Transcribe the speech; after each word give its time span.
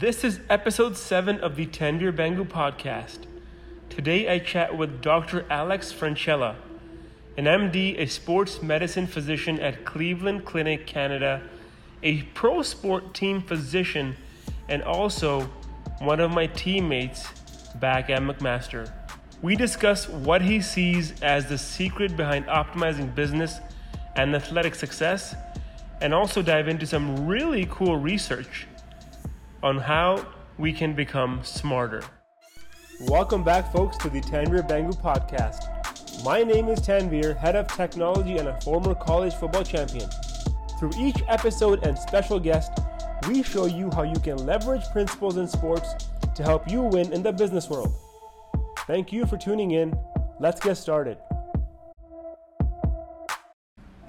This 0.00 0.24
is 0.24 0.40
episode 0.48 0.96
7 0.96 1.40
of 1.40 1.56
the 1.56 1.66
Tanvir 1.66 2.10
Bangu 2.10 2.48
podcast. 2.48 3.18
Today 3.90 4.30
I 4.30 4.38
chat 4.38 4.74
with 4.74 5.02
Dr. 5.02 5.44
Alex 5.50 5.92
Francella, 5.92 6.56
an 7.36 7.44
MD, 7.44 7.98
a 7.98 8.06
sports 8.06 8.62
medicine 8.62 9.06
physician 9.06 9.60
at 9.60 9.84
Cleveland 9.84 10.46
Clinic 10.46 10.86
Canada, 10.86 11.42
a 12.02 12.22
pro 12.32 12.62
sport 12.62 13.12
team 13.12 13.42
physician, 13.42 14.16
and 14.70 14.82
also 14.82 15.42
one 15.98 16.18
of 16.18 16.30
my 16.30 16.46
teammates 16.46 17.26
back 17.74 18.08
at 18.08 18.22
McMaster. 18.22 18.90
We 19.42 19.54
discuss 19.54 20.08
what 20.08 20.40
he 20.40 20.62
sees 20.62 21.12
as 21.20 21.44
the 21.44 21.58
secret 21.58 22.16
behind 22.16 22.46
optimizing 22.46 23.14
business 23.14 23.60
and 24.16 24.34
athletic 24.34 24.76
success, 24.76 25.34
and 26.00 26.14
also 26.14 26.40
dive 26.40 26.68
into 26.68 26.86
some 26.86 27.26
really 27.26 27.68
cool 27.70 27.98
research 27.98 28.66
on 29.62 29.78
how 29.78 30.26
we 30.58 30.72
can 30.72 30.94
become 30.94 31.40
smarter. 31.42 32.02
Welcome 33.02 33.42
back, 33.42 33.72
folks, 33.72 33.96
to 33.98 34.10
the 34.10 34.20
Tanvir 34.20 34.68
Bangu 34.68 34.94
podcast. 35.00 36.24
My 36.24 36.42
name 36.42 36.68
is 36.68 36.80
Tanvir, 36.80 37.36
head 37.36 37.56
of 37.56 37.66
technology 37.68 38.38
and 38.38 38.48
a 38.48 38.60
former 38.60 38.94
college 38.94 39.34
football 39.34 39.64
champion. 39.64 40.08
Through 40.78 40.92
each 40.98 41.16
episode 41.28 41.86
and 41.86 41.98
special 41.98 42.40
guest, 42.40 42.72
we 43.28 43.42
show 43.42 43.66
you 43.66 43.90
how 43.94 44.02
you 44.02 44.18
can 44.20 44.36
leverage 44.46 44.84
principles 44.92 45.36
in 45.36 45.46
sports 45.46 45.94
to 46.34 46.42
help 46.42 46.70
you 46.70 46.82
win 46.82 47.12
in 47.12 47.22
the 47.22 47.32
business 47.32 47.68
world. 47.68 47.94
Thank 48.86 49.12
you 49.12 49.26
for 49.26 49.36
tuning 49.36 49.72
in. 49.72 49.94
Let's 50.38 50.60
get 50.60 50.76
started. 50.76 51.18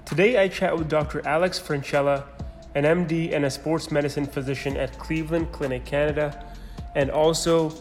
Today 0.06 0.38
I 0.38 0.48
chat 0.48 0.76
with 0.76 0.88
Dr. 0.88 1.26
Alex 1.26 1.58
Francella, 1.58 2.24
an 2.74 2.84
MD 2.84 3.32
and 3.32 3.44
a 3.44 3.50
sports 3.50 3.90
medicine 3.90 4.26
physician 4.26 4.76
at 4.76 4.98
Cleveland 4.98 5.52
Clinic 5.52 5.84
Canada, 5.84 6.44
and 6.94 7.10
also 7.10 7.72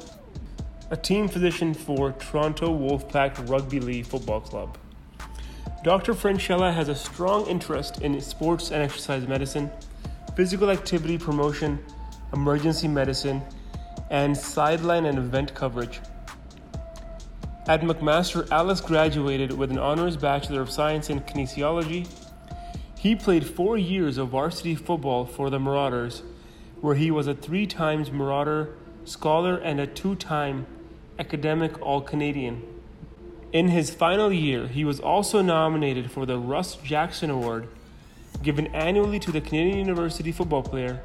a 0.90 0.98
team 0.98 1.28
physician 1.28 1.74
for 1.74 2.12
Toronto 2.14 2.78
Wolfpack 2.78 3.50
Rugby 3.50 3.80
League 3.80 4.06
Football 4.06 4.42
Club. 4.42 4.78
Dr. 5.84 6.14
Francella 6.14 6.74
has 6.74 6.90
a 6.90 6.96
strong 6.96 7.48
interest 7.48 8.02
in 8.02 8.20
sports 8.22 8.72
and 8.72 8.84
exercise 8.84 9.28
medicine, 9.28 9.72
physical 10.36 10.70
activity 10.70 11.18
promotion, 11.18 11.84
emergency 12.34 12.88
medicine, 12.88 13.42
and 14.10 14.38
sideline 14.38 15.06
and 15.06 15.18
event 15.18 15.56
coverage. 15.56 16.02
At 17.68 17.82
McMaster, 17.82 18.50
Alex 18.52 18.82
graduated 18.82 19.52
with 19.54 19.72
an 19.72 19.80
honors 19.80 20.18
Bachelor 20.18 20.62
of 20.62 20.70
Science 20.70 21.10
in 21.10 21.22
Kinesiology 21.22 22.08
he 23.02 23.16
played 23.16 23.44
four 23.44 23.80
years 23.80 24.20
of 24.20 24.30
varsity 24.30 24.76
football 24.76 25.26
for 25.26 25.50
the 25.50 25.60
Marauders, 25.60 26.22
where 26.82 26.94
he 26.94 27.10
was 27.10 27.26
a 27.26 27.34
three 27.34 27.66
times 27.66 28.12
Marauder 28.12 28.76
scholar 29.06 29.58
and 29.58 29.80
a 29.80 29.88
two 29.88 30.14
time 30.14 30.68
academic 31.18 31.82
All 31.82 32.02
Canadian. 32.02 32.62
In 33.52 33.70
his 33.70 33.90
final 33.90 34.32
year, 34.32 34.68
he 34.68 34.86
was 34.86 35.00
also 35.00 35.42
nominated 35.42 36.12
for 36.12 36.28
the 36.28 36.38
Russ 36.38 36.76
Jackson 36.76 37.32
Award, 37.32 37.70
given 38.44 38.68
annually 38.68 39.18
to 39.22 39.32
the 39.32 39.42
Canadian 39.42 39.80
University 39.80 40.32
football 40.32 40.62
player 40.62 41.02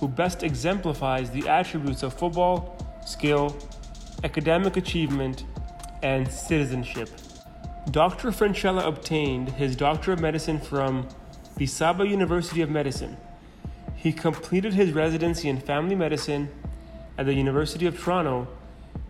who 0.00 0.08
best 0.08 0.42
exemplifies 0.42 1.30
the 1.30 1.48
attributes 1.48 2.02
of 2.02 2.12
football, 2.12 2.76
skill, 3.06 3.56
academic 4.24 4.76
achievement, 4.76 5.44
and 6.02 6.26
citizenship. 6.28 7.08
Dr. 7.92 8.32
Francella 8.32 8.84
obtained 8.84 9.50
his 9.50 9.76
Doctor 9.76 10.10
of 10.10 10.18
Medicine 10.18 10.58
from 10.58 11.06
the 11.56 11.66
Saba 11.66 12.06
University 12.06 12.60
of 12.60 12.68
Medicine. 12.68 13.16
He 13.94 14.12
completed 14.12 14.74
his 14.74 14.92
residency 14.92 15.48
in 15.48 15.58
family 15.58 15.94
medicine 15.94 16.50
at 17.16 17.24
the 17.24 17.32
University 17.32 17.86
of 17.86 17.98
Toronto, 17.98 18.46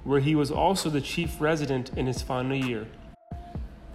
where 0.05 0.20
he 0.20 0.36
was 0.36 0.52
also 0.52 0.89
the 0.89 1.00
chief 1.00 1.41
resident 1.41 1.91
in 1.97 2.06
his 2.06 2.22
final 2.22 2.55
year. 2.55 2.86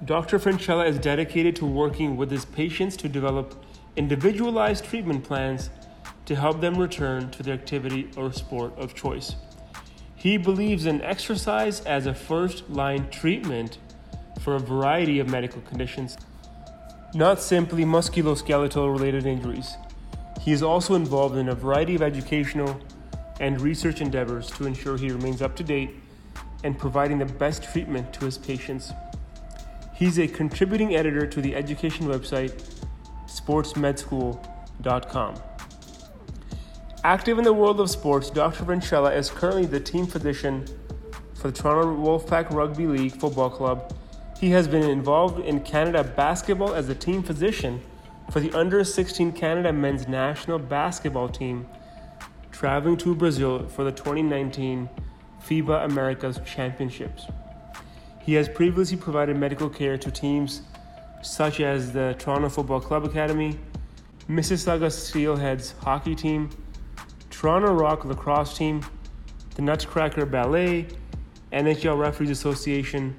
Dr. 0.03 0.37
Francella 0.37 0.85
is 0.85 0.99
dedicated 0.99 1.55
to 1.57 1.65
working 1.65 2.17
with 2.17 2.29
his 2.29 2.43
patients 2.43 2.97
to 2.97 3.07
develop 3.07 3.63
individualized 3.95 4.83
treatment 4.83 5.23
plans 5.23 5.69
to 6.25 6.35
help 6.35 6.59
them 6.59 6.77
return 6.77 7.31
to 7.31 7.43
their 7.43 7.53
activity 7.53 8.09
or 8.17 8.33
sport 8.33 8.77
of 8.77 8.93
choice. 8.93 9.35
He 10.15 10.35
believes 10.35 10.85
in 10.85 11.01
exercise 11.01 11.79
as 11.81 12.05
a 12.05 12.13
first 12.13 12.69
line 12.69 13.09
treatment 13.09 13.77
for 14.41 14.55
a 14.55 14.59
variety 14.59 15.19
of 15.19 15.29
medical 15.29 15.61
conditions 15.61 16.17
not 17.13 17.41
simply 17.41 17.83
musculoskeletal 17.83 18.91
related 18.91 19.25
injuries. 19.25 19.75
He 20.41 20.51
is 20.51 20.63
also 20.63 20.95
involved 20.95 21.37
in 21.37 21.49
a 21.49 21.55
variety 21.55 21.95
of 21.95 22.01
educational 22.01 22.79
and 23.39 23.59
research 23.59 24.01
endeavors 24.01 24.49
to 24.51 24.65
ensure 24.65 24.97
he 24.97 25.11
remains 25.11 25.41
up 25.41 25.55
to 25.57 25.63
date 25.63 25.91
and 26.63 26.77
providing 26.77 27.19
the 27.19 27.25
best 27.25 27.63
treatment 27.63 28.13
to 28.13 28.25
his 28.25 28.37
patients. 28.37 28.93
He's 29.93 30.19
a 30.19 30.27
contributing 30.27 30.95
editor 30.95 31.27
to 31.27 31.41
the 31.41 31.55
education 31.55 32.07
website 32.07 32.63
sportsmedschool.com. 33.27 35.35
Active 37.03 37.39
in 37.39 37.43
the 37.43 37.53
world 37.53 37.79
of 37.79 37.89
sports, 37.89 38.29
Dr. 38.29 38.63
Francella 38.63 39.15
is 39.15 39.29
currently 39.29 39.65
the 39.65 39.79
team 39.79 40.05
physician 40.05 40.65
for 41.33 41.49
the 41.49 41.61
Toronto 41.61 41.97
Wolfpack 41.97 42.51
Rugby 42.51 42.85
League 42.85 43.13
Football 43.13 43.49
Club 43.49 43.91
he 44.41 44.49
has 44.49 44.67
been 44.67 44.81
involved 44.81 45.39
in 45.45 45.59
Canada 45.61 46.03
basketball 46.03 46.73
as 46.73 46.89
a 46.89 46.95
team 46.95 47.21
physician 47.21 47.79
for 48.31 48.39
the 48.39 48.51
under 48.53 48.83
16 48.83 49.33
Canada 49.33 49.71
men's 49.71 50.07
national 50.07 50.57
basketball 50.57 51.29
team, 51.29 51.67
traveling 52.51 52.97
to 52.97 53.13
Brazil 53.13 53.67
for 53.67 53.83
the 53.83 53.91
2019 53.91 54.89
FIBA 55.43 55.85
Americas 55.85 56.39
Championships. 56.43 57.27
He 58.19 58.33
has 58.33 58.49
previously 58.49 58.97
provided 58.97 59.37
medical 59.37 59.69
care 59.69 59.95
to 59.99 60.09
teams 60.09 60.63
such 61.21 61.59
as 61.59 61.91
the 61.91 62.15
Toronto 62.17 62.49
Football 62.49 62.81
Club 62.81 63.05
Academy, 63.05 63.59
Mississauga 64.27 64.87
Steelheads 64.87 65.77
hockey 65.83 66.15
team, 66.15 66.49
Toronto 67.29 67.71
Rock 67.73 68.05
lacrosse 68.05 68.57
team, 68.57 68.83
the 69.53 69.61
Nutcracker 69.61 70.25
Ballet, 70.25 70.87
NHL 71.53 71.99
Referees 71.99 72.31
Association, 72.31 73.15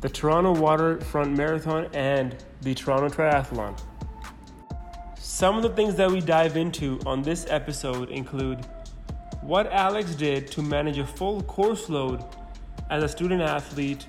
the 0.00 0.08
Toronto 0.08 0.54
Waterfront 0.54 1.36
Marathon, 1.36 1.88
and 1.92 2.34
the 2.62 2.74
Toronto 2.74 3.08
Triathlon. 3.08 3.78
Some 5.18 5.56
of 5.56 5.62
the 5.62 5.70
things 5.70 5.94
that 5.96 6.10
we 6.10 6.20
dive 6.20 6.56
into 6.56 7.00
on 7.04 7.22
this 7.22 7.46
episode 7.48 8.10
include 8.10 8.66
what 9.42 9.66
Alex 9.72 10.14
did 10.14 10.50
to 10.52 10.62
manage 10.62 10.98
a 10.98 11.06
full 11.06 11.42
course 11.42 11.88
load 11.88 12.24
as 12.90 13.02
a 13.02 13.08
student 13.08 13.42
athlete 13.42 14.06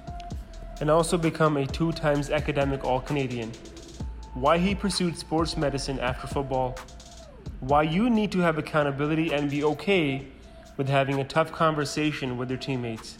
and 0.80 0.90
also 0.90 1.18
become 1.18 1.58
a 1.58 1.68
two 1.68 1.92
times 1.92 2.30
academic 2.30 2.84
All 2.84 3.02
Canadian, 3.02 3.52
why 4.34 4.58
he 4.58 4.74
pursued 4.74 5.18
sports 5.18 5.58
medicine 5.58 6.00
after 6.00 6.26
football, 6.26 6.78
why 7.60 7.84
you 7.84 8.10
need 8.10 8.32
to 8.32 8.40
have 8.40 8.58
accountability 8.58 9.34
and 9.34 9.50
be 9.50 9.64
okay 9.64 10.28
with 10.78 10.88
having 10.88 11.20
a 11.20 11.24
tough 11.24 11.52
conversation 11.52 12.38
with 12.38 12.50
your 12.50 12.58
teammates 12.58 13.18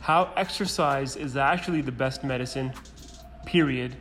how 0.00 0.32
exercise 0.36 1.16
is 1.16 1.36
actually 1.36 1.82
the 1.82 1.92
best 1.92 2.24
medicine, 2.24 2.72
period, 3.46 3.96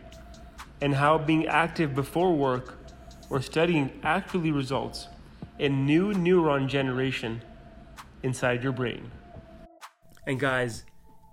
and 0.82 0.96
how 0.96 1.18
being 1.18 1.46
active 1.48 1.94
before 1.94 2.34
work 2.34 2.78
or 3.30 3.42
studying 3.42 3.92
actually 4.04 4.52
results 4.52 5.08
in 5.59 5.86
new 5.86 6.14
neuron 6.14 6.68
generation 6.68 7.42
inside 8.24 8.64
your 8.64 8.72
brain. 8.72 9.12
And 10.26 10.40
guys, 10.40 10.84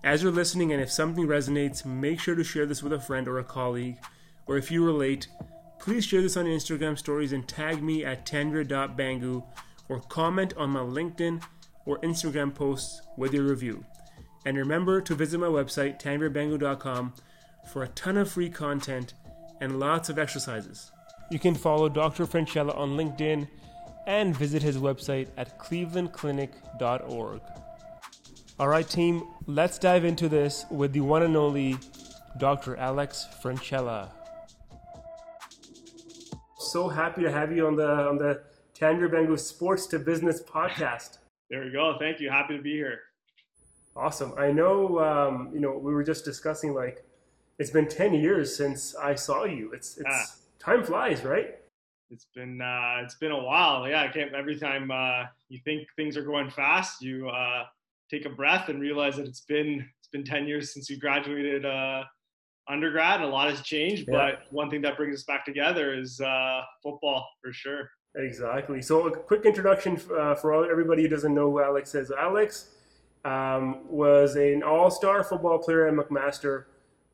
as 0.03 0.23
you're 0.23 0.33
listening, 0.33 0.73
and 0.73 0.81
if 0.81 0.91
something 0.91 1.27
resonates, 1.27 1.85
make 1.85 2.21
sure 2.21 2.35
to 2.35 2.45
share 2.45 2.67
this 2.67 2.83
with 2.83 2.93
a 2.93 3.01
friend 3.01 3.27
or 3.29 3.39
a 3.39 3.45
colleague. 3.45 3.99
Or 4.47 4.57
if 4.57 4.71
you 4.71 4.85
relate, 4.85 5.29
please 5.81 6.05
share 6.05 6.23
this 6.23 6.37
on 6.37 6.45
Instagram 6.45 6.97
stories 6.99 7.33
and 7.33 7.47
tag 7.47 7.83
me 7.83 8.05
at 8.05 8.25
tanvir.bangu 8.27 9.45
or 9.89 10.01
comment 10.01 10.55
on 10.57 10.71
my 10.71 10.81
LinkedIn 10.81 11.43
or 11.85 11.99
Instagram 12.01 12.55
posts 12.55 13.01
with 13.17 13.33
your 13.33 13.45
review. 13.45 13.85
And 14.47 14.57
remember 14.57 15.01
to 15.01 15.15
visit 15.17 15.39
my 15.39 15.49
website, 15.49 16.01
tanvirbangu.com, 16.01 17.15
for 17.73 17.83
a 17.83 17.89
ton 17.89 18.17
of 18.17 18.31
free 18.31 18.49
content 18.49 19.13
and 19.61 19.81
lots 19.81 20.09
of 20.09 20.21
exercises. 20.21 20.93
You 21.33 21.41
can 21.41 21.57
follow 21.57 21.89
Dr. 21.89 22.27
Francella 22.27 22.77
on 22.79 22.97
LinkedIn 22.97 23.49
and 24.07 24.37
visit 24.37 24.63
his 24.63 24.79
website 24.79 25.27
at 25.37 25.59
clevelandclinic.org. 25.59 27.41
All 28.61 28.69
right, 28.69 28.89
team, 28.89 29.25
let's 29.47 29.79
dive 29.79 30.05
into 30.05 30.29
this 30.29 30.65
with 30.71 30.93
the 30.93 31.01
one 31.01 31.25
and 31.25 31.37
only 31.37 31.77
Dr. 32.39 32.77
Alex 32.77 33.27
Francella. 33.43 34.11
So 36.59 36.89
happy 36.89 37.23
to 37.23 37.33
have 37.33 37.51
you 37.51 37.67
on 37.67 37.75
the 37.75 37.89
on 37.89 38.19
the 38.19 38.43
Tanvir 38.79 39.11
Bangu 39.11 39.39
Sports 39.39 39.87
to 39.89 39.99
Business 39.99 40.41
podcast. 40.41 41.19
There 41.51 41.65
we 41.65 41.73
go. 41.73 41.97
Thank 41.99 42.21
you. 42.21 42.31
Happy 42.31 42.57
to 42.57 42.63
be 42.63 42.73
here. 42.73 43.01
Awesome. 43.97 44.35
I 44.37 44.53
know, 44.53 44.99
um, 45.01 45.51
you 45.55 45.61
know, 45.61 45.77
we 45.79 45.95
were 45.95 46.05
just 46.05 46.25
discussing 46.25 46.75
like 46.75 47.05
it's 47.59 47.71
been 47.71 47.89
10 47.89 48.15
years 48.15 48.55
since 48.55 48.95
I 48.95 49.15
saw 49.15 49.45
you. 49.45 49.73
It's, 49.73 49.97
it's 49.97 50.07
ah. 50.09 50.25
time 50.59 50.85
flies, 50.85 51.25
right? 51.25 51.57
It's 52.11 52.27
been, 52.35 52.61
uh, 52.61 53.03
it's 53.03 53.15
been 53.15 53.33
a 53.33 53.43
while. 53.43 53.89
Yeah. 53.89 54.03
I 54.03 54.09
can't, 54.09 54.35
every 54.35 54.59
time, 54.59 54.91
uh, 54.91 55.25
you 55.49 55.61
think 55.65 55.89
things 55.97 56.17
are 56.17 56.25
going 56.25 56.51
fast, 56.51 57.01
you 57.01 57.29
uh, 57.29 57.65
take 58.11 58.27
a 58.27 58.31
breath 58.31 58.69
and 58.69 58.81
realize 58.81 59.17
that 59.17 59.27
it's 59.27 59.43
been 59.43 59.89
it's 59.99 60.09
been 60.09 60.25
10 60.25 60.47
years 60.47 60.73
since 60.73 60.89
you 60.89 60.99
graduated 60.99 61.67
uh, 61.67 62.05
undergrad. 62.69 63.23
A 63.23 63.27
lot 63.27 63.51
has 63.51 63.61
changed, 63.63 64.07
yeah. 64.09 64.17
but 64.17 64.53
one 64.53 64.71
thing 64.71 64.83
that 64.83 64.97
brings 64.97 65.17
us 65.17 65.25
back 65.25 65.45
together 65.45 65.95
is 65.95 66.21
uh, 66.21 66.61
football 66.83 67.27
for 67.43 67.53
sure. 67.53 67.91
Exactly. 68.15 68.81
So, 68.81 69.09
a 69.09 69.17
quick 69.17 69.45
introduction 69.45 70.01
uh, 70.17 70.35
for 70.37 70.71
everybody 70.71 71.03
who 71.03 71.09
doesn't 71.09 71.35
know 71.35 71.51
who 71.51 71.61
Alex 71.61 71.95
is. 71.95 72.11
Alex 72.11 72.76
um, 73.27 73.81
was 73.89 74.37
an 74.37 74.63
all-star 74.63 75.25
football 75.25 75.59
player 75.59 75.89
at 75.89 75.95
McMaster. 75.95 76.67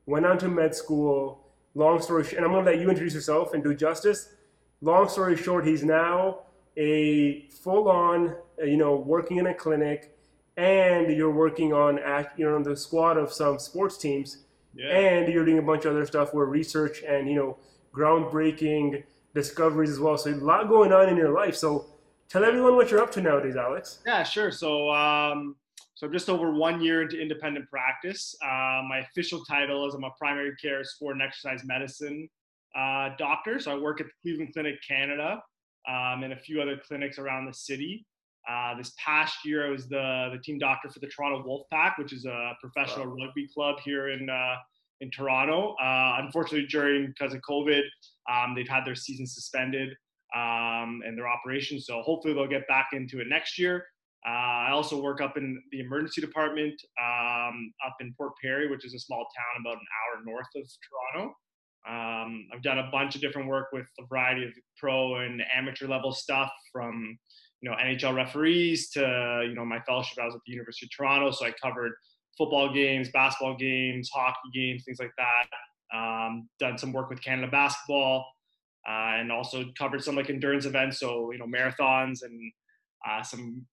Went 0.05 0.27
on 0.27 0.37
to 0.39 0.49
med 0.49 0.75
school. 0.75 1.47
Long 1.75 2.03
story 2.03 2.25
short, 2.25 2.37
and 2.37 2.45
I'm 2.45 2.53
going 2.53 2.67
to 2.67 2.71
let 2.71 2.81
you 2.81 2.91
introduce 2.91 3.15
yourself 3.15 3.55
and 3.55 3.65
do 3.65 3.75
justice. 3.75 4.35
Long 4.83 5.09
story 5.09 5.37
short, 5.37 5.67
he's 5.67 5.83
now 5.83 6.41
a 6.77 7.49
full-on, 7.49 8.37
uh, 8.61 8.65
you 8.65 8.77
know, 8.77 8.97
working 8.97 9.39
in 9.39 9.47
a 9.47 9.55
clinic, 9.55 10.15
and 10.59 11.11
you're 11.11 11.31
working 11.31 11.73
on, 11.73 11.99
you 12.37 12.45
know, 12.45 12.63
the 12.63 12.77
squad 12.77 13.17
of 13.17 13.33
some 13.33 13.59
sports 13.59 13.97
teams, 13.97 14.45
yeah. 14.75 14.91
and 14.91 15.33
you're 15.33 15.47
doing 15.47 15.59
a 15.59 15.63
bunch 15.63 15.87
of 15.87 15.93
other 15.93 16.05
stuff 16.05 16.35
where 16.35 16.45
research 16.45 17.03
and 17.09 17.27
you 17.27 17.37
know, 17.37 17.57
groundbreaking 17.95 19.03
discoveries 19.35 19.91
as 19.91 19.99
well. 19.99 20.19
So 20.19 20.31
a 20.31 20.35
lot 20.35 20.69
going 20.69 20.93
on 20.93 21.09
in 21.09 21.17
your 21.17 21.33
life. 21.33 21.57
So 21.57 21.87
tell 22.29 22.45
everyone 22.45 22.75
what 22.75 22.91
you're 22.91 23.01
up 23.01 23.13
to 23.13 23.23
nowadays, 23.23 23.57
Alex. 23.57 24.01
Yeah, 24.05 24.25
sure. 24.25 24.51
So 24.51 24.91
um, 24.91 25.57
so 26.03 26.09
I'm 26.09 26.13
just 26.13 26.29
over 26.29 26.51
one 26.51 26.81
year 26.81 27.03
into 27.03 27.17
independent 27.17 27.71
practice. 27.71 28.35
Uh, 28.43 28.83
my 28.89 29.07
official 29.09 29.45
title 29.45 29.87
is 29.87 29.95
I'm 29.95 30.03
a 30.03 30.11
primary 30.19 30.51
care 30.61 30.83
sport 30.83 31.15
and 31.15 31.23
exercise 31.23 31.63
medicine 31.65 32.29
uh, 32.77 33.11
doctor. 33.19 33.61
So 33.61 33.71
I 33.71 33.79
work 33.79 34.01
at 34.01 34.09
the 34.09 34.13
Cleveland 34.21 34.53
Clinic 34.53 34.81
Canada 34.87 35.41
um, 35.89 36.25
and 36.25 36.33
a 36.33 36.37
few 36.37 36.61
other 36.61 36.77
clinics 36.85 37.21
around 37.21 37.47
the 37.47 37.55
city. 37.55 38.05
Uh, 38.51 38.77
this 38.77 38.93
past 38.99 39.45
year, 39.45 39.65
I 39.65 39.71
was 39.71 39.87
the, 39.87 40.31
the 40.33 40.41
team 40.43 40.59
doctor 40.59 40.91
for 40.91 40.99
the 40.99 41.07
Toronto 41.07 41.47
Wolfpack, 41.47 41.97
which 41.99 42.13
is 42.13 42.25
a 42.25 42.55
professional 42.61 43.07
wow. 43.07 43.27
rugby 43.27 43.47
club 43.55 43.77
here 43.85 44.09
in 44.09 44.29
uh, 44.29 44.57
in 45.03 45.11
Toronto. 45.13 45.77
Uh, 45.81 46.17
unfortunately, 46.19 46.67
during 46.67 47.07
because 47.07 47.33
of 47.33 47.41
COVID, 47.49 47.83
um, 48.29 48.57
they've 48.57 48.69
had 48.69 48.85
their 48.85 48.97
season 48.97 49.25
suspended 49.25 49.91
um, 50.35 51.03
and 51.07 51.17
their 51.17 51.29
operations. 51.29 51.87
So 51.87 52.03
hopefully 52.03 52.35
they'll 52.35 52.49
get 52.49 52.67
back 52.67 52.89
into 52.93 53.21
it 53.21 53.29
next 53.29 53.57
year. 53.57 53.85
Uh, 54.27 54.69
I 54.69 54.71
also 54.71 55.01
work 55.01 55.21
up 55.21 55.37
in 55.37 55.61
the 55.73 55.81
emergency 55.81 56.21
department 56.21 56.75
um, 57.01 57.73
up 57.85 57.97
in 58.01 58.15
Port 58.17 58.33
Perry, 58.43 58.71
which 58.71 58.85
is 58.85 58.95
a 58.95 58.99
small 58.99 59.27
town 59.37 59.61
about 59.61 59.75
an 59.81 59.87
hour 59.99 60.25
north 60.25 60.47
of 60.55 60.63
Toronto. 61.15 61.35
Um, 61.89 62.47
I've 62.55 62.63
done 62.63 62.79
a 62.79 62.89
bunch 62.93 63.17
of 63.17 63.21
different 63.21 63.49
work 63.49 63.69
with 63.73 63.87
a 63.99 64.07
variety 64.07 64.45
of 64.45 64.53
pro 64.77 65.17
and 65.17 65.43
amateur 65.53 65.89
level 65.89 66.13
stuff 66.13 66.53
from 66.73 67.19
you 67.61 67.71
know 67.71 67.77
NHL 67.77 68.15
referees 68.15 68.91
to 68.91 69.45
you 69.49 69.55
know 69.55 69.65
my 69.65 69.81
fellowship 69.81 70.19
I 70.23 70.27
was 70.27 70.37
at 70.37 70.41
the 70.47 70.53
University 70.53 70.87
of 70.87 70.91
Toronto, 70.97 71.33
so 71.33 71.45
I 71.45 71.53
covered 71.61 71.93
football 72.39 72.73
games, 72.73 73.11
basketball 73.13 73.57
games, 73.57 74.09
hockey 74.15 74.51
games, 74.55 74.85
things 74.85 74.99
like 75.01 75.13
that. 75.19 75.97
Um, 75.97 76.49
done 76.61 76.79
some 76.79 76.93
work 76.93 77.11
with 77.11 77.21
Canada 77.23 77.51
basketball, 77.51 78.27
uh, 78.89 79.19
and 79.19 79.33
also 79.33 79.65
covered 79.77 80.05
some 80.05 80.15
like 80.15 80.31
endurance 80.31 80.67
events, 80.67 81.01
so 81.01 81.33
you 81.33 81.39
know 81.39 81.47
marathons 81.47 82.23
and 82.23 82.53
uh, 83.09 83.25
some 83.25 83.67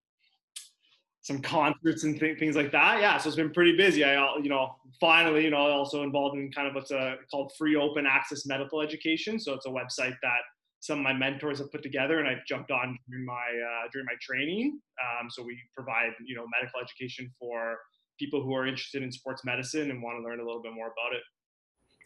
some 1.29 1.41
concerts 1.43 2.03
and 2.05 2.19
th- 2.19 2.39
things 2.39 2.55
like 2.55 2.71
that. 2.71 2.99
Yeah, 2.99 3.17
so 3.19 3.29
it's 3.29 3.35
been 3.35 3.51
pretty 3.51 3.77
busy. 3.77 4.03
I, 4.03 4.35
you 4.37 4.49
know, 4.49 4.75
finally, 4.99 5.43
you 5.43 5.51
know, 5.51 5.57
also 5.57 6.01
involved 6.01 6.35
in 6.35 6.51
kind 6.51 6.67
of 6.67 6.73
what's 6.73 6.89
a, 6.89 7.17
called 7.29 7.51
free 7.55 7.75
open 7.75 8.07
access 8.07 8.47
medical 8.47 8.81
education. 8.81 9.39
So 9.39 9.53
it's 9.53 9.67
a 9.67 9.69
website 9.69 10.15
that 10.23 10.41
some 10.79 10.97
of 10.97 11.03
my 11.03 11.13
mentors 11.13 11.59
have 11.59 11.71
put 11.71 11.83
together, 11.83 12.17
and 12.17 12.27
I've 12.27 12.43
jumped 12.47 12.71
on 12.71 12.97
during 13.07 13.25
my 13.25 13.33
uh, 13.33 13.87
during 13.93 14.07
my 14.07 14.15
training. 14.19 14.79
Um, 15.05 15.29
so 15.29 15.43
we 15.43 15.55
provide 15.75 16.13
you 16.25 16.35
know 16.35 16.45
medical 16.59 16.81
education 16.81 17.31
for 17.39 17.77
people 18.17 18.41
who 18.41 18.55
are 18.55 18.65
interested 18.65 19.03
in 19.03 19.11
sports 19.11 19.45
medicine 19.45 19.91
and 19.91 20.01
want 20.01 20.17
to 20.17 20.23
learn 20.27 20.39
a 20.39 20.43
little 20.43 20.63
bit 20.63 20.73
more 20.73 20.87
about 20.87 21.15
it. 21.15 21.21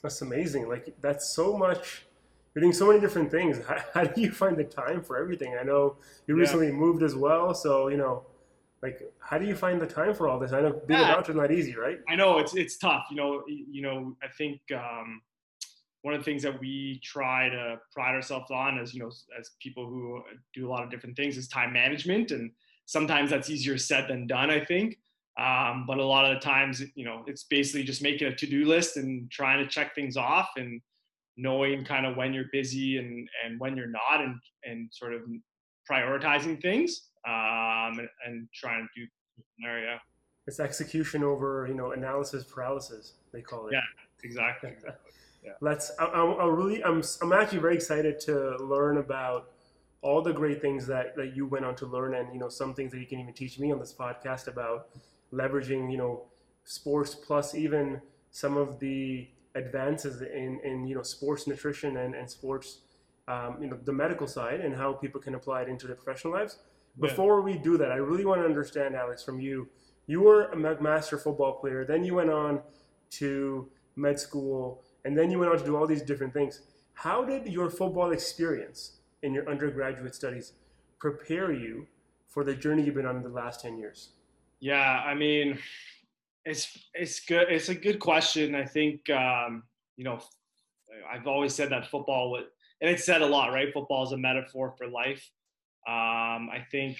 That's 0.01 0.21
amazing. 0.21 0.67
Like 0.67 0.93
that's 1.01 1.33
so 1.33 1.57
much. 1.57 2.03
You're 2.53 2.61
doing 2.61 2.73
so 2.73 2.87
many 2.87 2.99
different 2.99 3.31
things. 3.31 3.65
How, 3.65 3.77
how 3.93 4.03
do 4.03 4.19
you 4.19 4.31
find 4.31 4.57
the 4.57 4.65
time 4.65 5.01
for 5.01 5.17
everything? 5.17 5.55
I 5.57 5.63
know 5.63 5.95
you 6.27 6.35
recently 6.35 6.67
yeah. 6.67 6.73
moved 6.73 7.03
as 7.03 7.15
well, 7.15 7.53
so 7.53 7.87
you 7.87 7.97
know, 7.97 8.25
like, 8.83 9.01
how 9.21 9.37
do 9.37 9.45
you 9.45 9.55
find 9.55 9.81
the 9.81 9.87
time 9.87 10.13
for 10.13 10.27
all 10.27 10.37
this? 10.37 10.51
I 10.51 10.59
know 10.59 10.81
being 10.85 10.99
yeah. 10.99 11.11
a 11.11 11.15
doctor 11.15 11.31
is 11.31 11.37
not 11.37 11.51
easy, 11.53 11.73
right? 11.75 11.99
I 12.09 12.17
know 12.17 12.37
it's 12.39 12.53
it's 12.53 12.77
tough. 12.77 13.05
You 13.09 13.15
know, 13.15 13.43
you 13.47 13.81
know, 13.81 14.15
I 14.21 14.27
think 14.27 14.59
um, 14.75 15.21
one 16.01 16.13
of 16.13 16.19
the 16.19 16.25
things 16.25 16.43
that 16.43 16.59
we 16.59 16.99
try 17.01 17.47
to 17.47 17.79
pride 17.93 18.13
ourselves 18.13 18.51
on 18.51 18.77
as 18.77 18.93
you 18.93 18.99
know, 18.99 19.09
as 19.39 19.51
people 19.61 19.87
who 19.87 20.21
do 20.53 20.67
a 20.67 20.69
lot 20.69 20.83
of 20.83 20.91
different 20.91 21.15
things, 21.15 21.37
is 21.37 21.47
time 21.47 21.71
management, 21.71 22.31
and 22.31 22.51
sometimes 22.85 23.29
that's 23.29 23.49
easier 23.49 23.77
said 23.77 24.09
than 24.09 24.27
done. 24.27 24.49
I 24.49 24.63
think. 24.63 24.99
Um, 25.39 25.85
but 25.87 25.97
a 25.97 26.05
lot 26.05 26.29
of 26.29 26.35
the 26.35 26.45
times, 26.45 26.83
you 26.93 27.05
know, 27.05 27.23
it's 27.25 27.45
basically 27.45 27.83
just 27.83 28.03
making 28.03 28.27
a 28.27 28.35
to-do 28.35 28.65
list 28.65 28.97
and 28.97 29.31
trying 29.31 29.63
to 29.63 29.67
check 29.67 29.95
things 29.95 30.15
off 30.15 30.49
and 30.57 30.79
knowing 31.37 31.83
kind 31.83 32.05
of 32.05 32.15
when 32.15 32.35
you're 32.35 32.51
busy 32.51 32.99
and, 32.99 33.27
and 33.43 33.59
when 33.59 33.75
you're 33.75 33.87
not 33.87 34.21
and, 34.21 34.35
and 34.63 34.89
sort 34.91 35.11
of 35.11 35.21
prioritizing 35.89 36.61
things 36.61 37.09
um, 37.25 37.99
and, 37.99 38.09
and 38.25 38.47
trying 38.53 38.87
to 38.95 39.01
do 39.01 39.07
scenario. 39.55 39.97
It's 40.45 40.59
execution 40.59 41.23
over, 41.23 41.65
you 41.67 41.75
know, 41.75 41.91
analysis 41.91 42.43
paralysis, 42.43 43.13
they 43.31 43.41
call 43.41 43.67
it. 43.67 43.73
Yeah, 43.73 43.81
exactly. 44.23 44.71
yeah. 45.43 45.51
Let's, 45.61 45.91
I, 45.99 46.05
I, 46.05 46.45
really, 46.47 46.83
I'm, 46.83 47.01
I'm 47.21 47.31
actually 47.31 47.59
very 47.59 47.75
excited 47.75 48.19
to 48.21 48.57
learn 48.57 48.97
about 48.97 49.51
all 50.01 50.21
the 50.21 50.33
great 50.33 50.61
things 50.61 50.85
that, 50.87 51.15
that 51.15 51.35
you 51.35 51.47
went 51.47 51.63
on 51.63 51.75
to 51.75 51.85
learn 51.85 52.13
and, 52.15 52.33
you 52.33 52.39
know, 52.39 52.49
some 52.49 52.73
things 52.73 52.91
that 52.91 52.99
you 52.99 53.05
can 53.05 53.21
even 53.21 53.33
teach 53.33 53.57
me 53.57 53.71
on 53.71 53.79
this 53.79 53.93
podcast 53.93 54.47
about 54.47 54.89
leveraging, 55.31 55.89
you 55.89 55.97
know, 55.97 56.25
sports 56.65 57.15
plus 57.15 57.55
even 57.55 58.01
some 58.31 58.57
of 58.57 58.79
the 58.79 59.27
advances 59.55 60.21
in, 60.21 60.59
in 60.63 60.85
you 60.87 60.95
know, 60.95 61.03
sports 61.03 61.47
nutrition 61.47 61.97
and, 61.97 62.15
and 62.15 62.29
sports, 62.29 62.79
um, 63.29 63.57
you 63.61 63.67
know, 63.67 63.77
the 63.85 63.93
medical 63.93 64.27
side 64.27 64.59
and 64.59 64.75
how 64.75 64.91
people 64.91 65.21
can 65.21 65.35
apply 65.35 65.61
it 65.61 65.69
into 65.69 65.87
their 65.87 65.95
professional 65.95 66.33
lives. 66.33 66.57
Before 66.99 67.39
yeah. 67.39 67.45
we 67.45 67.57
do 67.57 67.77
that, 67.77 67.91
I 67.91 67.95
really 67.95 68.25
want 68.25 68.41
to 68.41 68.45
understand, 68.45 68.95
Alex, 68.95 69.23
from 69.23 69.39
you. 69.39 69.67
You 70.05 70.21
were 70.21 70.45
a 70.45 70.55
McMaster 70.55 71.21
football 71.21 71.53
player, 71.53 71.85
then 71.85 72.03
you 72.03 72.15
went 72.15 72.29
on 72.29 72.61
to 73.11 73.69
med 73.95 74.19
school, 74.19 74.83
and 75.05 75.17
then 75.17 75.31
you 75.31 75.39
went 75.39 75.51
on 75.51 75.57
to 75.57 75.65
do 75.65 75.75
all 75.75 75.87
these 75.87 76.01
different 76.01 76.33
things. 76.33 76.61
How 76.93 77.23
did 77.23 77.47
your 77.47 77.69
football 77.69 78.11
experience 78.11 78.97
in 79.23 79.33
your 79.33 79.49
undergraduate 79.49 80.13
studies 80.13 80.53
prepare 80.99 81.51
you 81.51 81.87
for 82.27 82.43
the 82.43 82.53
journey 82.53 82.83
you've 82.83 82.95
been 82.95 83.05
on 83.05 83.17
in 83.17 83.23
the 83.23 83.29
last 83.29 83.61
10 83.61 83.77
years? 83.77 84.09
Yeah, 84.59 85.01
I 85.05 85.13
mean, 85.13 85.59
it's 86.45 86.77
it's 86.93 87.19
good. 87.19 87.47
It's 87.49 87.69
a 87.69 87.75
good 87.75 87.99
question. 87.99 88.55
I 88.55 88.65
think 88.65 89.09
um, 89.09 89.63
you 89.97 90.03
know, 90.03 90.21
I've 91.11 91.27
always 91.27 91.53
said 91.53 91.69
that 91.71 91.87
football 91.87 92.31
would, 92.31 92.45
and 92.81 92.89
it's 92.89 93.05
said 93.05 93.21
a 93.21 93.25
lot, 93.25 93.51
right? 93.51 93.73
Football 93.73 94.03
is 94.05 94.11
a 94.11 94.17
metaphor 94.17 94.73
for 94.77 94.87
life. 94.87 95.29
Um, 95.87 96.49
I 96.49 96.65
think 96.71 96.97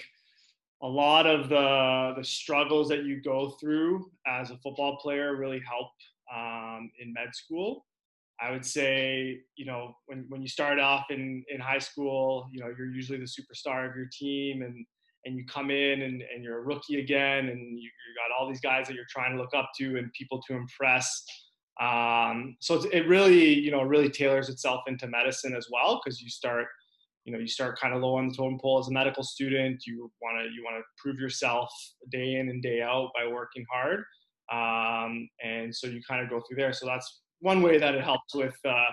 a 0.82 0.88
lot 0.88 1.26
of 1.26 1.50
the 1.50 2.14
the 2.18 2.24
struggles 2.24 2.90
that 2.90 3.06
you 3.06 3.22
go 3.22 3.52
through 3.52 4.12
as 4.28 4.52
a 4.52 4.58
football 4.58 4.98
player 4.98 5.36
really 5.36 5.62
help 5.68 5.92
um, 6.34 6.92
in 7.00 7.14
med 7.14 7.34
school. 7.34 7.86
I 8.42 8.52
would 8.52 8.66
say, 8.66 9.40
you 9.56 9.66
know, 9.66 9.96
when, 10.08 10.26
when 10.28 10.42
you 10.42 10.48
start 10.48 10.80
off 10.80 11.06
in, 11.12 11.46
in 11.48 11.62
high 11.62 11.80
school, 11.80 12.50
you 12.52 12.60
know, 12.60 12.74
you're 12.78 12.92
usually 12.92 13.20
the 13.20 13.26
superstar 13.26 13.90
of 13.90 13.96
your 13.96 14.10
team 14.12 14.64
and 14.64 14.86
and 15.26 15.38
you 15.38 15.46
come 15.46 15.72
in 15.72 16.02
and, 16.02 16.22
and 16.22 16.44
you're 16.44 16.60
a 16.60 16.62
rookie 16.64 17.00
again 17.00 17.48
and 17.48 17.60
you, 17.80 17.84
you 17.84 18.16
got 18.18 18.38
all 18.38 18.48
these 18.48 18.60
guys 18.60 18.88
that 18.88 18.94
you're 18.94 19.06
trying 19.10 19.32
to 19.32 19.42
look 19.42 19.54
up 19.56 19.70
to 19.78 19.98
and 19.98 20.12
people 20.12 20.42
to 20.48 20.54
impress 20.54 21.24
um, 21.82 22.56
so 22.60 22.84
it 22.92 23.08
really 23.08 23.54
you 23.54 23.72
know 23.72 23.82
really 23.82 24.10
tailors 24.10 24.50
itself 24.50 24.82
into 24.88 25.08
medicine 25.08 25.56
as 25.56 25.68
well 25.72 26.02
because 26.04 26.22
you 26.22 26.30
start 26.30 26.68
you 27.26 27.34
know 27.34 27.40
you 27.40 27.48
start 27.48 27.80
kind 27.80 27.94
of 27.94 28.02
low 28.02 28.16
on 28.16 28.28
the 28.28 28.36
totem 28.36 28.60
pole 28.60 28.80
as 28.80 28.88
a 28.88 28.92
medical 28.92 29.24
student 29.24 29.84
you 29.86 30.12
want 30.22 30.38
to 30.44 30.50
you 30.54 30.64
want 30.64 30.78
to 30.78 30.84
prove 30.98 31.20
yourself 31.20 31.72
day 32.12 32.36
in 32.36 32.50
and 32.50 32.62
day 32.62 32.82
out 32.82 33.12
by 33.16 33.26
working 33.26 33.66
hard 33.72 34.04
um, 34.52 35.28
and 35.44 35.74
so 35.74 35.88
you 35.88 36.02
kind 36.08 36.22
of 36.22 36.30
go 36.30 36.42
through 36.48 36.58
there 36.58 36.74
so 36.74 36.86
that's 36.86 37.22
one 37.40 37.62
way 37.62 37.78
that 37.78 37.96
it 37.96 38.04
helps 38.04 38.34
with 38.36 38.56
uh, 38.68 38.92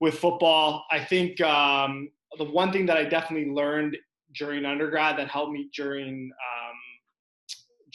with 0.00 0.18
football 0.18 0.84
i 0.90 0.98
think 0.98 1.40
um, 1.40 2.08
the 2.38 2.44
one 2.44 2.72
thing 2.72 2.86
that 2.86 2.96
i 2.96 3.04
definitely 3.04 3.50
learned 3.50 3.96
during 4.34 4.64
undergrad 4.64 5.18
that 5.18 5.28
helped 5.28 5.52
me 5.52 5.68
during 5.74 6.30
um, 6.30 6.76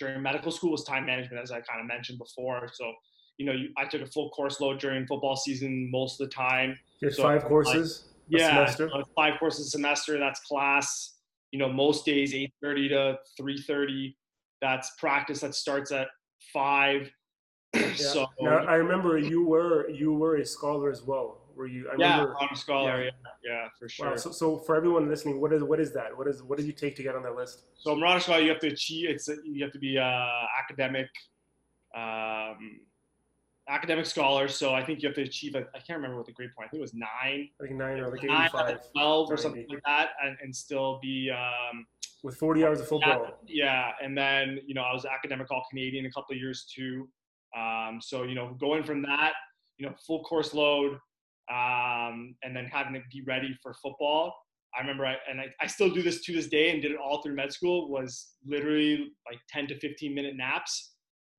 during 0.01 0.21
medical 0.21 0.51
school 0.51 0.71
was 0.71 0.83
time 0.83 1.05
management, 1.05 1.41
as 1.41 1.51
I 1.51 1.61
kind 1.61 1.79
of 1.79 1.85
mentioned 1.85 2.17
before. 2.17 2.67
So, 2.73 2.91
you 3.37 3.45
know, 3.45 3.51
you, 3.51 3.69
I 3.77 3.85
took 3.85 4.01
a 4.01 4.05
full 4.07 4.29
course 4.31 4.59
load 4.59 4.79
during 4.79 5.05
football 5.05 5.35
season 5.35 5.89
most 5.91 6.19
of 6.19 6.27
the 6.27 6.33
time. 6.33 6.77
You 7.01 7.11
so 7.11 7.23
five 7.23 7.45
courses. 7.45 8.03
Like, 8.03 8.10
yeah, 8.27 8.73
five 9.15 9.39
courses 9.39 9.67
a 9.67 9.69
semester. 9.69 10.17
That's 10.17 10.39
class. 10.41 11.15
You 11.51 11.59
know, 11.59 11.71
most 11.71 12.05
days 12.05 12.33
eight 12.33 12.53
thirty 12.61 12.89
to 12.89 13.19
three 13.37 13.61
thirty. 13.61 14.17
That's 14.61 14.91
practice 14.97 15.41
that 15.41 15.55
starts 15.55 15.91
at 15.91 16.07
five. 16.53 17.11
Yeah. 17.73 17.95
so 17.95 18.27
now, 18.41 18.65
I 18.65 18.75
remember 18.75 19.17
you 19.17 19.45
were 19.45 19.89
you 19.89 20.13
were 20.13 20.35
a 20.35 20.45
scholar 20.45 20.91
as 20.91 21.03
well 21.03 21.41
Were 21.55 21.67
you? 21.67 21.89
I 21.89 21.95
yeah, 21.97 22.19
remember, 22.19 22.35
honor 22.41 22.55
scholar. 22.55 23.03
Yeah. 23.03 23.11
yeah, 23.43 23.51
yeah, 23.51 23.67
for 23.79 23.87
sure. 23.87 24.09
Wow. 24.09 24.15
So, 24.17 24.31
so 24.31 24.57
for 24.57 24.75
everyone 24.75 25.07
listening, 25.07 25.39
what 25.39 25.53
is 25.53 25.63
what 25.63 25.79
is 25.79 25.93
that? 25.93 26.17
What 26.17 26.27
is 26.27 26.43
what 26.43 26.57
did 26.57 26.67
you 26.67 26.73
take 26.73 26.97
to 26.97 27.03
get 27.03 27.15
on 27.15 27.23
that 27.23 27.35
list? 27.35 27.63
So 27.77 27.91
honor 27.91 28.19
scholar, 28.19 28.41
you 28.41 28.49
have 28.49 28.59
to 28.59 28.67
achieve. 28.67 29.09
It's 29.09 29.29
you 29.45 29.63
have 29.63 29.71
to 29.71 29.79
be 29.79 29.95
a 29.95 30.47
academic. 30.61 31.07
Um, 31.95 32.81
academic 33.71 34.05
scholar, 34.05 34.47
so 34.47 34.73
I 34.73 34.83
think 34.83 35.01
you 35.01 35.07
have 35.07 35.15
to 35.15 35.21
achieve. 35.21 35.55
A, 35.55 35.59
I 35.73 35.79
can't 35.79 35.97
remember 35.97 36.17
what 36.17 36.25
the 36.25 36.33
grade 36.33 36.49
point. 36.55 36.67
I 36.67 36.69
think 36.69 36.79
it 36.79 36.81
was 36.81 36.93
nine. 36.93 37.49
Like 37.59 37.71
nine 37.71 37.99
or 37.99 38.11
like 38.11 38.23
nine, 38.23 38.41
eighty-five. 38.41 38.91
Twelve 38.91 39.31
or 39.31 39.37
something 39.37 39.65
like 39.69 39.81
that, 39.85 40.09
and, 40.23 40.37
and 40.43 40.55
still 40.55 40.99
be 41.01 41.31
um, 41.31 41.85
with 42.23 42.35
forty 42.35 42.65
hours 42.65 42.81
of 42.81 42.87
football. 42.87 43.39
Yeah, 43.47 43.65
yeah, 43.65 44.05
and 44.05 44.15
then 44.17 44.59
you 44.67 44.73
know 44.73 44.81
I 44.81 44.93
was 44.93 45.05
academic 45.05 45.49
all 45.49 45.63
Canadian 45.69 46.05
a 46.05 46.11
couple 46.11 46.35
of 46.35 46.39
years 46.39 46.65
too. 46.73 47.07
Um, 47.57 47.99
so 48.01 48.23
you 48.23 48.35
know 48.35 48.55
going 48.59 48.83
from 48.83 49.01
that, 49.03 49.31
you 49.77 49.87
know 49.87 49.95
full 50.05 50.23
course 50.23 50.53
load, 50.53 50.93
um, 51.49 52.35
and 52.43 52.55
then 52.55 52.65
having 52.65 52.93
to 52.93 53.01
be 53.11 53.23
ready 53.25 53.57
for 53.63 53.73
football. 53.81 54.35
I 54.73 54.79
remember, 54.79 55.05
I, 55.05 55.17
and 55.29 55.41
I, 55.41 55.47
I 55.59 55.67
still 55.67 55.89
do 55.89 56.01
this 56.01 56.23
to 56.23 56.33
this 56.33 56.47
day, 56.47 56.71
and 56.71 56.81
did 56.81 56.91
it 56.91 56.97
all 56.97 57.21
through 57.21 57.35
med 57.35 57.51
school. 57.51 57.89
Was 57.89 58.33
literally 58.45 59.11
like 59.29 59.39
ten 59.49 59.67
to 59.67 59.79
fifteen 59.79 60.13
minute 60.13 60.35
naps 60.35 60.90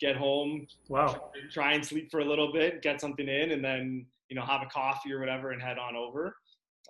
get 0.02 0.16
home, 0.16 0.66
wow, 0.88 1.30
try 1.50 1.73
and 1.75 1.87
sleep 1.87 2.11
for 2.11 2.21
a 2.21 2.25
little 2.25 2.52
bit, 2.52 2.82
get 2.82 3.00
something 3.00 3.28
in, 3.28 3.52
and 3.52 3.64
then 3.64 4.04
you 4.28 4.37
know 4.37 4.42
have 4.42 4.62
a 4.62 4.66
coffee 4.66 5.12
or 5.12 5.21
whatever 5.21 5.52
and 5.52 5.62
head 5.62 5.78
on 5.78 5.94
over 5.97 6.37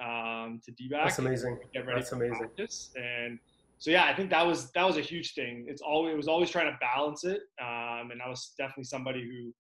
um, 0.00 0.60
to 0.64 0.72
DBAC. 0.72 1.04
That's 1.04 1.18
amazing. 1.18 1.58
Get 1.74 1.86
ready 1.86 2.00
That's 2.00 2.12
amazing. 2.12 2.38
Practice. 2.38 2.90
And 2.96 3.38
so 3.78 3.90
yeah, 3.90 4.06
I 4.06 4.14
think 4.14 4.30
that 4.30 4.46
was 4.46 4.72
that 4.72 4.86
was 4.86 4.96
a 4.96 5.02
huge 5.02 5.34
thing. 5.34 5.66
It's 5.68 5.82
always 5.82 6.14
it 6.14 6.16
was 6.16 6.28
always 6.28 6.50
trying 6.50 6.72
to 6.72 6.78
balance 6.80 7.24
it, 7.24 7.40
um, 7.60 8.10
and 8.10 8.22
I 8.24 8.28
was 8.28 8.52
definitely 8.56 8.84
somebody 8.84 9.22
who, 9.22 9.52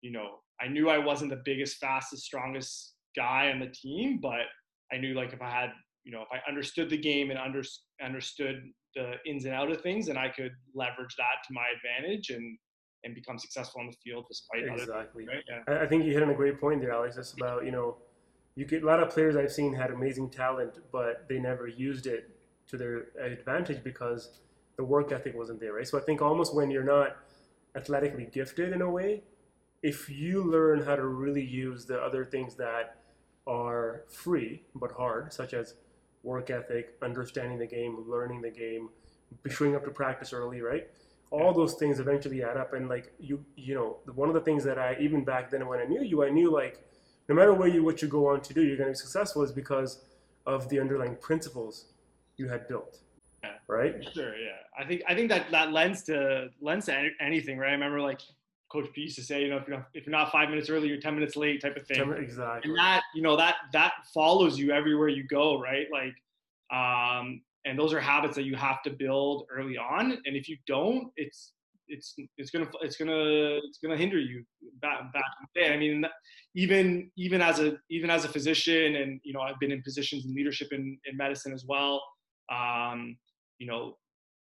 you 0.00 0.12
know, 0.12 0.40
I 0.60 0.68
knew 0.68 0.90
I 0.90 0.98
wasn't 0.98 1.30
the 1.30 1.42
biggest, 1.44 1.78
fastest, 1.78 2.24
strongest 2.24 2.94
guy 3.16 3.50
on 3.52 3.60
the 3.60 3.68
team, 3.68 4.18
but 4.20 4.46
I 4.92 4.96
knew 4.98 5.14
like 5.14 5.32
if 5.32 5.40
I 5.40 5.50
had 5.50 5.70
you 6.04 6.12
know 6.12 6.22
if 6.22 6.28
I 6.32 6.50
understood 6.50 6.90
the 6.90 6.98
game 6.98 7.30
and 7.30 7.38
under, 7.38 7.62
understood 8.04 8.62
the 8.96 9.14
ins 9.26 9.44
and 9.44 9.54
out 9.54 9.70
of 9.70 9.80
things, 9.82 10.08
and 10.08 10.18
I 10.18 10.28
could 10.28 10.52
leverage 10.74 11.14
that 11.16 11.46
to 11.46 11.52
my 11.52 11.66
advantage 11.76 12.30
and 12.30 12.58
and 13.04 13.14
become 13.14 13.38
successful 13.38 13.80
on 13.80 13.86
the 13.88 13.96
field 14.04 14.26
despite 14.28 14.64
exactly. 14.64 15.24
Other, 15.24 15.36
right? 15.36 15.64
yeah. 15.68 15.82
I 15.82 15.86
think 15.86 16.04
you 16.04 16.12
hit 16.12 16.22
on 16.22 16.30
a 16.30 16.34
great 16.34 16.60
point 16.60 16.80
there, 16.80 16.92
Alex. 16.92 17.16
It's 17.16 17.32
about 17.32 17.64
you 17.64 17.72
know, 17.72 17.96
you 18.54 18.64
get 18.64 18.82
a 18.82 18.86
lot 18.86 19.00
of 19.00 19.10
players 19.10 19.36
I've 19.36 19.52
seen 19.52 19.74
had 19.74 19.90
amazing 19.90 20.30
talent, 20.30 20.78
but 20.90 21.26
they 21.28 21.38
never 21.38 21.66
used 21.66 22.06
it 22.06 22.30
to 22.68 22.76
their 22.76 23.06
advantage 23.20 23.82
because 23.82 24.40
the 24.76 24.84
work 24.84 25.12
ethic 25.12 25.36
wasn't 25.36 25.60
there, 25.60 25.74
right? 25.74 25.86
So 25.86 25.98
I 25.98 26.02
think 26.02 26.22
almost 26.22 26.54
when 26.54 26.70
you're 26.70 26.84
not 26.84 27.16
athletically 27.76 28.28
gifted 28.32 28.72
in 28.72 28.82
a 28.82 28.90
way, 28.90 29.22
if 29.82 30.08
you 30.08 30.42
learn 30.44 30.82
how 30.82 30.96
to 30.96 31.04
really 31.04 31.44
use 31.44 31.86
the 31.86 32.00
other 32.00 32.24
things 32.24 32.54
that 32.56 32.96
are 33.46 34.04
free 34.08 34.62
but 34.74 34.92
hard, 34.92 35.32
such 35.32 35.54
as 35.54 35.74
work 36.22 36.50
ethic, 36.50 36.94
understanding 37.02 37.58
the 37.58 37.66
game, 37.66 38.04
learning 38.06 38.40
the 38.40 38.50
game, 38.50 38.88
showing 39.50 39.74
up 39.74 39.84
to 39.84 39.90
practice 39.90 40.32
early, 40.32 40.60
right? 40.60 40.88
All 41.32 41.52
those 41.54 41.74
things 41.74 41.98
eventually 41.98 42.44
add 42.44 42.58
up. 42.58 42.74
And 42.74 42.88
like 42.88 43.12
you 43.18 43.44
you 43.56 43.74
know 43.74 43.96
one 44.14 44.28
of 44.28 44.34
the 44.34 44.40
things 44.40 44.62
that 44.64 44.78
i 44.78 44.96
even 45.00 45.24
back 45.24 45.50
then 45.50 45.66
when 45.66 45.80
i 45.80 45.84
knew 45.84 46.02
you 46.02 46.22
i 46.22 46.30
knew 46.30 46.52
like 46.52 46.84
no 47.28 47.34
matter 47.34 47.54
where 47.54 47.68
you 47.68 47.82
what 47.82 48.02
you 48.02 48.08
go 48.08 48.28
on 48.28 48.42
to 48.42 48.54
do 48.54 48.62
you're 48.62 48.76
going 48.76 48.88
to 48.88 48.92
be 48.92 48.96
successful 48.96 49.42
is 49.42 49.50
because 49.50 50.04
of 50.46 50.68
the 50.68 50.78
underlying 50.78 51.16
principles 51.16 51.86
you 52.36 52.48
had 52.48 52.68
built. 52.68 52.98
Yeah. 53.42 53.50
right? 53.66 53.94
Sure 54.14 54.36
yeah. 54.36 54.50
I 54.78 54.84
think 54.84 55.02
i 55.08 55.14
think 55.14 55.30
that 55.30 55.50
that 55.50 55.72
lends 55.72 56.02
to 56.04 56.50
lends 56.60 56.86
to 56.86 57.08
anything 57.20 57.58
right? 57.58 57.70
I 57.70 57.72
remember 57.72 58.00
like 58.00 58.20
coach 58.70 58.86
p 58.94 59.02
used 59.02 59.16
to 59.16 59.24
say 59.24 59.42
you 59.42 59.48
know 59.48 59.56
if 59.56 59.66
you're 59.66 59.78
not, 59.78 59.88
if 59.94 60.06
you're 60.06 60.12
not 60.12 60.30
five 60.30 60.48
minutes 60.50 60.68
early 60.68 60.88
you're 60.88 61.00
10 61.00 61.14
minutes 61.14 61.34
late 61.34 61.62
type 61.62 61.76
of 61.76 61.86
thing. 61.86 62.12
Exactly. 62.12 62.70
And 62.70 62.78
that 62.78 63.02
you 63.14 63.22
know 63.22 63.36
that 63.36 63.56
that 63.72 63.92
follows 64.12 64.58
you 64.58 64.70
everywhere 64.72 65.08
you 65.08 65.24
go 65.24 65.58
right? 65.60 65.86
Like 65.90 66.16
um 66.78 67.40
and 67.64 67.78
those 67.78 67.92
are 67.92 68.00
habits 68.00 68.34
that 68.34 68.44
you 68.44 68.56
have 68.56 68.82
to 68.82 68.90
build 68.90 69.46
early 69.54 69.76
on 69.78 70.12
and 70.24 70.36
if 70.36 70.48
you 70.48 70.56
don't 70.66 71.10
it's 71.16 71.52
it's 71.92 72.14
it's 72.38 72.50
gonna 72.50 72.66
it's 72.80 72.96
gonna 72.96 73.58
it's 73.68 73.78
gonna 73.82 73.96
hinder 73.96 74.18
you 74.18 74.44
back 74.80 75.12
back 75.12 75.24
in 75.40 75.46
the 75.54 75.60
day. 75.60 75.74
I 75.74 75.76
mean, 75.76 76.04
even 76.54 77.10
even 77.16 77.40
as 77.40 77.60
a 77.60 77.76
even 77.90 78.10
as 78.10 78.24
a 78.24 78.28
physician, 78.28 78.96
and 78.96 79.20
you 79.24 79.32
know, 79.32 79.40
I've 79.40 79.58
been 79.60 79.72
in 79.72 79.82
positions 79.82 80.24
in 80.24 80.34
leadership 80.34 80.68
in, 80.72 80.98
in 81.04 81.16
medicine 81.16 81.52
as 81.52 81.64
well. 81.66 82.02
Um, 82.50 83.16
you 83.58 83.66
know, 83.66 83.96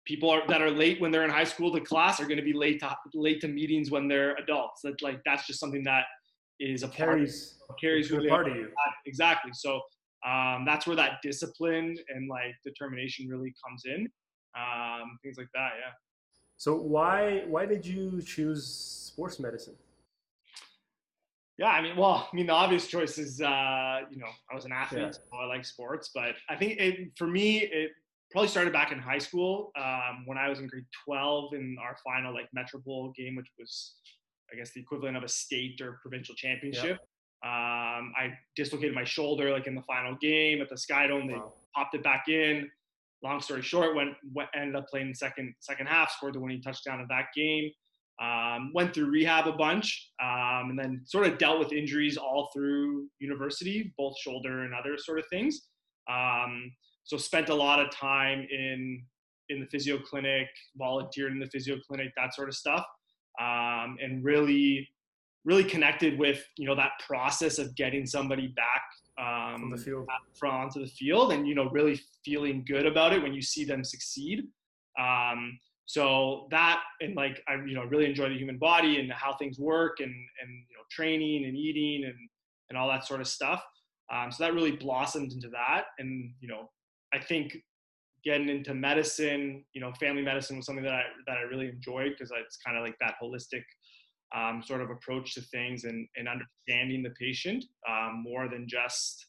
people 0.05 0.29
are 0.29 0.47
that 0.47 0.61
are 0.61 0.71
late 0.71 1.01
when 1.01 1.11
they're 1.11 1.25
in 1.25 1.29
high 1.29 1.43
school 1.43 1.71
to 1.73 1.81
class 1.81 2.19
are 2.19 2.25
going 2.25 2.37
to 2.37 2.43
be 2.43 2.53
late 2.53 2.79
to 2.79 2.95
late 3.13 3.41
to 3.41 3.47
meetings 3.47 3.91
when 3.91 4.07
they're 4.07 4.35
adults. 4.35 4.81
That 4.83 5.01
like 5.01 5.19
that's 5.25 5.45
just 5.45 5.59
something 5.59 5.83
that 5.83 6.05
is 6.59 6.83
a 6.83 6.87
carries 6.87 7.57
part, 7.67 7.79
carries 7.79 8.11
really 8.11 8.29
part 8.29 8.47
of 8.47 8.55
you. 8.55 8.69
Exactly. 9.05 9.51
So 9.53 9.81
um, 10.25 10.63
that's 10.65 10.87
where 10.87 10.95
that 10.95 11.21
discipline 11.21 11.95
and 12.09 12.29
like 12.29 12.55
determination 12.65 13.27
really 13.27 13.53
comes 13.65 13.83
in. 13.85 14.09
Um, 14.55 15.17
things 15.23 15.37
like 15.37 15.49
that, 15.53 15.71
yeah. 15.79 15.91
So 16.57 16.75
why 16.75 17.43
why 17.47 17.65
did 17.65 17.85
you 17.85 18.21
choose 18.21 18.65
sports 18.65 19.39
medicine? 19.39 19.75
Yeah, 21.57 21.67
I 21.67 21.81
mean, 21.81 21.95
well, 21.95 22.27
I 22.31 22.35
mean, 22.35 22.47
the 22.47 22.53
obvious 22.53 22.87
choice 22.87 23.19
is, 23.19 23.39
uh, 23.39 23.99
you 24.09 24.17
know, 24.17 24.29
I 24.51 24.55
was 24.55 24.65
an 24.65 24.71
athlete, 24.71 25.01
yeah. 25.03 25.11
so 25.11 25.37
I 25.39 25.45
like 25.45 25.65
sports. 25.65 26.09
But 26.13 26.35
I 26.49 26.55
think 26.55 26.79
it, 26.79 27.11
for 27.15 27.27
me, 27.27 27.59
it 27.59 27.91
probably 28.31 28.47
started 28.47 28.73
back 28.73 28.91
in 28.91 28.97
high 28.97 29.19
school 29.19 29.71
um, 29.77 30.23
when 30.25 30.37
I 30.37 30.49
was 30.49 30.59
in 30.59 30.67
grade 30.67 30.85
12 31.05 31.53
in 31.53 31.77
our 31.79 31.95
final 32.03 32.33
like 32.33 32.47
Metro 32.53 32.79
Bowl 32.79 33.13
game, 33.15 33.35
which 33.35 33.49
was, 33.59 33.93
I 34.51 34.55
guess, 34.55 34.71
the 34.73 34.81
equivalent 34.81 35.15
of 35.15 35.23
a 35.23 35.27
state 35.27 35.79
or 35.79 35.99
provincial 36.01 36.33
championship. 36.33 36.97
Um, 37.43 38.13
I 38.15 38.37
dislocated 38.55 38.95
my 38.95 39.03
shoulder 39.03 39.51
like 39.51 39.67
in 39.67 39.75
the 39.75 39.81
final 39.81 40.15
game 40.21 40.61
at 40.61 40.69
the 40.69 40.75
Skydome. 40.75 41.27
They 41.27 41.33
wow. 41.33 41.53
popped 41.75 41.93
it 41.93 42.03
back 42.03 42.25
in. 42.29 42.69
Long 43.21 43.41
story 43.41 43.61
short, 43.61 43.95
went, 43.95 44.11
went 44.33 44.49
ended 44.55 44.75
up 44.75 44.87
playing 44.89 45.13
second 45.13 45.53
second 45.59 45.87
half, 45.87 46.11
scored 46.11 46.35
the 46.35 46.39
winning 46.39 46.61
touchdown 46.61 47.01
of 47.01 47.07
that 47.09 47.27
game. 47.35 47.69
Um, 48.21 48.71
went 48.73 48.93
through 48.93 49.09
rehab 49.09 49.47
a 49.47 49.53
bunch, 49.53 50.11
um, 50.21 50.69
and 50.69 50.79
then 50.79 51.01
sort 51.05 51.25
of 51.25 51.37
dealt 51.37 51.59
with 51.59 51.73
injuries 51.73 52.15
all 52.15 52.49
through 52.53 53.07
university, 53.19 53.91
both 53.97 54.17
shoulder 54.19 54.63
and 54.63 54.73
other 54.73 54.97
sort 54.97 55.19
of 55.19 55.25
things. 55.29 55.67
Um, 56.09 56.71
so 57.03 57.17
spent 57.17 57.49
a 57.49 57.55
lot 57.55 57.79
of 57.79 57.91
time 57.91 58.47
in 58.49 59.03
in 59.49 59.59
the 59.59 59.65
physio 59.67 59.99
clinic, 59.99 60.47
volunteered 60.77 61.31
in 61.31 61.39
the 61.39 61.47
physio 61.47 61.77
clinic, 61.85 62.13
that 62.15 62.33
sort 62.33 62.47
of 62.47 62.55
stuff, 62.55 62.85
um, 63.41 63.97
and 64.01 64.23
really 64.23 64.87
really 65.45 65.63
connected 65.63 66.17
with 66.17 66.43
you 66.57 66.67
know 66.67 66.75
that 66.75 66.91
process 67.05 67.59
of 67.59 67.75
getting 67.75 68.05
somebody 68.05 68.47
back 68.47 68.83
um, 69.19 69.59
from 69.59 69.71
the 69.71 69.77
field. 69.77 70.07
from 70.33 70.55
onto 70.55 70.79
the 70.79 70.87
field 70.87 71.33
and 71.33 71.47
you 71.47 71.55
know 71.55 71.69
really 71.69 71.99
feeling 72.23 72.63
good 72.67 72.85
about 72.85 73.13
it 73.13 73.21
when 73.21 73.33
you 73.33 73.41
see 73.41 73.65
them 73.65 73.83
succeed. 73.83 74.43
Um, 74.99 75.59
so 75.85 76.47
that 76.49 76.79
and 77.01 77.15
like 77.15 77.43
i 77.49 77.55
you 77.55 77.75
know 77.75 77.83
really 77.83 78.05
enjoy 78.05 78.29
the 78.29 78.37
human 78.37 78.57
body 78.57 78.99
and 78.99 79.11
how 79.11 79.35
things 79.35 79.59
work 79.59 79.99
and 79.99 80.09
and 80.09 80.49
you 80.69 80.77
know 80.77 80.83
training 80.89 81.45
and 81.45 81.57
eating 81.57 82.05
and 82.05 82.15
and 82.69 82.77
all 82.77 82.87
that 82.87 83.05
sort 83.05 83.21
of 83.21 83.27
stuff. 83.27 83.63
Um, 84.13 84.31
so 84.31 84.43
that 84.43 84.53
really 84.53 84.71
blossomed 84.71 85.31
into 85.33 85.49
that. 85.49 85.85
And 85.99 86.33
you 86.39 86.47
know 86.47 86.69
i 87.13 87.19
think 87.19 87.57
getting 88.23 88.49
into 88.49 88.73
medicine 88.73 89.63
you 89.73 89.81
know 89.81 89.91
family 89.99 90.21
medicine 90.21 90.57
was 90.57 90.65
something 90.65 90.83
that 90.83 90.93
i 90.93 91.03
that 91.27 91.37
i 91.37 91.41
really 91.41 91.67
enjoyed 91.67 92.11
because 92.11 92.31
it's 92.39 92.57
kind 92.65 92.77
of 92.77 92.83
like 92.83 92.95
that 92.99 93.15
holistic 93.21 93.63
um, 94.35 94.63
sort 94.63 94.81
of 94.81 94.89
approach 94.89 95.33
to 95.35 95.41
things 95.41 95.83
and, 95.83 96.07
and 96.15 96.27
understanding 96.27 97.03
the 97.03 97.11
patient 97.11 97.63
um, 97.89 98.23
more 98.23 98.49
than 98.49 98.67
just 98.67 99.27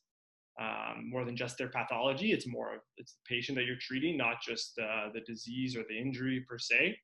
um, 0.61 1.11
more 1.11 1.25
than 1.25 1.37
just 1.37 1.59
their 1.59 1.69
pathology. 1.69 2.33
It's 2.33 2.47
more 2.47 2.83
it's 2.97 3.15
the 3.15 3.35
patient 3.35 3.59
that 3.59 3.65
you're 3.65 3.77
treating, 3.81 4.17
not 4.17 4.37
just 4.41 4.79
uh, 4.79 5.09
the 5.13 5.21
disease 5.21 5.77
or 5.77 5.83
the 5.89 5.99
injury 5.99 6.45
per 6.49 6.59
se. 6.59 6.97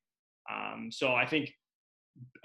Um, 0.51 0.89
so 0.89 1.13
I 1.13 1.25
think 1.25 1.51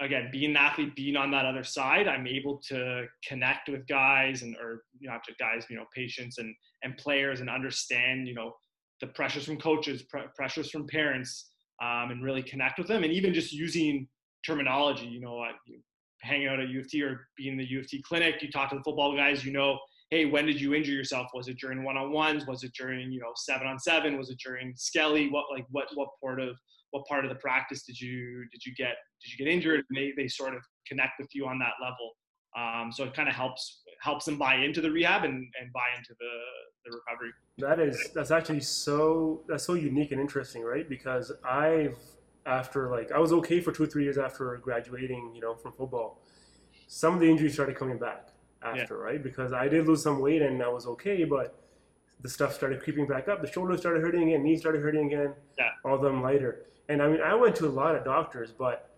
again, 0.01 0.29
being 0.31 0.51
an 0.51 0.57
athlete, 0.57 0.95
being 0.95 1.15
on 1.15 1.31
that 1.31 1.45
other 1.45 1.63
side, 1.63 2.07
I'm 2.07 2.27
able 2.27 2.61
to 2.69 3.05
connect 3.27 3.69
with 3.69 3.87
guys 3.87 4.41
and 4.41 4.55
or 4.57 4.83
you 4.99 5.07
know, 5.07 5.13
not 5.13 5.21
guys, 5.39 5.65
you 5.69 5.77
know, 5.77 5.85
patients 5.95 6.37
and 6.37 6.53
and 6.83 6.97
players 6.97 7.39
and 7.39 7.49
understand 7.49 8.27
you 8.27 8.33
know 8.33 8.53
the 9.01 9.07
pressures 9.07 9.45
from 9.45 9.57
coaches, 9.57 10.03
pr- 10.03 10.29
pressures 10.35 10.69
from 10.69 10.87
parents, 10.87 11.51
um, 11.81 12.11
and 12.11 12.23
really 12.23 12.43
connect 12.43 12.79
with 12.79 12.87
them, 12.87 13.03
and 13.03 13.13
even 13.13 13.33
just 13.33 13.53
using 13.53 14.07
terminology. 14.47 15.05
You 15.05 15.19
know, 15.19 15.39
uh, 15.41 15.51
hanging 16.21 16.47
out 16.47 16.59
at 16.59 16.69
U 16.69 16.79
of 16.79 16.87
T 16.87 17.03
or 17.03 17.27
being 17.37 17.53
in 17.53 17.57
the 17.57 17.69
U 17.69 17.79
of 17.81 17.87
T 17.87 18.01
clinic, 18.01 18.41
you 18.41 18.49
talk 18.49 18.69
to 18.69 18.75
the 18.75 18.83
football 18.83 19.15
guys, 19.15 19.45
you 19.45 19.51
know, 19.51 19.77
hey, 20.09 20.25
when 20.25 20.45
did 20.45 20.59
you 20.59 20.73
injure 20.73 20.93
yourself? 20.93 21.27
Was 21.33 21.47
it 21.47 21.57
during 21.59 21.83
one-on-ones? 21.83 22.47
Was 22.47 22.63
it 22.63 22.71
during 22.77 23.11
you 23.11 23.19
know 23.19 23.31
seven 23.35 23.67
on 23.67 23.79
seven? 23.79 24.17
Was 24.17 24.29
it 24.29 24.39
during 24.43 24.73
skelly? 24.75 25.29
What 25.29 25.45
like 25.51 25.65
what 25.71 25.87
what 25.95 26.09
part 26.23 26.39
of 26.39 26.55
what 26.91 27.05
part 27.05 27.25
of 27.25 27.29
the 27.29 27.35
practice 27.35 27.83
did 27.83 27.99
you 27.99 28.45
did 28.51 28.65
you 28.65 28.73
get 28.75 28.95
did 29.21 29.31
you 29.31 29.45
get 29.45 29.51
injured? 29.51 29.83
And 29.89 29.97
they 29.97 30.13
they 30.15 30.27
sort 30.27 30.55
of 30.55 30.61
connect 30.87 31.13
with 31.19 31.29
you 31.33 31.45
on 31.47 31.59
that 31.59 31.73
level. 31.81 32.13
Um, 32.57 32.91
so 32.91 33.03
it 33.03 33.13
kind 33.13 33.29
of 33.29 33.35
helps 33.35 33.81
helps 34.01 34.25
them 34.25 34.37
buy 34.37 34.55
into 34.55 34.81
the 34.81 34.89
rehab 34.89 35.23
and, 35.23 35.33
and 35.33 35.73
buy 35.73 35.87
into 35.97 36.15
the, 36.19 36.31
the 36.85 36.97
recovery. 36.97 37.31
That 37.57 37.79
is 37.79 38.09
that's 38.15 38.31
actually 38.31 38.61
so 38.61 39.43
that's 39.47 39.65
so 39.65 39.73
unique 39.73 40.11
and 40.11 40.21
interesting, 40.21 40.63
right? 40.63 40.87
Because 40.87 41.31
I've 41.43 41.97
after 42.47 42.89
like 42.89 43.11
I 43.11 43.19
was 43.19 43.31
okay 43.33 43.59
for 43.59 43.71
two 43.71 43.83
or 43.83 43.87
three 43.87 44.03
years 44.03 44.17
after 44.17 44.57
graduating, 44.57 45.31
you 45.35 45.41
know, 45.41 45.55
from 45.55 45.73
football. 45.73 46.21
Some 46.87 47.13
of 47.13 47.19
the 47.19 47.29
injuries 47.29 47.53
started 47.53 47.75
coming 47.75 47.97
back, 47.97 48.29
after, 48.63 48.97
yeah. 48.97 49.03
right? 49.03 49.23
Because 49.23 49.51
I 49.51 49.67
did 49.67 49.87
lose 49.87 50.01
some 50.01 50.19
weight 50.19 50.41
and 50.41 50.63
I 50.63 50.69
was 50.69 50.87
okay, 50.87 51.25
but 51.25 51.53
the 52.21 52.29
stuff 52.29 52.53
started 52.53 52.81
creeping 52.81 53.05
back 53.07 53.27
up. 53.27 53.41
The 53.41 53.51
shoulders 53.51 53.81
started 53.81 54.01
hurting 54.01 54.23
again, 54.23 54.43
knees 54.43 54.61
started 54.61 54.81
hurting 54.81 55.07
again. 55.07 55.33
Yeah. 55.57 55.71
All 55.83 55.95
of 55.95 56.01
them 56.01 56.21
lighter. 56.21 56.65
And 56.89 57.01
I 57.01 57.07
mean, 57.07 57.21
I 57.21 57.35
went 57.35 57.55
to 57.57 57.67
a 57.67 57.69
lot 57.69 57.95
of 57.95 58.05
doctors, 58.05 58.51
but 58.51 58.89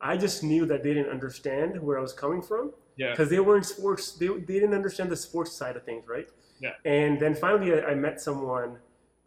I 0.00 0.16
just 0.16 0.42
knew 0.42 0.64
that 0.66 0.82
they 0.82 0.94
didn't 0.94 1.10
understand 1.10 1.80
where 1.80 1.98
I 1.98 2.02
was 2.02 2.12
coming 2.12 2.42
from. 2.42 2.72
Yeah. 2.96 3.10
Because 3.10 3.28
they 3.28 3.40
weren't 3.40 3.66
sports. 3.66 4.12
They, 4.12 4.28
they 4.28 4.54
didn't 4.54 4.74
understand 4.74 5.10
the 5.10 5.16
sports 5.16 5.52
side 5.52 5.76
of 5.76 5.84
things, 5.84 6.08
right? 6.08 6.28
Yeah. 6.60 6.70
And 6.84 7.20
then 7.20 7.34
finally, 7.34 7.74
I, 7.74 7.90
I 7.90 7.94
met 7.94 8.20
someone 8.20 8.78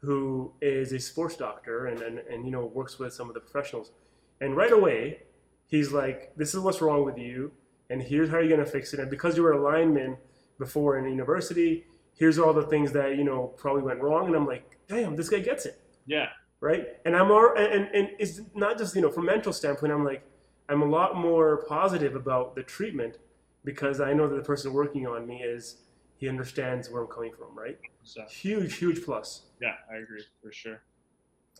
who 0.02 0.54
is 0.62 0.92
a 0.92 1.00
sports 1.00 1.36
doctor 1.36 1.88
and, 1.88 2.02
and, 2.02 2.20
and 2.20 2.46
you 2.46 2.52
know 2.52 2.66
works 2.66 3.00
with 3.00 3.14
some 3.14 3.28
of 3.28 3.34
the 3.34 3.40
professionals. 3.40 3.92
And 4.40 4.56
right 4.56 4.72
away, 4.72 5.24
he's 5.68 5.92
like, 5.92 6.36
"This 6.36 6.54
is 6.54 6.60
what's 6.60 6.82
wrong 6.82 7.04
with 7.04 7.18
you, 7.18 7.52
and 7.90 8.02
here's 8.02 8.30
how 8.30 8.40
you're 8.40 8.56
gonna 8.56 8.70
fix 8.70 8.94
it. 8.94 9.00
And 9.00 9.10
because 9.10 9.36
you 9.36 9.44
were 9.44 9.54
a 9.54 9.62
lineman 9.62 10.18
before 10.60 10.98
in 10.98 11.06
university, 11.06 11.86
here's 12.16 12.38
all 12.38 12.54
the 12.54 12.66
things 12.68 12.92
that 12.94 13.18
you 13.18 13.24
know 13.24 13.54
probably 13.58 13.82
went 13.84 14.02
wrong." 14.02 14.28
And 14.28 14.36
I'm 14.36 14.46
like, 14.46 14.78
"Damn, 14.88 15.16
this 15.16 15.30
guy 15.30 15.40
gets 15.40 15.66
it." 15.66 15.80
Yeah. 16.06 16.28
Right. 16.60 16.88
And 17.06 17.16
I'm 17.16 17.32
all, 17.32 17.54
and 17.56 17.90
and 17.94 18.10
it's 18.20 18.42
not 18.56 18.78
just 18.78 18.96
you 18.96 19.02
know 19.02 19.12
from 19.12 19.26
mental 19.26 19.54
standpoint. 19.54 19.92
I'm 19.92 20.06
like, 20.06 20.24
I'm 20.70 20.82
a 20.82 20.86
lot 20.86 21.16
more 21.16 21.66
positive 21.68 22.16
about 22.16 22.56
the 22.56 22.64
treatment 22.64 23.18
because 23.64 24.00
I 24.02 24.14
know 24.14 24.28
that 24.28 24.36
the 24.36 24.42
person 24.42 24.74
working 24.74 25.08
on 25.08 25.28
me 25.28 25.44
is 25.44 25.78
he 26.18 26.28
understands 26.28 26.90
where 26.90 27.04
I'm 27.04 27.08
coming 27.08 27.32
from, 27.34 27.58
right? 27.58 27.78
So, 28.04 28.24
huge, 28.30 28.78
huge 28.78 29.04
plus. 29.04 29.44
Yeah, 29.62 29.74
I 29.92 29.98
agree 29.98 30.24
for 30.42 30.52
sure. 30.52 30.82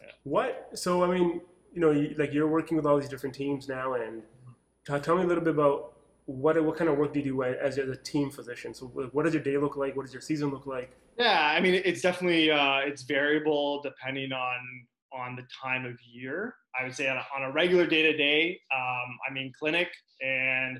Yeah. 0.02 0.12
What? 0.24 0.70
So 0.74 1.04
I 1.04 1.08
mean, 1.08 1.42
you 1.74 1.82
know, 1.82 1.92
you, 1.92 2.16
like 2.18 2.34
you're 2.34 2.48
working 2.48 2.78
with 2.78 2.86
all 2.86 3.00
these 3.00 3.10
different 3.10 3.36
teams 3.36 3.68
now, 3.68 3.94
and 3.94 4.24
t- 4.86 5.00
tell 5.00 5.16
me 5.16 5.24
a 5.24 5.28
little 5.28 5.44
bit 5.44 5.54
about 5.54 5.94
what 6.26 6.62
what 6.64 6.76
kind 6.76 6.90
of 6.90 6.98
work 6.98 7.14
do 7.14 7.20
you 7.20 7.26
do 7.26 7.44
as, 7.44 7.78
as 7.78 7.90
a 7.90 7.96
team 7.96 8.30
physician? 8.30 8.74
So 8.74 8.88
what 8.88 9.24
does 9.24 9.34
your 9.34 9.44
day 9.44 9.58
look 9.58 9.78
like? 9.78 9.96
What 9.96 10.06
does 10.06 10.14
your 10.14 10.22
season 10.22 10.50
look 10.50 10.66
like? 10.66 10.92
Yeah, 11.18 11.52
I 11.56 11.60
mean, 11.60 11.82
it's 11.84 12.02
definitely 12.02 12.52
uh, 12.52 12.80
it's 12.80 13.04
variable 13.04 13.82
depending 13.82 14.32
on 14.32 14.60
on 15.14 15.36
the 15.36 15.44
time 15.62 15.86
of 15.86 15.98
year. 16.04 16.56
I 16.80 16.84
would 16.84 16.94
say 16.94 17.08
on 17.08 17.18
a, 17.18 17.26
on 17.36 17.50
a 17.50 17.52
regular 17.52 17.88
day 17.88 18.04
to 18.04 18.16
day, 18.16 18.60
I'm 18.72 19.38
in 19.38 19.52
clinic 19.58 19.90
and 20.22 20.80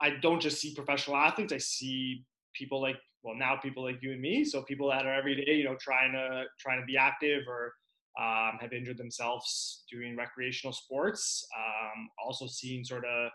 I 0.00 0.10
don't 0.20 0.40
just 0.40 0.60
see 0.60 0.74
professional 0.74 1.16
athletes. 1.16 1.52
I 1.52 1.58
see 1.58 2.24
people 2.54 2.80
like 2.80 2.96
well 3.22 3.34
now 3.36 3.56
people 3.56 3.82
like 3.82 3.98
you 4.02 4.12
and 4.12 4.20
me. 4.20 4.44
So 4.44 4.62
people 4.62 4.88
that 4.90 5.06
are 5.06 5.14
every 5.14 5.36
day, 5.36 5.54
you 5.54 5.64
know, 5.64 5.76
trying 5.80 6.12
to 6.12 6.44
trying 6.58 6.80
to 6.80 6.86
be 6.86 6.96
active 6.96 7.42
or 7.48 7.74
um, 8.20 8.58
have 8.60 8.72
injured 8.72 8.98
themselves 8.98 9.84
doing 9.90 10.16
recreational 10.16 10.72
sports. 10.72 11.46
Um, 11.56 12.08
also 12.24 12.46
seeing 12.46 12.84
sort 12.84 13.04
of 13.04 13.30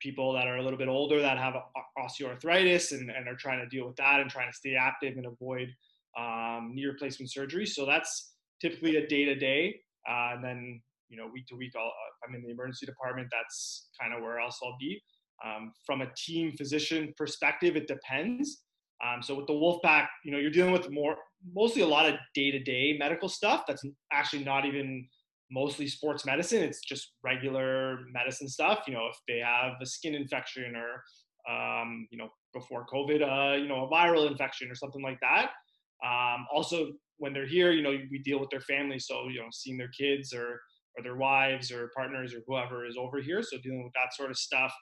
people 0.00 0.32
that 0.32 0.46
are 0.46 0.56
a 0.56 0.62
little 0.62 0.78
bit 0.78 0.88
older 0.88 1.20
that 1.20 1.38
have 1.38 1.54
osteoarthritis 1.98 2.92
and, 2.92 3.10
and 3.10 3.28
are 3.28 3.36
trying 3.36 3.58
to 3.58 3.66
deal 3.66 3.86
with 3.86 3.96
that 3.96 4.20
and 4.20 4.30
trying 4.30 4.50
to 4.50 4.56
stay 4.56 4.74
active 4.74 5.16
and 5.16 5.26
avoid 5.26 5.68
um, 6.18 6.72
knee 6.74 6.86
replacement 6.86 7.30
surgery. 7.30 7.66
So 7.66 7.84
that's 7.84 8.32
typically 8.60 8.96
a 8.96 9.06
day 9.06 9.24
to 9.24 9.34
day. 9.34 9.80
And 10.06 10.42
then, 10.42 10.80
you 11.08 11.16
know, 11.16 11.28
week 11.32 11.46
to 11.48 11.56
week, 11.56 11.72
I'll, 11.76 11.92
i'm 12.26 12.34
in 12.34 12.42
the 12.42 12.50
emergency 12.50 12.86
department, 12.86 13.28
that's 13.30 13.88
kind 14.00 14.14
of 14.14 14.22
where 14.22 14.38
else 14.38 14.58
I'll 14.62 14.76
be. 14.78 15.02
Um, 15.44 15.72
from 15.86 16.00
a 16.00 16.08
team 16.16 16.52
physician 16.56 17.14
perspective, 17.16 17.76
it 17.76 17.86
depends. 17.86 18.62
Um, 19.04 19.22
so 19.22 19.36
with 19.36 19.46
the 19.46 19.52
Wolfpack, 19.52 20.08
you 20.24 20.32
know, 20.32 20.38
you're 20.38 20.50
dealing 20.50 20.72
with 20.72 20.90
more, 20.90 21.16
mostly 21.54 21.82
a 21.82 21.86
lot 21.86 22.08
of 22.08 22.16
day-to-day 22.34 22.96
medical 22.98 23.28
stuff. 23.28 23.62
That's 23.68 23.84
actually 24.12 24.42
not 24.42 24.64
even 24.64 25.06
mostly 25.50 25.86
sports 25.86 26.26
medicine. 26.26 26.62
It's 26.62 26.80
just 26.80 27.12
regular 27.22 28.00
medicine 28.12 28.48
stuff. 28.48 28.80
You 28.88 28.94
know, 28.94 29.06
if 29.06 29.16
they 29.28 29.38
have 29.38 29.74
a 29.80 29.86
skin 29.86 30.16
infection 30.16 30.74
or, 30.74 31.02
um, 31.48 32.08
you 32.10 32.18
know, 32.18 32.28
before 32.52 32.86
COVID, 32.92 33.22
uh, 33.22 33.56
you 33.56 33.68
know, 33.68 33.86
a 33.86 33.90
viral 33.90 34.28
infection 34.28 34.68
or 34.70 34.74
something 34.74 35.02
like 35.02 35.20
that. 35.20 35.50
Um, 36.04 36.46
also, 36.52 36.88
when 37.18 37.32
they're 37.32 37.46
here, 37.46 37.70
you 37.70 37.82
know, 37.82 37.96
we 38.10 38.18
deal 38.24 38.40
with 38.40 38.50
their 38.50 38.60
families. 38.60 39.06
So, 39.06 39.28
you 39.28 39.38
know, 39.38 39.46
seeing 39.52 39.78
their 39.78 39.90
kids 39.96 40.32
or, 40.34 40.60
or 40.96 41.02
their 41.02 41.16
wives 41.16 41.70
or 41.70 41.90
partners 41.96 42.34
or 42.34 42.40
whoever 42.46 42.84
is 42.84 42.96
over 42.98 43.20
here. 43.20 43.42
So 43.42 43.58
dealing 43.62 43.84
with 43.84 43.92
that 43.94 44.14
sort 44.14 44.30
of 44.30 44.36
stuff. 44.36 44.72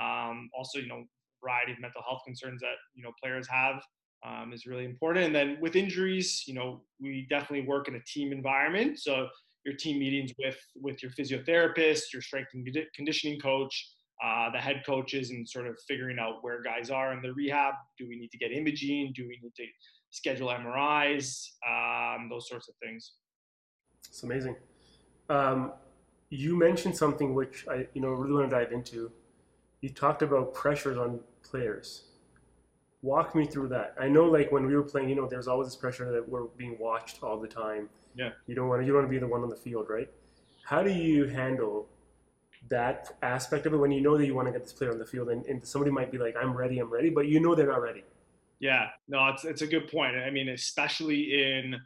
Um, 0.00 0.48
also, 0.56 0.78
you 0.78 0.88
know, 0.88 1.04
variety 1.42 1.72
of 1.72 1.80
mental 1.80 2.02
health 2.02 2.20
concerns 2.24 2.60
that 2.60 2.74
you 2.94 3.02
know 3.02 3.12
players 3.22 3.46
have 3.48 3.80
um, 4.26 4.52
is 4.52 4.66
really 4.66 4.84
important. 4.84 5.26
And 5.26 5.34
then 5.34 5.58
with 5.60 5.76
injuries, 5.76 6.44
you 6.46 6.54
know, 6.54 6.82
we 7.00 7.26
definitely 7.30 7.66
work 7.66 7.88
in 7.88 7.94
a 7.94 8.00
team 8.00 8.32
environment. 8.32 8.98
So 8.98 9.28
your 9.64 9.76
team 9.76 9.98
meetings 9.98 10.32
with 10.38 10.58
with 10.76 11.02
your 11.02 11.12
physiotherapist, 11.12 12.12
your 12.12 12.22
strength 12.22 12.50
and 12.54 12.66
conditioning 12.94 13.38
coach, 13.40 13.90
uh, 14.24 14.50
the 14.50 14.58
head 14.58 14.82
coaches, 14.86 15.30
and 15.30 15.48
sort 15.48 15.66
of 15.66 15.78
figuring 15.86 16.18
out 16.18 16.42
where 16.42 16.62
guys 16.62 16.90
are 16.90 17.12
in 17.12 17.22
the 17.22 17.32
rehab. 17.32 17.74
Do 17.98 18.08
we 18.08 18.18
need 18.18 18.30
to 18.30 18.38
get 18.38 18.52
imaging? 18.52 19.12
Do 19.14 19.22
we 19.22 19.38
need 19.42 19.54
to 19.56 19.64
schedule 20.10 20.48
MRIs? 20.48 21.46
Um, 21.68 22.28
those 22.28 22.48
sorts 22.48 22.68
of 22.68 22.74
things. 22.82 23.12
It's 24.08 24.22
amazing. 24.22 24.56
Um, 25.28 25.72
you 26.30 26.56
mentioned 26.56 26.96
something 26.96 27.34
which 27.34 27.66
I 27.68 27.86
you 27.94 28.00
know 28.00 28.10
really 28.10 28.34
want 28.34 28.50
to 28.50 28.56
dive 28.56 28.72
into 28.72 29.12
you 29.80 29.90
talked 29.90 30.22
about 30.22 30.54
pressures 30.54 30.96
on 30.96 31.20
players. 31.42 32.04
Walk 33.02 33.34
me 33.34 33.46
through 33.46 33.68
that. 33.68 33.94
I 34.00 34.08
know, 34.08 34.24
like 34.24 34.50
when 34.50 34.66
we 34.66 34.74
were 34.74 34.82
playing, 34.82 35.08
you 35.08 35.14
know, 35.14 35.28
there's 35.28 35.46
always 35.46 35.68
this 35.68 35.76
pressure 35.76 36.10
that 36.10 36.28
we're 36.28 36.46
being 36.56 36.76
watched 36.80 37.22
all 37.22 37.38
the 37.38 37.46
time. 37.46 37.88
Yeah. 38.16 38.30
You 38.46 38.56
don't 38.56 38.68
want 38.68 38.82
to. 38.82 38.86
You 38.86 38.92
don't 38.92 39.02
want 39.02 39.10
to 39.10 39.14
be 39.14 39.20
the 39.20 39.28
one 39.28 39.42
on 39.42 39.48
the 39.48 39.56
field, 39.56 39.86
right? 39.88 40.10
How 40.64 40.82
do 40.82 40.90
you 40.90 41.26
handle 41.26 41.88
that 42.68 43.16
aspect 43.22 43.66
of 43.66 43.72
it 43.72 43.76
when 43.76 43.92
you 43.92 44.00
know 44.00 44.18
that 44.18 44.26
you 44.26 44.34
want 44.34 44.48
to 44.48 44.52
get 44.52 44.64
this 44.64 44.72
player 44.72 44.90
on 44.90 44.98
the 44.98 45.06
field, 45.06 45.28
and, 45.28 45.46
and 45.46 45.64
somebody 45.64 45.92
might 45.92 46.10
be 46.10 46.18
like, 46.18 46.34
"I'm 46.40 46.52
ready, 46.52 46.80
I'm 46.80 46.90
ready," 46.90 47.10
but 47.10 47.28
you 47.28 47.38
know 47.38 47.54
they're 47.54 47.68
not 47.68 47.80
ready. 47.80 48.02
Yeah. 48.58 48.88
No, 49.06 49.28
it's 49.28 49.44
it's 49.44 49.62
a 49.62 49.66
good 49.66 49.88
point. 49.88 50.16
I 50.16 50.30
mean, 50.30 50.48
especially 50.48 51.40
in 51.40 51.76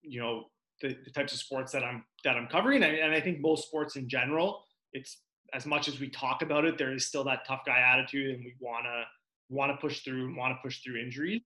you 0.00 0.20
know 0.20 0.44
the, 0.80 0.96
the 1.04 1.10
types 1.10 1.34
of 1.34 1.38
sports 1.38 1.72
that 1.72 1.84
I'm 1.84 2.04
that 2.24 2.36
I'm 2.36 2.46
covering, 2.46 2.82
and, 2.82 2.96
and 2.96 3.12
I 3.12 3.20
think 3.20 3.40
most 3.40 3.66
sports 3.66 3.96
in 3.96 4.08
general, 4.08 4.64
it's 4.94 5.18
as 5.54 5.66
much 5.66 5.88
as 5.88 5.98
we 5.98 6.10
talk 6.10 6.42
about 6.42 6.64
it, 6.64 6.78
there 6.78 6.92
is 6.92 7.06
still 7.06 7.24
that 7.24 7.46
tough 7.46 7.62
guy 7.66 7.80
attitude, 7.80 8.34
and 8.34 8.44
we 8.44 8.54
want 8.60 8.84
to 8.84 9.04
want 9.50 9.72
to 9.72 9.78
push 9.78 10.00
through 10.00 10.26
and 10.26 10.36
want 10.36 10.52
to 10.52 10.58
push 10.62 10.82
through 10.82 11.00
injuries. 11.00 11.40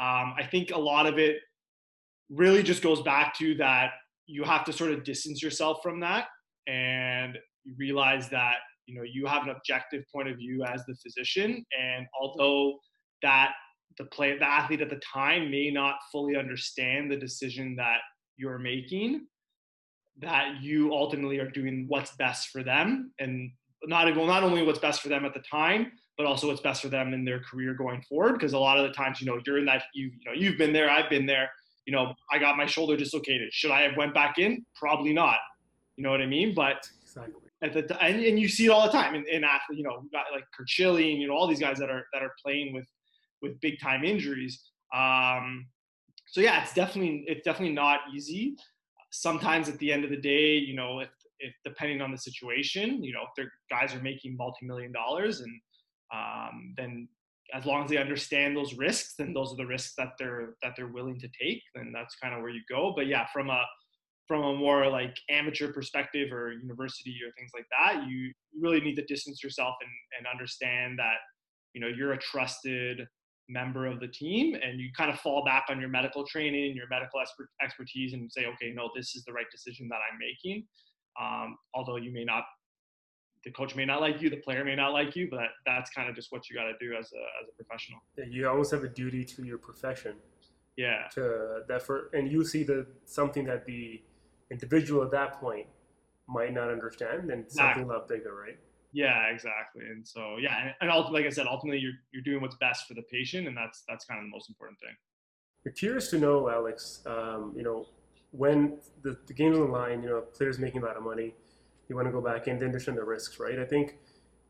Um, 0.00 0.34
I 0.38 0.48
think 0.50 0.70
a 0.70 0.78
lot 0.78 1.06
of 1.06 1.18
it 1.18 1.36
really 2.30 2.62
just 2.62 2.82
goes 2.82 3.02
back 3.02 3.36
to 3.38 3.54
that 3.56 3.90
you 4.26 4.42
have 4.44 4.64
to 4.64 4.72
sort 4.72 4.90
of 4.90 5.04
distance 5.04 5.42
yourself 5.42 5.78
from 5.82 6.00
that 6.00 6.28
and 6.66 7.38
realize 7.78 8.28
that 8.30 8.56
you 8.86 8.96
know 8.96 9.02
you 9.02 9.26
have 9.26 9.42
an 9.42 9.50
objective 9.50 10.02
point 10.12 10.28
of 10.28 10.36
view 10.36 10.64
as 10.64 10.84
the 10.86 10.94
physician 10.94 11.64
and 11.78 12.06
although 12.18 12.74
that 13.22 13.52
the 13.98 14.04
play 14.06 14.36
the 14.38 14.48
athlete 14.48 14.80
at 14.80 14.90
the 14.90 15.00
time 15.12 15.50
may 15.50 15.70
not 15.70 15.96
fully 16.10 16.36
understand 16.36 17.10
the 17.10 17.16
decision 17.16 17.76
that 17.76 17.98
you're 18.36 18.58
making 18.58 19.26
that 20.18 20.60
you 20.60 20.92
ultimately 20.92 21.38
are 21.38 21.50
doing 21.50 21.86
what's 21.88 22.14
best 22.16 22.48
for 22.48 22.62
them 22.62 23.12
and 23.18 23.50
not 23.84 24.14
well 24.16 24.26
not 24.26 24.42
only 24.44 24.62
what's 24.62 24.78
best 24.78 25.00
for 25.00 25.08
them 25.08 25.24
at 25.24 25.34
the 25.34 25.42
time 25.50 25.90
but 26.16 26.26
also 26.26 26.46
what's 26.46 26.60
best 26.60 26.82
for 26.82 26.88
them 26.88 27.14
in 27.14 27.24
their 27.24 27.40
career 27.40 27.74
going 27.74 28.02
forward. 28.02 28.34
Because 28.34 28.52
a 28.52 28.58
lot 28.58 28.78
of 28.78 28.86
the 28.86 28.92
times 28.92 29.20
you 29.20 29.26
know 29.26 29.40
you're 29.46 29.58
in 29.58 29.64
that 29.66 29.84
you 29.94 30.06
you 30.06 30.24
know 30.24 30.32
you've 30.34 30.58
been 30.58 30.72
there 30.72 30.90
I've 30.90 31.10
been 31.10 31.26
there 31.26 31.50
you 31.86 31.92
know 31.92 32.14
I 32.30 32.38
got 32.38 32.56
my 32.56 32.66
shoulder 32.66 32.96
dislocated. 32.96 33.52
Should 33.52 33.70
I 33.70 33.82
have 33.82 33.96
went 33.96 34.14
back 34.14 34.38
in? 34.38 34.64
Probably 34.76 35.12
not. 35.12 35.38
You 35.96 36.04
know 36.04 36.10
what 36.10 36.20
I 36.20 36.26
mean? 36.26 36.54
But 36.54 36.86
exactly. 37.02 37.34
at 37.62 37.72
the 37.72 38.02
and, 38.02 38.22
and 38.22 38.38
you 38.38 38.48
see 38.48 38.66
it 38.66 38.70
all 38.70 38.86
the 38.86 38.92
time 38.92 39.14
in, 39.14 39.24
in 39.30 39.44
athletes 39.44 39.78
you 39.78 39.84
know 39.84 40.04
got 40.12 40.26
like 40.32 40.44
Curt 40.56 40.68
Schilling 40.68 41.20
you 41.20 41.28
know 41.28 41.34
all 41.34 41.46
these 41.46 41.60
guys 41.60 41.78
that 41.78 41.90
are 41.90 42.06
that 42.12 42.22
are 42.22 42.34
playing 42.44 42.74
with 42.74 42.86
with 43.40 43.60
big 43.60 43.80
time 43.80 44.04
injuries. 44.04 44.62
Um 44.94 45.66
so 46.26 46.40
yeah 46.40 46.62
it's 46.62 46.74
definitely 46.74 47.24
it's 47.26 47.44
definitely 47.44 47.74
not 47.74 48.00
easy 48.14 48.54
sometimes 49.12 49.68
at 49.68 49.78
the 49.78 49.92
end 49.92 50.04
of 50.04 50.10
the 50.10 50.16
day, 50.16 50.56
you 50.56 50.74
know, 50.74 51.00
if, 51.00 51.10
if 51.38 51.54
depending 51.64 52.00
on 52.00 52.10
the 52.10 52.18
situation, 52.18 53.02
you 53.04 53.12
know, 53.12 53.22
if 53.22 53.30
their 53.36 53.52
guys 53.70 53.94
are 53.94 54.02
making 54.02 54.36
multi-million 54.36 54.92
dollars 54.92 55.40
and 55.40 55.60
um, 56.12 56.74
then 56.76 57.08
as 57.54 57.66
long 57.66 57.84
as 57.84 57.90
they 57.90 57.98
understand 57.98 58.56
those 58.56 58.74
risks, 58.74 59.14
then 59.18 59.32
those 59.34 59.52
are 59.52 59.56
the 59.56 59.66
risks 59.66 59.94
that 59.96 60.12
they're 60.18 60.54
that 60.62 60.72
they're 60.76 60.92
willing 60.92 61.18
to 61.20 61.28
take. 61.40 61.62
Then 61.74 61.92
that's 61.92 62.16
kind 62.16 62.34
of 62.34 62.40
where 62.40 62.50
you 62.50 62.62
go. 62.68 62.92
But 62.96 63.06
yeah, 63.06 63.26
from 63.32 63.50
a 63.50 63.62
from 64.28 64.42
a 64.42 64.54
more 64.54 64.88
like 64.88 65.14
amateur 65.28 65.72
perspective 65.72 66.32
or 66.32 66.52
university 66.52 67.16
or 67.24 67.32
things 67.32 67.50
like 67.54 67.66
that, 67.70 68.06
you 68.08 68.32
really 68.58 68.80
need 68.80 68.94
to 68.94 69.04
distance 69.04 69.42
yourself 69.42 69.74
and, 69.80 69.90
and 70.18 70.26
understand 70.32 70.98
that 70.98 71.16
you 71.74 71.80
know 71.80 71.88
you're 71.88 72.12
a 72.12 72.18
trusted 72.18 73.06
member 73.52 73.86
of 73.86 74.00
the 74.00 74.08
team 74.08 74.54
and 74.54 74.80
you 74.80 74.88
kind 74.96 75.10
of 75.10 75.20
fall 75.20 75.44
back 75.44 75.66
on 75.68 75.78
your 75.78 75.88
medical 75.88 76.24
training 76.26 76.74
your 76.74 76.88
medical 76.88 77.20
expert, 77.20 77.48
expertise 77.62 78.12
and 78.14 78.30
say 78.32 78.46
okay 78.46 78.72
no 78.74 78.90
this 78.96 79.14
is 79.14 79.24
the 79.24 79.32
right 79.32 79.46
decision 79.50 79.88
that 79.88 79.98
i'm 80.10 80.18
making. 80.18 80.66
Um, 81.20 81.58
although 81.74 81.96
you 81.96 82.10
may 82.12 82.24
not 82.24 82.44
the 83.44 83.50
coach 83.50 83.74
may 83.74 83.84
not 83.84 84.00
like 84.00 84.22
you 84.22 84.30
the 84.30 84.38
player 84.38 84.64
may 84.64 84.74
not 84.74 84.92
like 84.92 85.14
you 85.14 85.28
but 85.30 85.48
that's 85.66 85.90
kind 85.90 86.08
of 86.08 86.14
just 86.14 86.32
what 86.32 86.48
you 86.48 86.56
got 86.56 86.64
to 86.64 86.74
do 86.80 86.94
as 86.94 87.10
a, 87.12 87.22
as 87.42 87.48
a 87.50 87.54
professional. 87.62 88.00
Yeah, 88.16 88.24
you 88.30 88.48
always 88.48 88.70
have 88.70 88.84
a 88.84 88.88
duty 88.88 89.24
to 89.24 89.44
your 89.44 89.58
profession. 89.58 90.16
Yeah. 90.76 91.08
To 91.14 91.60
that 91.68 91.82
for 91.82 92.08
and 92.14 92.30
you 92.32 92.44
see 92.44 92.62
the 92.62 92.86
something 93.04 93.44
that 93.44 93.66
the 93.66 94.00
individual 94.50 95.02
at 95.02 95.10
that 95.10 95.34
point 95.34 95.66
might 96.28 96.54
not 96.54 96.70
understand 96.70 97.30
and 97.30 97.50
something 97.50 97.84
a 97.84 97.86
lot 97.86 98.08
bigger 98.08 98.34
right 98.34 98.58
Yeah, 98.92 99.28
exactly. 99.32 99.84
And 99.86 100.06
so 100.06 100.36
yeah, 100.40 100.72
and, 100.80 100.90
and 100.90 101.12
like 101.12 101.24
I 101.24 101.30
said, 101.30 101.46
ultimately 101.46 101.80
you're 101.80 101.94
you're 102.12 102.22
doing 102.22 102.42
what's 102.42 102.56
best 102.56 102.86
for 102.86 102.94
the 102.94 103.02
patient, 103.02 103.48
and 103.48 103.56
that's 103.56 103.84
that's 103.88 104.04
kind 104.04 104.20
of 104.20 104.26
the 104.26 104.30
most 104.30 104.48
important 104.48 104.78
thing. 104.80 104.94
You're 105.64 105.74
curious 105.74 106.10
to 106.10 106.18
know, 106.18 106.50
Alex. 106.50 107.02
Um, 107.06 107.52
you 107.56 107.62
know, 107.62 107.86
when 108.32 108.78
the, 109.02 109.16
the 109.26 109.32
game's 109.32 109.58
on 109.58 109.66
the 109.66 109.72
line, 109.72 110.02
you 110.02 110.08
know, 110.08 110.20
players 110.20 110.58
making 110.58 110.82
a 110.82 110.84
lot 110.84 110.96
of 110.96 111.02
money, 111.02 111.34
you 111.88 111.96
want 111.96 112.08
to 112.08 112.12
go 112.12 112.20
back 112.20 112.48
in, 112.48 112.58
they 112.58 112.66
understand 112.66 112.98
the 112.98 113.04
risks, 113.04 113.38
right? 113.38 113.58
I 113.58 113.64
think 113.64 113.98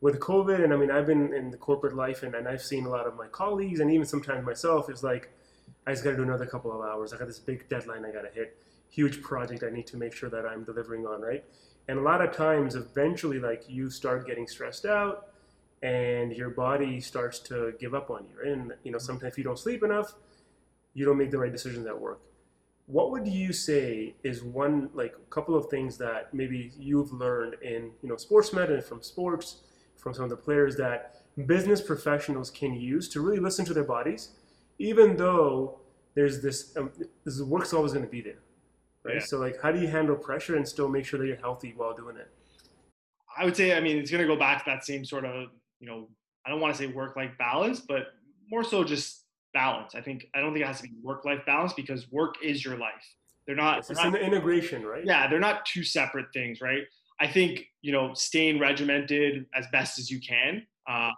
with 0.01 0.19
COVID, 0.19 0.63
and 0.63 0.73
I 0.73 0.77
mean, 0.77 0.89
I've 0.91 1.05
been 1.05 1.33
in 1.33 1.51
the 1.51 1.57
corporate 1.57 1.95
life, 1.95 2.23
and, 2.23 2.33
and 2.35 2.47
I've 2.47 2.61
seen 2.61 2.85
a 2.85 2.89
lot 2.89 3.05
of 3.05 3.15
my 3.15 3.27
colleagues, 3.27 3.79
and 3.79 3.91
even 3.91 4.05
sometimes 4.05 4.45
myself, 4.45 4.89
is 4.89 5.03
like, 5.03 5.29
I 5.85 5.91
just 5.91 6.03
got 6.03 6.11
to 6.11 6.17
do 6.17 6.23
another 6.23 6.45
couple 6.45 6.71
of 6.71 6.81
hours. 6.81 7.13
I 7.13 7.17
got 7.17 7.27
this 7.27 7.39
big 7.39 7.69
deadline 7.69 8.05
I 8.05 8.11
got 8.11 8.23
to 8.23 8.29
hit, 8.33 8.57
huge 8.89 9.21
project 9.21 9.63
I 9.63 9.69
need 9.69 9.87
to 9.87 9.97
make 9.97 10.13
sure 10.13 10.29
that 10.29 10.45
I'm 10.45 10.63
delivering 10.63 11.05
on, 11.05 11.21
right? 11.21 11.43
And 11.87 11.99
a 11.99 12.01
lot 12.01 12.21
of 12.21 12.31
times, 12.35 12.75
eventually, 12.75 13.39
like 13.39 13.63
you 13.67 13.89
start 13.89 14.25
getting 14.25 14.47
stressed 14.47 14.85
out, 14.85 15.27
and 15.81 16.31
your 16.31 16.49
body 16.49 17.01
starts 17.01 17.39
to 17.39 17.73
give 17.79 17.93
up 17.93 18.09
on 18.09 18.25
you. 18.29 18.51
And 18.51 18.73
you 18.83 18.91
know, 18.91 18.97
sometimes 18.97 19.33
if 19.33 19.37
you 19.37 19.43
don't 19.43 19.59
sleep 19.59 19.83
enough, 19.83 20.13
you 20.93 21.05
don't 21.05 21.17
make 21.17 21.31
the 21.31 21.37
right 21.37 21.51
decisions 21.51 21.85
at 21.85 21.99
work. 21.99 22.21
What 22.85 23.11
would 23.11 23.27
you 23.27 23.53
say 23.53 24.15
is 24.23 24.43
one 24.43 24.89
like 24.93 25.13
a 25.15 25.29
couple 25.29 25.55
of 25.55 25.69
things 25.69 25.97
that 25.97 26.33
maybe 26.33 26.71
you've 26.77 27.11
learned 27.11 27.55
in 27.61 27.91
you 28.01 28.09
know 28.09 28.17
sports 28.17 28.53
medicine 28.53 28.81
from 28.81 29.01
sports 29.01 29.61
from 29.97 30.13
some 30.13 30.25
of 30.25 30.29
the 30.29 30.37
players 30.37 30.75
that 30.75 31.15
business 31.45 31.81
professionals 31.81 32.49
can 32.49 32.73
use 32.73 33.07
to 33.09 33.21
really 33.21 33.39
listen 33.39 33.65
to 33.65 33.73
their 33.73 33.85
bodies, 33.85 34.29
even 34.79 35.15
though 35.15 35.79
there's 36.13 36.41
this 36.41 36.75
um, 36.77 36.91
this 37.23 37.41
work's 37.41 37.73
always 37.73 37.93
going 37.93 38.05
to 38.05 38.11
be 38.11 38.21
there, 38.21 38.39
right? 39.05 39.15
Yeah. 39.15 39.21
So 39.21 39.39
like, 39.39 39.61
how 39.61 39.71
do 39.71 39.79
you 39.79 39.87
handle 39.87 40.15
pressure 40.15 40.55
and 40.55 40.67
still 40.67 40.87
make 40.87 41.05
sure 41.05 41.19
that 41.19 41.27
you're 41.27 41.37
healthy 41.37 41.73
while 41.75 41.93
doing 41.93 42.17
it? 42.17 42.29
I 43.37 43.45
would 43.45 43.57
say, 43.57 43.75
I 43.75 43.79
mean, 43.79 43.97
it's 43.97 44.11
going 44.11 44.21
to 44.21 44.27
go 44.27 44.37
back 44.39 44.63
to 44.63 44.69
that 44.69 44.85
same 44.85 45.03
sort 45.03 45.25
of 45.25 45.49
you 45.83 45.89
know, 45.89 46.07
I 46.45 46.49
don't 46.49 46.61
want 46.61 46.73
to 46.73 46.77
say 46.77 46.87
work-life 46.87 47.31
balance, 47.37 47.81
but 47.81 48.13
more 48.49 48.63
so 48.63 48.85
just 48.85 49.25
balance. 49.53 49.95
I 49.95 50.01
think 50.01 50.27
I 50.33 50.39
don't 50.39 50.53
think 50.53 50.63
it 50.63 50.67
has 50.67 50.77
to 50.77 50.83
be 50.83 50.93
work-life 51.01 51.41
balance 51.45 51.73
because 51.73 52.09
work 52.09 52.35
is 52.41 52.63
your 52.63 52.77
life. 52.77 53.05
They're 53.45 53.55
not. 53.55 53.79
It's, 53.79 53.89
an 53.89 54.15
integration, 54.15 54.85
right? 54.85 55.03
Yeah, 55.05 55.27
they're 55.27 55.41
not 55.41 55.65
two 55.65 55.83
separate 55.83 56.27
things, 56.33 56.61
right? 56.61 56.83
I 57.19 57.27
think 57.27 57.65
you 57.81 57.91
know 57.91 58.13
staying 58.13 58.59
regimented 58.59 59.45
as 59.53 59.65
best 59.73 59.99
as 59.99 60.09
you 60.09 60.21
can 60.21 60.65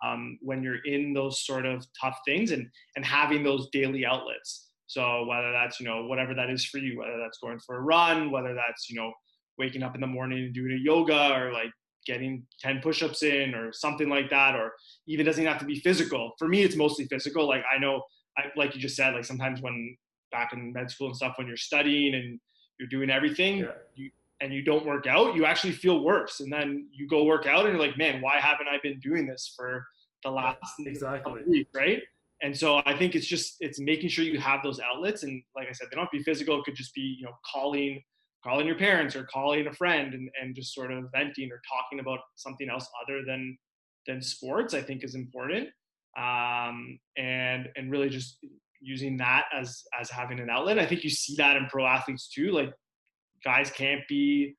um, 0.04 0.39
when 0.41 0.63
you're 0.63 0.84
in 0.86 1.13
those 1.13 1.45
sort 1.45 1.67
of 1.67 1.86
tough 2.00 2.17
things 2.26 2.50
and 2.52 2.67
and 2.95 3.06
having 3.06 3.43
those 3.43 3.69
daily 3.71 4.04
outlets. 4.04 4.64
So 4.88 5.26
whether 5.26 5.52
that's 5.52 5.80
you 5.80 5.88
know 5.88 6.06
whatever 6.06 6.34
that 6.36 6.50
is 6.50 6.65
for 6.65 6.78
you, 6.78 7.00
whether 7.00 7.17
that's 7.19 7.39
going 7.39 7.60
for 7.60 7.78
a 7.78 7.82
run, 7.82 8.32
whether 8.32 8.54
that's 8.54 8.89
you 8.89 8.95
know 8.95 9.12
waking 9.58 9.84
up 9.84 9.95
in 9.95 10.02
the 10.02 10.08
morning 10.08 10.39
and 10.39 10.54
doing 10.54 10.71
a 10.74 10.84
yoga 10.84 11.34
or 11.34 11.52
like 11.52 11.71
getting 12.06 12.43
10 12.62 12.82
push-ups 12.82 13.24
in 13.24 13.56
or 13.56 13.74
something 13.74 14.10
like 14.10 14.30
that 14.30 14.54
or 14.54 14.71
even 15.08 15.26
doesn't 15.26 15.45
have 15.45 15.58
to 15.58 15.65
be 15.65 15.80
physical 15.80 16.34
for 16.38 16.48
me 16.48 16.62
it's 16.62 16.76
mostly 16.76 17.06
physical 17.06 17.48
like 17.48 17.63
i 17.74 17.80
know 17.80 18.04
I, 18.38 18.43
like 18.56 18.76
you 18.76 18.82
just 18.82 18.95
said 18.95 19.15
like 19.15 19.26
sometimes 19.26 19.60
when 19.60 19.98
back 20.32 20.54
in 20.54 20.71
med 20.71 20.91
school 20.91 21.08
and 21.08 21.15
stuff 21.15 21.34
when 21.38 21.48
you're 21.48 21.58
studying 21.58 22.13
and 22.13 22.39
you're 22.78 22.89
doing 22.89 23.10
everything 23.10 23.60
yeah. 23.60 23.71
you 23.95 24.12
and 24.41 24.54
you 24.54 24.62
don't 24.62 24.86
work 24.86 25.08
out, 25.08 25.36
you 25.36 25.45
actually 25.45 25.74
feel 25.74 26.04
worse. 26.04 26.39
And 26.39 26.52
then 26.52 26.88
you 26.91 27.08
go 27.08 27.24
work 27.24 27.45
out 27.45 27.65
and 27.65 27.76
you're 27.76 27.86
like, 27.86 27.98
man, 27.98 28.21
why 28.21 28.39
haven't 28.39 28.67
I 28.67 28.78
been 28.84 29.00
doing 29.00 29.26
this 29.26 29.54
for 29.56 29.86
the 30.24 30.32
last 30.32 30.58
exactly 30.80 31.41
week, 31.48 31.67
right? 31.74 32.02
And 32.41 32.56
so 32.56 32.82
I 32.86 32.98
think 32.98 33.15
it's 33.15 33.28
just 33.28 33.56
it's 33.60 33.80
making 33.80 34.10
sure 34.10 34.26
you 34.26 34.39
have 34.39 34.62
those 34.63 34.80
outlets. 34.80 35.24
And 35.24 35.41
like 35.56 35.67
I 35.69 35.71
said, 35.71 35.88
they 35.89 35.95
don't 35.95 36.06
have 36.06 36.12
to 36.12 36.17
be 36.17 36.24
physical. 36.24 36.60
It 36.60 36.65
could 36.65 36.76
just 36.76 36.93
be, 36.93 37.15
you 37.19 37.26
know, 37.26 37.34
calling 37.52 38.02
calling 38.43 38.67
your 38.67 38.78
parents 38.78 39.15
or 39.15 39.24
calling 39.24 39.65
a 39.65 39.74
friend 39.74 40.13
and, 40.13 40.30
and 40.39 40.56
just 40.56 40.74
sort 40.74 40.91
of 40.91 41.06
venting 41.12 41.50
or 41.52 41.60
talking 41.67 42.00
about 42.00 42.19
something 42.36 42.69
else 42.69 42.88
other 43.04 43.24
than 43.26 43.58
than 44.06 44.21
sports, 44.21 44.74
I 44.74 44.82
think 44.82 45.04
is 45.04 45.15
important. 45.15 45.69
Um, 46.17 47.00
and 47.17 47.69
and 47.76 47.89
really 47.89 48.10
just 48.10 48.38
using 48.82 49.17
that 49.17 49.45
as 49.54 49.84
as 50.00 50.10
having 50.10 50.39
an 50.39 50.50
outlet. 50.50 50.78
I 50.78 50.86
think 50.86 51.04
you 51.04 51.10
see 51.10 51.36
that 51.38 51.58
in 51.58 51.67
pro 51.67 51.86
athletes 51.86 52.28
too. 52.28 52.52
Like 52.52 52.71
guys 53.43 53.71
can't 53.71 54.02
be 54.08 54.56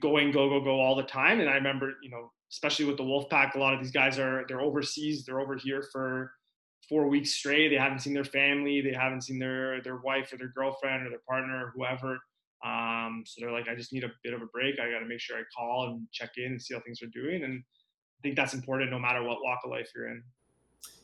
going 0.00 0.30
go 0.30 0.48
go 0.48 0.60
go 0.60 0.80
all 0.80 0.96
the 0.96 1.02
time. 1.02 1.40
And 1.40 1.48
I 1.48 1.54
remember, 1.54 1.92
you 2.02 2.10
know, 2.10 2.30
especially 2.52 2.84
with 2.84 2.96
the 2.96 3.02
Wolfpack, 3.02 3.54
a 3.54 3.58
lot 3.58 3.74
of 3.74 3.80
these 3.80 3.92
guys 3.92 4.18
are 4.18 4.44
they're 4.48 4.60
overseas, 4.60 5.24
they're 5.24 5.40
over 5.40 5.56
here 5.56 5.84
for 5.92 6.32
four 6.88 7.08
weeks 7.08 7.34
straight. 7.34 7.68
They 7.68 7.76
haven't 7.76 8.00
seen 8.00 8.14
their 8.14 8.24
family, 8.24 8.80
they 8.80 8.92
haven't 8.92 9.22
seen 9.22 9.38
their 9.38 9.82
their 9.82 9.96
wife 9.96 10.32
or 10.32 10.36
their 10.36 10.48
girlfriend 10.48 11.06
or 11.06 11.10
their 11.10 11.22
partner 11.28 11.66
or 11.66 11.72
whoever. 11.74 12.18
Um, 12.64 13.22
so 13.24 13.40
they're 13.40 13.52
like, 13.52 13.68
I 13.68 13.74
just 13.74 13.92
need 13.92 14.04
a 14.04 14.10
bit 14.24 14.34
of 14.34 14.42
a 14.42 14.46
break. 14.46 14.80
I 14.80 14.90
got 14.90 14.98
to 14.98 15.06
make 15.06 15.20
sure 15.20 15.36
I 15.38 15.42
call 15.56 15.88
and 15.88 16.06
check 16.12 16.30
in 16.36 16.52
and 16.52 16.62
see 16.62 16.74
how 16.74 16.80
things 16.80 17.00
are 17.02 17.06
doing. 17.06 17.44
And 17.44 17.62
I 17.62 18.18
think 18.22 18.34
that's 18.34 18.54
important 18.54 18.90
no 18.90 18.98
matter 18.98 19.22
what 19.22 19.38
walk 19.42 19.60
of 19.64 19.70
life 19.70 19.88
you're 19.94 20.08
in. 20.08 20.22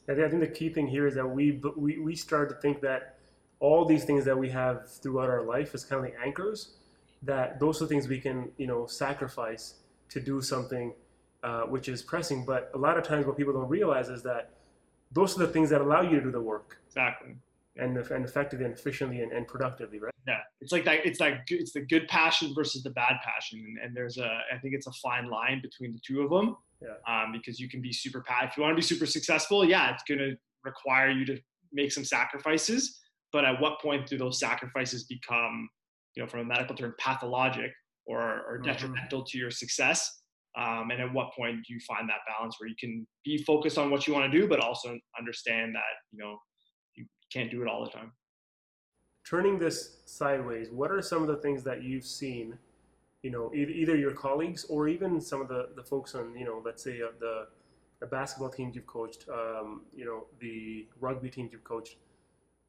I 0.08 0.14
think 0.14 0.40
the 0.40 0.48
key 0.48 0.68
thing 0.68 0.87
here 0.87 1.06
is 1.06 1.14
that 1.14 1.26
we 1.26 1.60
we 1.76 1.98
we 1.98 2.14
start 2.14 2.48
to 2.50 2.56
think 2.56 2.80
that 2.82 3.18
all 3.60 3.84
these 3.84 4.04
things 4.04 4.24
that 4.24 4.37
we 4.37 4.50
have 4.50 4.90
throughout 4.90 5.30
our 5.30 5.42
life 5.42 5.74
is 5.74 5.84
kind 5.84 6.04
of 6.04 6.10
like 6.10 6.18
anchors 6.22 6.74
that 7.22 7.58
those 7.58 7.80
are 7.80 7.87
things 7.87 8.06
we 8.06 8.20
can 8.20 8.50
you 8.58 8.66
know 8.66 8.84
sacrifice 8.87 9.76
to 10.10 10.20
do 10.20 10.42
something 10.42 10.92
uh, 11.42 11.62
which 11.62 11.88
is 11.88 12.02
pressing. 12.02 12.44
But 12.44 12.70
a 12.74 12.78
lot 12.78 12.96
of 12.96 13.04
times, 13.04 13.26
what 13.26 13.37
people 13.37 13.52
don't 13.52 13.68
realize 13.68 14.08
is 14.08 14.22
that 14.22 14.50
those 15.14 15.37
are 15.37 15.46
the 15.46 15.53
things 15.53 15.70
that 15.70 15.81
allow 15.81 16.03
you 16.03 16.16
to 16.18 16.20
do 16.20 16.31
the 16.31 16.40
work 16.40 16.79
exactly 16.87 17.37
and 17.77 17.96
and 17.96 18.24
effectively 18.24 18.64
and 18.64 18.74
efficiently 18.74 19.20
and, 19.20 19.33
and 19.33 19.46
productively, 19.48 19.98
right? 19.98 20.12
Yeah, 20.27 20.38
it's 20.61 20.72
like 20.72 20.85
that. 20.85 21.05
It's 21.05 21.20
like 21.20 21.40
it's 21.48 21.72
the 21.72 21.81
good 21.81 22.07
passion 22.09 22.55
versus 22.55 22.83
the 22.83 22.90
bad 22.90 23.16
passion, 23.24 23.59
and, 23.66 23.79
and 23.79 23.96
there's 23.96 24.18
a 24.18 24.40
I 24.53 24.59
think 24.59 24.74
it's 24.74 24.87
a 24.87 24.92
fine 24.92 25.29
line 25.29 25.61
between 25.61 25.92
the 25.92 26.00
two 26.07 26.22
of 26.22 26.31
them. 26.31 26.57
Yeah. 26.81 26.94
Um, 27.09 27.33
because 27.33 27.59
you 27.59 27.68
can 27.68 27.81
be 27.81 27.92
super 27.92 28.20
pat 28.20 28.50
if 28.50 28.57
you 28.57 28.62
want 28.62 28.72
to 28.72 28.77
be 28.77 28.83
super 28.83 29.07
successful. 29.07 29.64
Yeah, 29.64 29.92
it's 29.92 30.05
gonna 30.09 30.33
require 30.64 31.11
you 31.11 31.24
to 31.27 31.38
make 31.72 31.92
some 31.92 32.05
sacrifices. 32.05 33.00
But 33.33 33.44
at 33.44 33.61
what 33.61 33.81
point 33.81 34.07
do 34.07 34.16
those 34.16 34.38
sacrifices 34.38 35.05
become 35.05 35.68
you 36.14 36.22
know, 36.22 36.29
from 36.29 36.40
a 36.40 36.44
medical 36.44 36.77
term, 36.77 36.94
pathologic 36.98 37.72
or, 38.07 38.20
or 38.20 38.59
mm-hmm. 38.59 38.66
detrimental 38.66 39.24
to 39.24 39.38
your 39.38 39.50
success? 39.50 40.22
Um, 40.57 40.90
and 40.93 41.01
at 41.01 41.12
what 41.12 41.33
point 41.33 41.64
do 41.67 41.75
you 41.75 41.81
find 41.81 42.09
that 42.09 42.21
balance 42.29 42.57
where 42.61 42.69
you 42.69 42.77
can 42.79 43.07
be 43.25 43.38
focused 43.38 43.77
on 43.77 43.90
what 43.90 44.07
you 44.07 44.14
want 44.14 44.31
to 44.31 44.38
do, 44.38 44.47
but 44.47 44.61
also 44.61 44.97
understand 45.19 45.75
that, 45.75 45.83
you 46.12 46.19
know, 46.19 46.38
you 46.95 47.07
can't 47.33 47.51
do 47.51 47.61
it 47.62 47.69
all 47.69 47.85
the 47.85 47.90
time? 47.90 48.12
Turning 49.29 49.59
this 49.59 49.97
sideways, 50.05 50.71
what 50.71 50.93
are 50.93 51.03
some 51.03 51.23
of 51.23 51.29
the 51.29 51.37
things 51.38 51.64
that 51.64 51.83
you've 51.83 52.05
seen, 52.05 52.57
you 53.23 53.31
know, 53.31 53.53
either 53.55 53.97
your 53.97 54.12
colleagues 54.12 54.64
or 54.69 54.87
even 54.87 55.21
some 55.21 55.40
of 55.40 55.49
the, 55.49 55.71
the 55.75 55.83
folks 55.83 56.14
on, 56.14 56.37
you 56.37 56.45
know, 56.45 56.62
let's 56.64 56.85
say 56.85 57.01
uh, 57.03 57.09
the, 57.19 57.49
the 58.01 58.07
basketball 58.07 58.51
teams 58.51 58.77
you've 58.77 58.87
coached, 58.87 59.25
um, 59.33 59.83
you 59.97 60.05
know, 60.05 60.27
the 60.40 60.87
rugby 61.01 61.31
teams 61.31 61.51
you've 61.53 61.64
coached, 61.64 61.97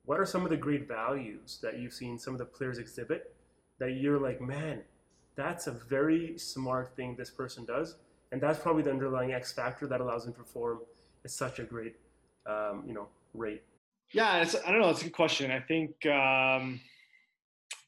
what 0.05 0.19
are 0.19 0.25
some 0.25 0.43
of 0.43 0.49
the 0.49 0.57
great 0.57 0.87
values 0.87 1.59
that 1.61 1.77
you've 1.79 1.93
seen 1.93 2.17
some 2.17 2.33
of 2.33 2.39
the 2.39 2.45
players 2.45 2.77
exhibit 2.77 3.35
that 3.79 3.91
you're 3.91 4.19
like, 4.19 4.39
man, 4.39 4.81
that's 5.35 5.67
a 5.67 5.71
very 5.71 6.37
smart 6.37 6.95
thing 6.95 7.15
this 7.15 7.29
person 7.29 7.65
does, 7.65 7.95
and 8.31 8.41
that's 8.41 8.59
probably 8.59 8.83
the 8.83 8.91
underlying 8.91 9.33
X 9.33 9.51
factor 9.51 9.87
that 9.87 10.01
allows 10.01 10.25
them 10.25 10.33
to 10.33 10.39
perform 10.39 10.79
at 11.23 11.31
such 11.31 11.59
a 11.59 11.63
great, 11.63 11.95
um, 12.45 12.83
you 12.87 12.93
know, 12.93 13.07
rate. 13.33 13.63
Yeah, 14.11 14.41
it's, 14.41 14.55
I 14.65 14.71
don't 14.71 14.81
know. 14.81 14.89
It's 14.89 15.01
a 15.01 15.05
good 15.05 15.13
question. 15.13 15.51
I 15.51 15.59
think 15.59 15.91
um, 16.05 16.79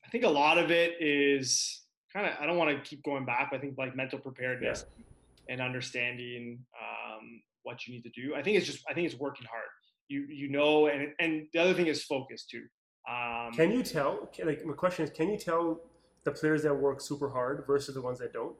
I 0.05 0.09
think 0.11 0.23
a 0.23 0.29
lot 0.29 0.57
of 0.57 0.71
it 0.71 1.01
is 1.01 1.81
kind 2.13 2.25
of. 2.25 2.33
I 2.39 2.45
don't 2.45 2.57
want 2.57 2.71
to 2.71 2.89
keep 2.89 3.03
going 3.03 3.25
back. 3.25 3.49
But 3.51 3.57
I 3.57 3.59
think 3.61 3.77
like 3.77 3.95
mental 3.95 4.19
preparedness 4.19 4.85
yeah. 4.97 5.53
and 5.53 5.61
understanding 5.61 6.59
um, 6.81 7.41
what 7.63 7.85
you 7.87 7.93
need 7.93 8.03
to 8.03 8.09
do. 8.09 8.35
I 8.35 8.41
think 8.41 8.57
it's 8.57 8.65
just. 8.65 8.83
I 8.89 8.93
think 8.93 9.05
it's 9.05 9.19
working 9.19 9.45
hard. 9.49 9.65
You 10.07 10.25
you 10.29 10.49
know, 10.49 10.87
and 10.87 11.13
and 11.19 11.47
the 11.53 11.59
other 11.59 11.73
thing 11.73 11.87
is 11.87 12.03
focus 12.03 12.45
too. 12.45 12.63
Um, 13.09 13.53
can 13.53 13.71
you 13.71 13.83
tell? 13.83 14.29
Like 14.43 14.65
my 14.65 14.73
question 14.73 15.05
is, 15.05 15.11
can 15.11 15.29
you 15.29 15.37
tell 15.37 15.81
the 16.27 16.33
players 16.33 16.61
that 16.63 16.75
work 16.75 16.99
super 16.99 17.29
hard 17.29 17.63
versus 17.65 17.95
the 17.95 18.01
ones 18.01 18.19
that 18.19 18.33
don't 18.33 18.53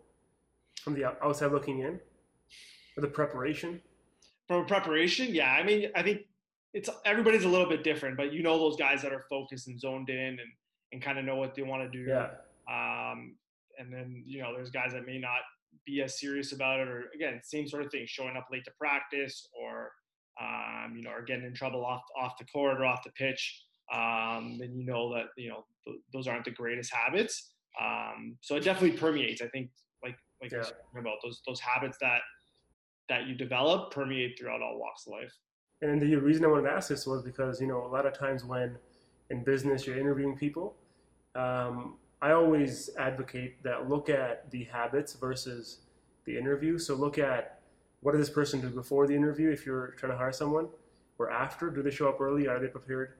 from 0.82 0.94
the 0.94 1.04
outside 1.22 1.52
looking 1.52 1.80
in, 1.80 2.00
or 2.96 3.02
the 3.02 3.08
preparation? 3.08 3.82
From 4.48 4.66
preparation, 4.66 5.36
yeah. 5.36 5.52
I 5.52 5.64
mean, 5.64 5.90
I 5.94 6.02
think 6.02 6.22
it's 6.74 6.90
everybody's 7.06 7.44
a 7.44 7.50
little 7.50 7.68
bit 7.68 7.84
different, 7.84 8.16
but 8.16 8.32
you 8.32 8.42
know 8.42 8.58
those 8.58 8.78
guys 8.78 9.02
that 9.02 9.12
are 9.12 9.26
focused 9.30 9.68
and 9.68 9.78
zoned 9.78 10.10
in 10.10 10.40
and 10.40 10.50
and 10.94 11.02
kind 11.02 11.20
of 11.20 11.26
know 11.26 11.36
what 11.36 11.56
they 11.56 11.64
want 11.64 11.84
to 11.84 11.90
do. 11.90 12.10
Yeah. 12.10 12.30
Um, 12.72 13.36
and 13.78 13.94
then 13.94 14.24
you 14.26 14.42
know 14.42 14.54
there's 14.56 14.72
guys 14.72 14.94
that 14.94 15.06
may 15.06 15.20
not 15.20 15.42
be 15.86 16.02
as 16.02 16.18
serious 16.18 16.54
about 16.54 16.80
it, 16.80 16.88
or 16.88 17.10
again, 17.14 17.42
same 17.44 17.68
sort 17.68 17.84
of 17.84 17.92
thing, 17.92 18.06
showing 18.08 18.38
up 18.38 18.48
late 18.50 18.64
to 18.64 18.72
practice, 18.80 19.46
or 19.62 19.92
um, 20.42 20.94
you 20.96 21.04
know, 21.04 21.10
are 21.10 21.22
getting 21.22 21.44
in 21.44 21.54
trouble 21.54 21.84
off 21.84 22.04
off 22.18 22.38
the 22.40 22.46
court 22.46 22.80
or 22.80 22.86
off 22.86 23.04
the 23.04 23.12
pitch 23.12 23.66
um, 23.94 24.58
then 24.60 24.76
you 24.76 24.86
know 24.86 25.14
that 25.14 25.28
you 25.38 25.50
know 25.50 25.66
th- 25.86 26.00
those 26.12 26.28
aren't 26.28 26.46
the 26.46 26.52
greatest 26.52 26.94
habits. 26.94 27.52
Um, 27.82 28.38
so 28.42 28.56
it 28.56 28.64
definitely 28.64 28.98
permeates. 28.98 29.42
I 29.42 29.48
think 29.48 29.70
like 30.04 30.18
like 30.42 30.52
yeah. 30.52 30.64
about 31.00 31.18
those 31.24 31.42
those 31.46 31.60
habits 31.60 31.98
that 32.02 32.22
that 33.10 33.28
you 33.28 33.36
develop 33.36 33.92
permeate 33.92 34.38
throughout 34.38 34.62
all 34.62 34.80
walks 34.80 35.08
of 35.08 35.14
life. 35.14 35.34
And 35.82 36.02
the 36.02 36.16
reason 36.16 36.44
I 36.44 36.48
wanted 36.48 36.64
to 36.64 36.72
ask 36.72 36.90
this 36.90 37.06
was 37.06 37.22
because 37.24 37.62
you 37.62 37.68
know 37.68 37.86
a 37.86 37.88
lot 37.88 38.06
of 38.06 38.18
times 38.18 38.44
when 38.44 38.78
in 39.30 39.44
business 39.44 39.86
you're 39.86 40.00
interviewing 40.00 40.36
people, 40.36 40.76
um, 41.36 41.96
I 42.22 42.32
always 42.32 42.90
advocate 42.98 43.62
that 43.64 43.90
look 43.90 44.10
at 44.10 44.50
the 44.52 44.64
habits 44.66 45.14
versus 45.14 45.80
the 46.26 46.38
interview. 46.38 46.80
So 46.80 46.96
look 46.96 47.18
at 47.18 47.60
what 48.02 48.14
does 48.14 48.28
this 48.28 48.34
person 48.34 48.62
do 48.62 48.70
before 48.70 49.08
the 49.08 49.16
interview 49.16 49.50
if 49.50 49.66
you're 49.66 49.90
trying 49.98 50.12
to 50.12 50.18
hire 50.18 50.32
someone, 50.32 50.68
or 51.20 51.32
after. 51.32 51.70
Do 51.70 51.82
they 51.82 51.92
show 51.92 52.10
up 52.10 52.22
early? 52.22 52.48
Are 52.48 52.60
they 52.60 52.68
prepared? 52.68 53.14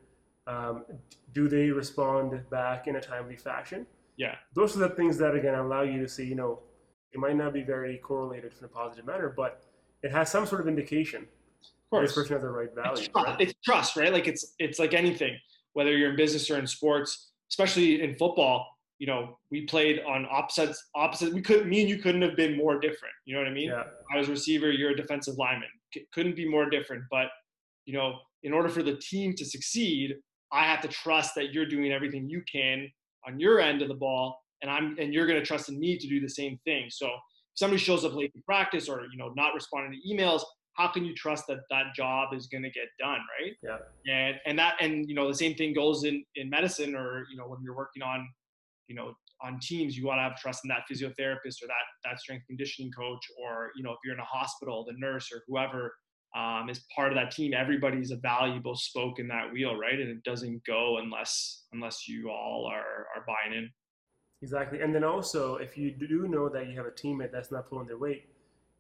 Um, 0.46 0.86
do 1.34 1.48
they 1.48 1.70
respond 1.72 2.42
back 2.50 2.88
in 2.88 2.96
a 2.96 3.02
timely 3.02 3.36
fashion? 3.36 3.86
Yeah. 4.18 4.36
Those 4.56 4.76
are 4.76 4.80
the 4.80 4.90
things 4.90 5.18
that 5.20 5.36
again 5.36 5.56
allow 5.56 5.84
you 5.84 6.02
to 6.02 6.08
see. 6.08 6.26
You 6.26 6.36
know, 6.36 6.60
it 7.14 7.20
might 7.20 7.36
not 7.36 7.54
be 7.54 7.62
very 7.62 7.98
correlated 7.98 8.54
in 8.60 8.66
a 8.66 8.68
positive 8.68 9.06
manner, 9.06 9.34
but 9.36 9.64
it 10.04 10.12
has 10.12 10.30
some 10.30 10.46
sort 10.46 10.62
of 10.62 10.68
indication. 10.68 11.22
Of 11.24 11.90
course. 11.90 12.10
This 12.10 12.16
person 12.16 12.34
has 12.34 12.42
the 12.42 12.50
right 12.50 12.74
value. 12.76 12.92
It's 12.94 13.08
trust, 13.08 13.28
right? 13.28 13.42
it's 13.42 13.54
trust, 13.64 13.96
right? 13.96 14.12
Like 14.12 14.28
it's 14.28 14.56
it's 14.60 14.80
like 14.80 14.94
anything, 14.94 15.38
whether 15.74 15.96
you're 15.96 16.10
in 16.10 16.16
business 16.16 16.50
or 16.50 16.58
in 16.58 16.68
sports, 16.68 17.32
especially 17.50 18.02
in 18.02 18.16
football. 18.16 18.68
You 19.00 19.06
know, 19.06 19.38
we 19.52 19.62
played 19.62 20.02
on 20.08 20.26
opposites. 20.32 20.84
Opposite. 20.96 21.32
We 21.32 21.42
could. 21.42 21.68
Me 21.68 21.82
and 21.82 21.90
you 21.90 21.98
couldn't 21.98 22.24
have 22.24 22.36
been 22.36 22.58
more 22.58 22.80
different. 22.80 23.14
You 23.26 23.36
know 23.36 23.42
what 23.42 23.48
I 23.48 23.54
mean? 23.54 23.70
Yeah. 23.70 23.84
I 24.14 24.18
was 24.18 24.28
a 24.28 24.32
receiver. 24.32 24.72
You're 24.72 24.92
a 24.92 24.98
defensive 24.98 25.38
lineman. 25.38 25.70
C- 25.94 26.08
couldn't 26.12 26.36
be 26.36 26.50
more 26.50 26.68
different. 26.70 27.04
But 27.12 27.28
you 27.86 27.94
know, 27.94 28.16
in 28.44 28.54
order 28.54 28.70
for 28.70 28.82
the 28.82 28.96
team 28.96 29.34
to 29.36 29.46
succeed, 29.46 30.16
I 30.52 30.64
have 30.64 30.82
to 30.82 30.88
trust 30.88 31.36
that 31.36 31.54
you're 31.54 31.68
doing 31.68 31.92
everything 31.92 32.28
you 32.28 32.42
can 32.52 32.90
on 33.28 33.40
your 33.40 33.60
end 33.60 33.82
of 33.82 33.88
the 33.88 33.96
ball, 33.96 34.40
and 34.62 34.72
I'm 34.72 34.96
and 35.00 35.14
you're 35.14 35.28
going 35.28 35.40
to 35.40 35.46
trust 35.46 35.70
in 35.70 35.80
me 35.80 35.98
to 35.98 36.08
do 36.08 36.20
the 36.20 36.30
same 36.30 36.60
thing. 36.66 36.88
So 36.90 37.08
if 37.08 37.12
somebody 37.56 37.82
shows 37.82 38.06
up 38.06 38.16
late 38.16 38.34
to 38.34 38.42
practice 38.42 38.90
or 38.90 39.02
you 39.12 39.18
know 39.18 39.32
not 39.36 39.54
responding 39.54 40.00
to 40.00 40.14
emails, 40.14 40.42
how 40.74 40.88
can 40.88 41.04
you 41.06 41.14
trust 41.14 41.46
that 41.48 41.60
that 41.70 41.96
job 41.96 42.34
is 42.34 42.48
going 42.48 42.64
to 42.64 42.70
get 42.70 42.88
done, 43.00 43.20
right? 43.42 43.54
Yeah. 43.64 43.78
And 44.12 44.36
and 44.46 44.60
that 44.60 44.76
and 44.80 45.08
you 45.10 45.16
know 45.16 45.28
the 45.28 45.36
same 45.36 45.56
thing 45.56 45.74
goes 45.74 46.04
in 46.04 46.24
in 46.36 46.50
medicine 46.50 46.96
or 46.96 47.26
you 47.30 47.38
know 47.38 47.46
when 47.48 47.60
you're 47.62 47.76
working 47.76 48.04
on 48.04 48.28
you 48.88 48.96
know 48.96 49.14
on 49.44 49.60
teams 49.62 49.96
you 49.96 50.06
want 50.06 50.18
to 50.18 50.24
have 50.24 50.36
trust 50.38 50.62
in 50.64 50.70
that 50.70 50.84
physiotherapist 50.92 51.62
or 51.62 51.68
that 51.68 51.86
that 52.04 52.20
strength 52.20 52.46
conditioning 52.48 52.92
coach 52.92 53.24
or 53.44 53.72
you 53.76 53.84
know 53.84 53.92
if 53.92 53.98
you're 54.04 54.14
in 54.14 54.20
a 54.20 54.24
hospital 54.24 54.86
the 54.88 54.94
nurse 54.98 55.30
or 55.32 55.44
whoever 55.48 55.94
um, 56.36 56.70
is 56.70 56.82
part 56.96 57.12
of 57.12 57.16
that 57.16 57.32
team 57.32 57.54
everybody's 57.54 58.12
a 58.12 58.18
valuable 58.18 58.76
spoke 58.76 59.20
in 59.20 59.28
that 59.28 59.52
wheel 59.52 59.76
right 59.76 60.00
and 60.00 60.10
it 60.10 60.24
doesn't 60.24 60.64
go 60.66 60.98
unless 60.98 61.64
unless 61.74 62.08
you 62.08 62.30
all 62.30 62.70
are 62.72 63.08
are 63.16 63.26
buying 63.26 63.58
in 63.58 63.70
Exactly. 64.42 64.82
And 64.82 64.94
then 64.94 65.04
also, 65.04 65.56
if 65.56 65.78
you 65.78 65.92
do 65.92 66.28
know 66.28 66.48
that 66.50 66.68
you 66.68 66.78
have 66.78 66.86
a 66.86 66.92
teammate 66.92 67.32
that's 67.32 67.52
not 67.52 67.68
pulling 67.70 67.88
their 67.88 67.98
weight, 67.98 68.30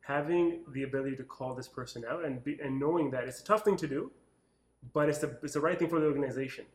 having 0.01 0.63
the 0.73 0.83
ability 0.83 1.15
to 1.15 1.23
call 1.23 1.55
this 1.55 1.67
person 1.67 2.03
out 2.07 2.23
and 2.23 2.43
be, 2.43 2.59
and 2.63 2.79
knowing 2.79 3.09
that 3.11 3.23
it's 3.23 3.41
a 3.41 3.43
tough 3.43 3.63
thing 3.63 3.75
to 3.77 3.87
do, 3.87 4.11
but 4.93 5.09
it's 5.09 5.17
the 5.17 5.37
it's 5.41 5.53
the 5.53 5.59
right 5.59 5.79
thing 5.79 5.89
for 5.89 5.99
the 5.99 6.05
organization. 6.05 6.65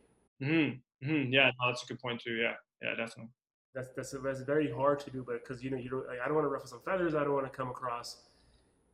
mm-hmm. 0.41 1.07
Mm-hmm. 1.07 1.33
yeah 1.33 1.51
no, 1.59 1.67
that's 1.67 1.83
a 1.83 1.85
good 1.87 1.99
point 1.99 2.21
too 2.21 2.35
yeah 2.35 2.53
yeah 2.81 2.91
definitely 2.95 3.29
That's 3.75 3.89
that's, 3.95 4.15
that's 4.23 4.41
very 4.41 4.71
hard 4.71 4.99
to 5.01 5.09
do, 5.09 5.23
but 5.25 5.43
because 5.43 5.63
you 5.63 5.69
know 5.69 5.77
you 5.77 5.89
don't. 5.89 6.05
Like, 6.07 6.19
I 6.23 6.25
don't 6.25 6.35
want 6.35 6.45
to 6.45 6.49
ruffle 6.49 6.67
some 6.67 6.81
feathers. 6.85 7.15
I 7.15 7.23
don't 7.23 7.33
want 7.33 7.45
to 7.51 7.57
come 7.57 7.69
across 7.69 8.23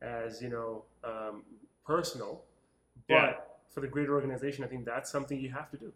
as 0.02 0.40
you 0.40 0.48
know 0.48 0.84
um, 1.04 1.42
personal. 1.94 2.32
But 3.08 3.14
Yeah. 3.14 3.40
for 3.74 3.80
the 3.84 3.88
greater 3.94 4.14
organization, 4.20 4.60
I 4.66 4.68
think 4.72 4.82
that's 4.92 5.10
something 5.16 5.36
you 5.46 5.50
have 5.60 5.68
to 5.74 5.78
do. 5.86 5.90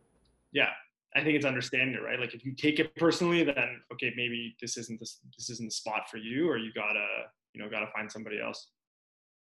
yeah 0.60 0.70
i 1.16 1.20
think 1.22 1.34
it's 1.38 1.48
understanding 1.54 1.94
it 2.00 2.02
right 2.08 2.18
like 2.24 2.32
if 2.38 2.42
you 2.46 2.52
take 2.66 2.76
it 2.82 2.88
personally 3.04 3.40
then 3.50 3.68
okay 3.92 4.10
maybe 4.20 4.40
this 4.62 4.72
isn't 4.82 4.98
this 5.02 5.12
this 5.36 5.46
isn't 5.54 5.68
the 5.72 5.76
spot 5.82 6.02
for 6.12 6.18
you 6.28 6.40
or 6.50 6.56
you 6.64 6.70
gotta 6.84 7.06
you 7.52 7.58
know 7.60 7.68
gotta 7.76 7.88
find 7.96 8.06
somebody 8.16 8.38
else 8.46 8.60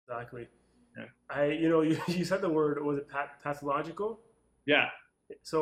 Exactly. 0.08 0.44
Yeah. 0.98 1.10
I 1.40 1.42
you 1.62 1.68
know 1.74 1.82
you, 1.90 1.96
you 2.20 2.26
said 2.32 2.40
the 2.48 2.54
word 2.60 2.74
was 2.90 2.98
it 3.02 3.08
path- 3.16 3.38
pathological? 3.48 4.10
yeah 4.74 4.88
So 5.52 5.60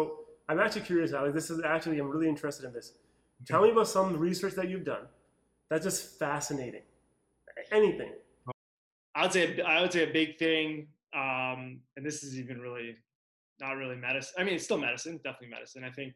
I'm 0.49 0.59
actually 0.63 0.85
curious, 0.91 1.09
Alex. 1.17 1.31
This 1.39 1.49
is 1.53 1.59
actually 1.73 1.97
I'm 2.01 2.09
really 2.15 2.29
interested 2.35 2.63
in 2.67 2.73
this. 2.77 2.87
Tell 3.51 3.61
me 3.65 3.69
about 3.75 3.87
some 3.97 4.09
research 4.27 4.53
that 4.59 4.67
you've 4.69 4.87
done. 4.95 5.05
That's 5.69 5.85
just 5.89 6.01
fascinating. 6.23 6.85
Anything. 7.79 8.11
Would 9.23 9.33
say 9.33 9.61
I 9.61 9.81
would 9.81 9.93
say 9.93 10.09
a 10.09 10.13
big 10.13 10.37
thing, 10.37 10.87
um, 11.15 11.79
and 11.95 12.05
this 12.05 12.23
is 12.23 12.39
even 12.39 12.59
really 12.59 12.95
not 13.59 13.73
really 13.73 13.95
medicine. 13.95 14.33
I 14.37 14.43
mean, 14.43 14.55
it's 14.55 14.63
still 14.63 14.77
medicine, 14.77 15.19
definitely 15.23 15.49
medicine. 15.49 15.83
I 15.83 15.91
think 15.91 16.13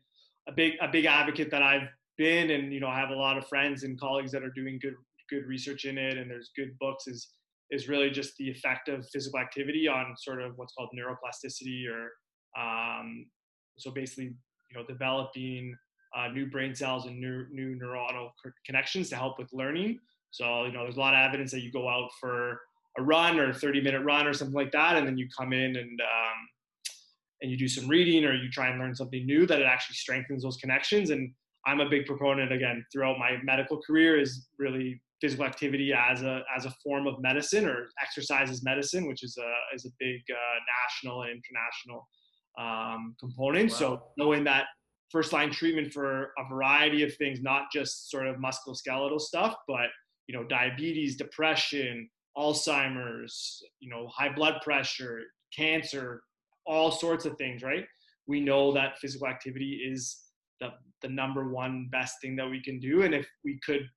a 0.47 0.51
big 0.51 0.73
a 0.81 0.87
big 0.87 1.05
advocate 1.05 1.51
that 1.51 1.61
I've 1.61 1.87
been, 2.17 2.51
and 2.51 2.73
you 2.73 2.79
know, 2.79 2.87
I 2.87 2.99
have 2.99 3.09
a 3.09 3.15
lot 3.15 3.37
of 3.37 3.47
friends 3.47 3.83
and 3.83 3.99
colleagues 3.99 4.31
that 4.31 4.43
are 4.43 4.51
doing 4.51 4.79
good 4.81 4.95
good 5.29 5.45
research 5.45 5.85
in 5.85 5.97
it, 5.97 6.17
and 6.17 6.29
there's 6.29 6.51
good 6.55 6.77
books. 6.79 7.07
Is 7.07 7.29
is 7.69 7.87
really 7.87 8.09
just 8.09 8.35
the 8.37 8.49
effect 8.49 8.89
of 8.89 9.07
physical 9.09 9.39
activity 9.39 9.87
on 9.87 10.15
sort 10.17 10.41
of 10.41 10.57
what's 10.57 10.73
called 10.73 10.89
neuroplasticity, 10.97 11.85
or 11.87 12.11
um, 12.61 13.25
so 13.77 13.91
basically, 13.91 14.25
you 14.71 14.77
know, 14.77 14.85
developing 14.87 15.75
uh, 16.15 16.29
new 16.29 16.47
brain 16.47 16.73
cells 16.73 17.05
and 17.05 17.19
new 17.19 17.45
new 17.51 17.77
neuronal 17.79 18.29
connections 18.65 19.09
to 19.09 19.15
help 19.15 19.37
with 19.37 19.51
learning. 19.53 19.99
So 20.31 20.65
you 20.65 20.71
know, 20.71 20.83
there's 20.83 20.97
a 20.97 20.99
lot 20.99 21.13
of 21.13 21.19
evidence 21.19 21.51
that 21.51 21.61
you 21.61 21.71
go 21.71 21.87
out 21.87 22.09
for 22.19 22.61
a 22.97 23.03
run 23.03 23.39
or 23.39 23.49
a 23.49 23.53
30 23.53 23.81
minute 23.81 24.03
run 24.03 24.27
or 24.27 24.33
something 24.33 24.55
like 24.55 24.71
that, 24.71 24.95
and 24.95 25.07
then 25.07 25.17
you 25.17 25.27
come 25.37 25.53
in 25.53 25.75
and 25.75 26.01
um, 26.01 26.37
and 27.41 27.51
you 27.51 27.57
do 27.57 27.67
some 27.67 27.87
reading 27.87 28.25
or 28.25 28.33
you 28.33 28.49
try 28.49 28.69
and 28.69 28.79
learn 28.79 28.95
something 28.95 29.25
new 29.25 29.45
that 29.45 29.61
it 29.61 29.65
actually 29.65 29.95
strengthens 29.95 30.43
those 30.43 30.57
connections. 30.57 31.11
And 31.11 31.31
I'm 31.65 31.79
a 31.79 31.89
big 31.89 32.05
proponent 32.05 32.51
again 32.51 32.83
throughout 32.91 33.19
my 33.19 33.37
medical 33.43 33.79
career 33.81 34.19
is 34.19 34.47
really 34.57 35.01
physical 35.21 35.45
activity 35.45 35.93
as 35.93 36.21
a 36.21 36.41
as 36.55 36.65
a 36.65 36.71
form 36.83 37.07
of 37.07 37.19
medicine 37.19 37.67
or 37.67 37.89
exercise 38.01 38.49
as 38.49 38.63
medicine, 38.63 39.07
which 39.07 39.23
is 39.23 39.37
a 39.37 39.75
is 39.75 39.85
a 39.85 39.89
big 39.99 40.21
uh, 40.31 40.59
national 40.83 41.23
and 41.23 41.31
international 41.31 42.07
um, 42.59 43.15
component. 43.19 43.71
So 43.71 44.03
knowing 44.17 44.43
that 44.45 44.65
first 45.11 45.31
line 45.33 45.51
treatment 45.51 45.93
for 45.93 46.31
a 46.37 46.49
variety 46.49 47.03
of 47.03 47.15
things, 47.15 47.41
not 47.41 47.71
just 47.71 48.09
sort 48.09 48.27
of 48.27 48.37
musculoskeletal 48.37 49.21
stuff, 49.21 49.55
but 49.67 49.87
you 50.27 50.37
know 50.37 50.43
diabetes, 50.43 51.17
depression, 51.17 52.09
Alzheimer's, 52.37 53.61
you 53.79 53.89
know 53.89 54.07
high 54.07 54.33
blood 54.33 54.61
pressure, 54.63 55.21
cancer, 55.55 56.21
all 56.65 56.91
sorts 56.91 57.25
of 57.25 57.35
things, 57.37 57.63
right? 57.63 57.85
We 58.27 58.41
know 58.41 58.73
that 58.73 58.99
physical 58.99 59.27
activity 59.27 59.81
is 59.89 60.17
the, 60.59 60.69
the 61.01 61.09
number 61.09 61.49
one 61.49 61.87
best 61.91 62.15
thing 62.21 62.35
that 62.35 62.49
we 62.49 62.61
can 62.61 62.79
do. 62.79 63.03
And 63.03 63.13
if 63.15 63.27
we 63.43 63.59
could 63.65 63.87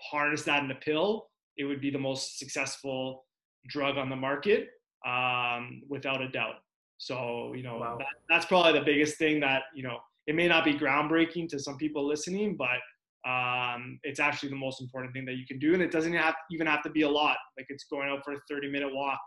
harness 0.00 0.42
that 0.42 0.64
in 0.64 0.70
a 0.70 0.74
pill, 0.74 1.28
it 1.56 1.64
would 1.64 1.80
be 1.80 1.90
the 1.90 1.98
most 1.98 2.38
successful 2.38 3.24
drug 3.68 3.96
on 3.96 4.10
the 4.10 4.16
market 4.16 4.68
um, 5.06 5.82
without 5.88 6.20
a 6.20 6.28
doubt. 6.28 6.56
So, 6.98 7.52
you 7.54 7.62
know, 7.62 7.78
Wow. 7.78 7.96
that, 7.98 8.06
that's 8.28 8.46
probably 8.46 8.72
the 8.78 8.84
biggest 8.84 9.18
thing 9.18 9.40
that, 9.40 9.64
you 9.74 9.82
know, 9.82 9.98
it 10.26 10.34
may 10.34 10.48
not 10.48 10.64
be 10.64 10.74
groundbreaking 10.74 11.48
to 11.50 11.58
some 11.58 11.76
people 11.76 12.06
listening, 12.06 12.56
but 12.56 12.80
um, 13.26 13.98
it's 14.04 14.20
actually 14.20 14.50
the 14.50 14.56
most 14.56 14.80
important 14.80 15.12
thing 15.12 15.24
that 15.24 15.34
you 15.34 15.46
can 15.46 15.58
do. 15.58 15.74
And 15.74 15.82
it 15.82 15.90
doesn't 15.90 16.12
have, 16.12 16.34
even 16.50 16.66
have 16.66 16.82
to 16.84 16.90
be 16.90 17.02
a 17.02 17.08
lot. 17.08 17.36
Like 17.58 17.66
it's 17.68 17.84
going 17.84 18.08
out 18.08 18.24
for 18.24 18.34
a 18.34 18.40
30 18.48 18.70
minute 18.70 18.94
walk 18.94 19.18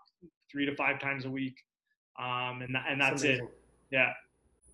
three 0.52 0.66
to 0.66 0.76
five 0.76 1.00
times 1.00 1.26
a 1.26 1.30
week. 1.30 1.56
Um, 2.20 2.62
and, 2.62 2.76
and 2.76 3.02
It's 3.02 3.22
that's 3.22 3.24
it. 3.24 3.42
Yeah. 3.92 4.12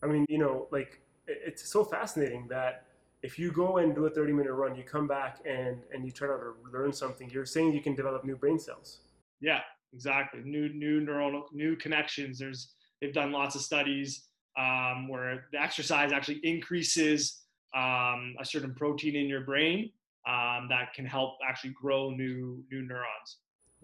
I 0.03 0.07
mean, 0.07 0.25
you 0.29 0.37
know, 0.37 0.67
like 0.71 1.01
it's 1.27 1.67
so 1.67 1.83
fascinating 1.83 2.47
that 2.49 2.85
if 3.23 3.39
you 3.39 3.51
go 3.51 3.77
and 3.77 3.95
do 3.95 4.05
a 4.05 4.09
30 4.09 4.33
minute 4.33 4.53
run, 4.53 4.75
you 4.75 4.83
come 4.83 5.07
back 5.07 5.39
and 5.45 5.79
and 5.91 6.05
you 6.05 6.11
turn 6.11 6.29
out 6.29 6.41
to 6.41 6.53
learn 6.71 6.93
something. 6.93 7.29
You're 7.31 7.45
saying 7.45 7.73
you 7.73 7.81
can 7.81 7.95
develop 7.95 8.23
new 8.23 8.35
brain 8.35 8.59
cells. 8.59 8.99
Yeah, 9.41 9.61
exactly. 9.93 10.41
New 10.43 10.69
new 10.69 11.01
neuronal 11.01 11.43
new 11.51 11.75
connections. 11.75 12.37
There's 12.37 12.73
they've 13.01 13.13
done 13.13 13.31
lots 13.31 13.55
of 13.55 13.61
studies 13.61 14.27
um, 14.59 15.07
where 15.07 15.45
the 15.51 15.59
exercise 15.59 16.11
actually 16.11 16.39
increases 16.43 17.44
um, 17.75 18.35
a 18.39 18.45
certain 18.45 18.73
protein 18.73 19.15
in 19.15 19.27
your 19.27 19.41
brain 19.41 19.91
um, 20.27 20.67
that 20.69 20.93
can 20.93 21.05
help 21.05 21.37
actually 21.47 21.73
grow 21.79 22.09
new 22.09 22.63
new 22.71 22.81
neurons. 22.81 23.37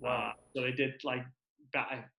Uh, 0.05 0.31
so 0.55 0.61
they 0.61 0.71
did 0.71 0.93
like 1.03 1.23
back 1.73 2.09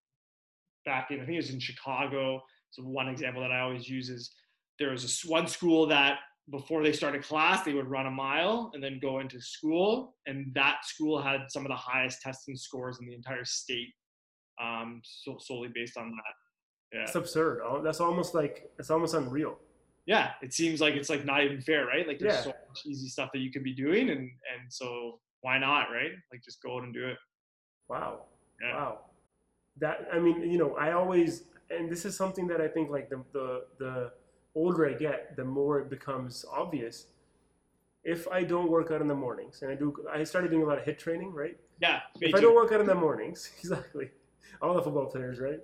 back 0.84 1.10
in 1.10 1.20
I 1.20 1.24
think 1.24 1.34
it 1.34 1.36
was 1.36 1.50
in 1.50 1.60
Chicago. 1.60 2.42
So 2.70 2.82
one 2.82 3.08
example 3.08 3.42
that 3.42 3.50
I 3.50 3.60
always 3.60 3.88
use 3.88 4.08
is 4.08 4.30
there 4.78 4.90
was 4.90 5.24
a 5.24 5.28
one 5.28 5.46
school 5.46 5.86
that 5.86 6.20
before 6.50 6.82
they 6.82 6.92
started 6.92 7.22
class 7.22 7.64
they 7.64 7.72
would 7.72 7.88
run 7.88 8.06
a 8.06 8.10
mile 8.10 8.70
and 8.74 8.82
then 8.82 8.98
go 9.00 9.20
into 9.20 9.40
school, 9.40 10.14
and 10.26 10.52
that 10.54 10.84
school 10.84 11.20
had 11.20 11.42
some 11.48 11.64
of 11.64 11.70
the 11.70 11.76
highest 11.76 12.20
testing 12.20 12.56
scores 12.56 12.98
in 13.00 13.06
the 13.06 13.14
entire 13.14 13.44
state, 13.44 13.92
um, 14.62 15.00
so, 15.04 15.36
solely 15.38 15.70
based 15.74 15.96
on 15.96 16.10
that. 16.10 16.96
Yeah, 16.96 17.02
It's 17.04 17.14
absurd. 17.14 17.60
Oh, 17.64 17.80
That's 17.82 18.00
almost 18.00 18.34
like 18.34 18.70
it's 18.78 18.90
almost 18.90 19.14
unreal. 19.14 19.58
Yeah. 20.06 20.30
It 20.42 20.52
seems 20.52 20.80
like 20.80 20.94
it's 20.94 21.08
like 21.10 21.24
not 21.24 21.42
even 21.44 21.60
fair, 21.60 21.86
right? 21.86 22.06
Like 22.06 22.18
there's 22.18 22.34
Yeah. 22.34 22.42
so 22.42 22.48
much 22.68 22.80
easy 22.86 23.08
stuff 23.08 23.30
that 23.32 23.40
you 23.40 23.50
could 23.50 23.64
be 23.64 23.74
doing, 23.74 24.10
and 24.10 24.20
and 24.20 24.62
so 24.70 25.20
why 25.42 25.58
not, 25.58 25.90
right? 25.90 26.12
Like 26.32 26.42
just 26.42 26.62
go 26.62 26.76
out 26.76 26.84
and 26.84 26.92
do 26.94 27.06
it. 27.06 27.16
Wow. 27.88 28.24
Yeah. 28.60 28.74
Wow. 28.74 28.98
That 29.78 30.08
I 30.12 30.18
mean, 30.18 30.42
you 30.50 30.58
know, 30.58 30.74
I 30.76 30.92
always 30.92 31.44
and 31.70 31.90
this 31.90 32.04
is 32.04 32.16
something 32.16 32.46
that 32.48 32.60
I 32.60 32.68
think 32.68 32.90
like 32.90 33.08
the 33.08 33.22
the 33.32 33.64
the 33.78 34.12
older 34.54 34.86
I 34.88 34.92
get, 34.94 35.36
the 35.36 35.44
more 35.44 35.78
it 35.80 35.88
becomes 35.88 36.44
obvious. 36.52 37.06
If 38.04 38.26
I 38.28 38.42
don't 38.42 38.68
work 38.68 38.90
out 38.90 39.00
in 39.00 39.06
the 39.06 39.14
mornings, 39.14 39.62
and 39.62 39.70
I 39.70 39.76
do, 39.76 39.94
I 40.12 40.24
started 40.24 40.50
doing 40.50 40.64
a 40.64 40.66
lot 40.66 40.76
of 40.76 40.84
HIIT 40.84 40.98
training, 40.98 41.32
right? 41.32 41.56
Yeah, 41.80 42.00
If 42.20 42.34
I 42.34 42.40
don't 42.40 42.54
work 42.54 42.72
out 42.72 42.80
in 42.80 42.86
the 42.86 42.96
mornings, 42.96 43.50
exactly, 43.60 44.10
all 44.60 44.74
the 44.74 44.82
football 44.82 45.06
players, 45.06 45.38
right? 45.38 45.60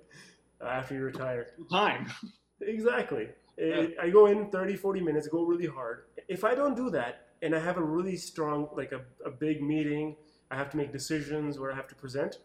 Uh, 0.61 0.65
after 0.67 0.95
you 0.95 1.01
retire, 1.03 1.47
time. 1.69 2.07
exactly. 2.61 3.27
It- 3.59 3.97
I 3.99 4.09
go 4.09 4.27
in 4.27 4.49
30, 4.49 4.75
40 4.75 5.01
minutes, 5.01 5.27
go 5.27 5.43
really 5.43 5.67
hard. 5.67 6.05
If 6.27 6.43
I 6.43 6.55
don't 6.55 6.75
do 6.75 6.89
that, 6.91 7.27
and 7.41 7.55
I 7.55 7.59
have 7.59 7.77
a 7.77 7.83
really 7.83 8.17
strong, 8.17 8.69
like 8.75 8.91
a, 8.91 9.01
a 9.25 9.31
big 9.31 9.61
meeting, 9.61 10.15
I 10.51 10.55
have 10.55 10.69
to 10.71 10.77
make 10.77 10.91
decisions 10.91 11.59
where 11.59 11.71
I 11.71 11.75
have 11.75 11.87
to 11.87 11.95
present, 11.95 12.39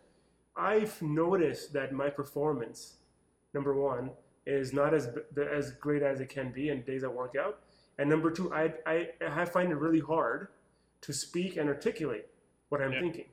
I've 0.56 1.00
noticed 1.02 1.72
that 1.72 1.92
my 1.92 2.10
performance, 2.10 2.96
number 3.54 3.74
one, 3.74 4.10
is 4.46 4.72
not 4.72 4.92
as 4.92 5.08
as 5.50 5.72
great 5.72 6.02
as 6.02 6.20
it 6.20 6.28
can 6.28 6.52
be 6.52 6.68
in 6.68 6.82
days 6.82 7.02
I 7.02 7.08
work 7.08 7.34
out, 7.34 7.60
and 7.98 8.10
number 8.10 8.30
two, 8.30 8.52
I 8.52 8.74
I, 8.86 9.08
I 9.26 9.44
find 9.46 9.72
it 9.72 9.76
really 9.76 10.00
hard 10.00 10.48
to 11.00 11.12
speak 11.12 11.56
and 11.56 11.68
articulate 11.68 12.28
what 12.68 12.82
I'm 12.82 12.92
yeah. 12.92 13.00
thinking. 13.00 13.24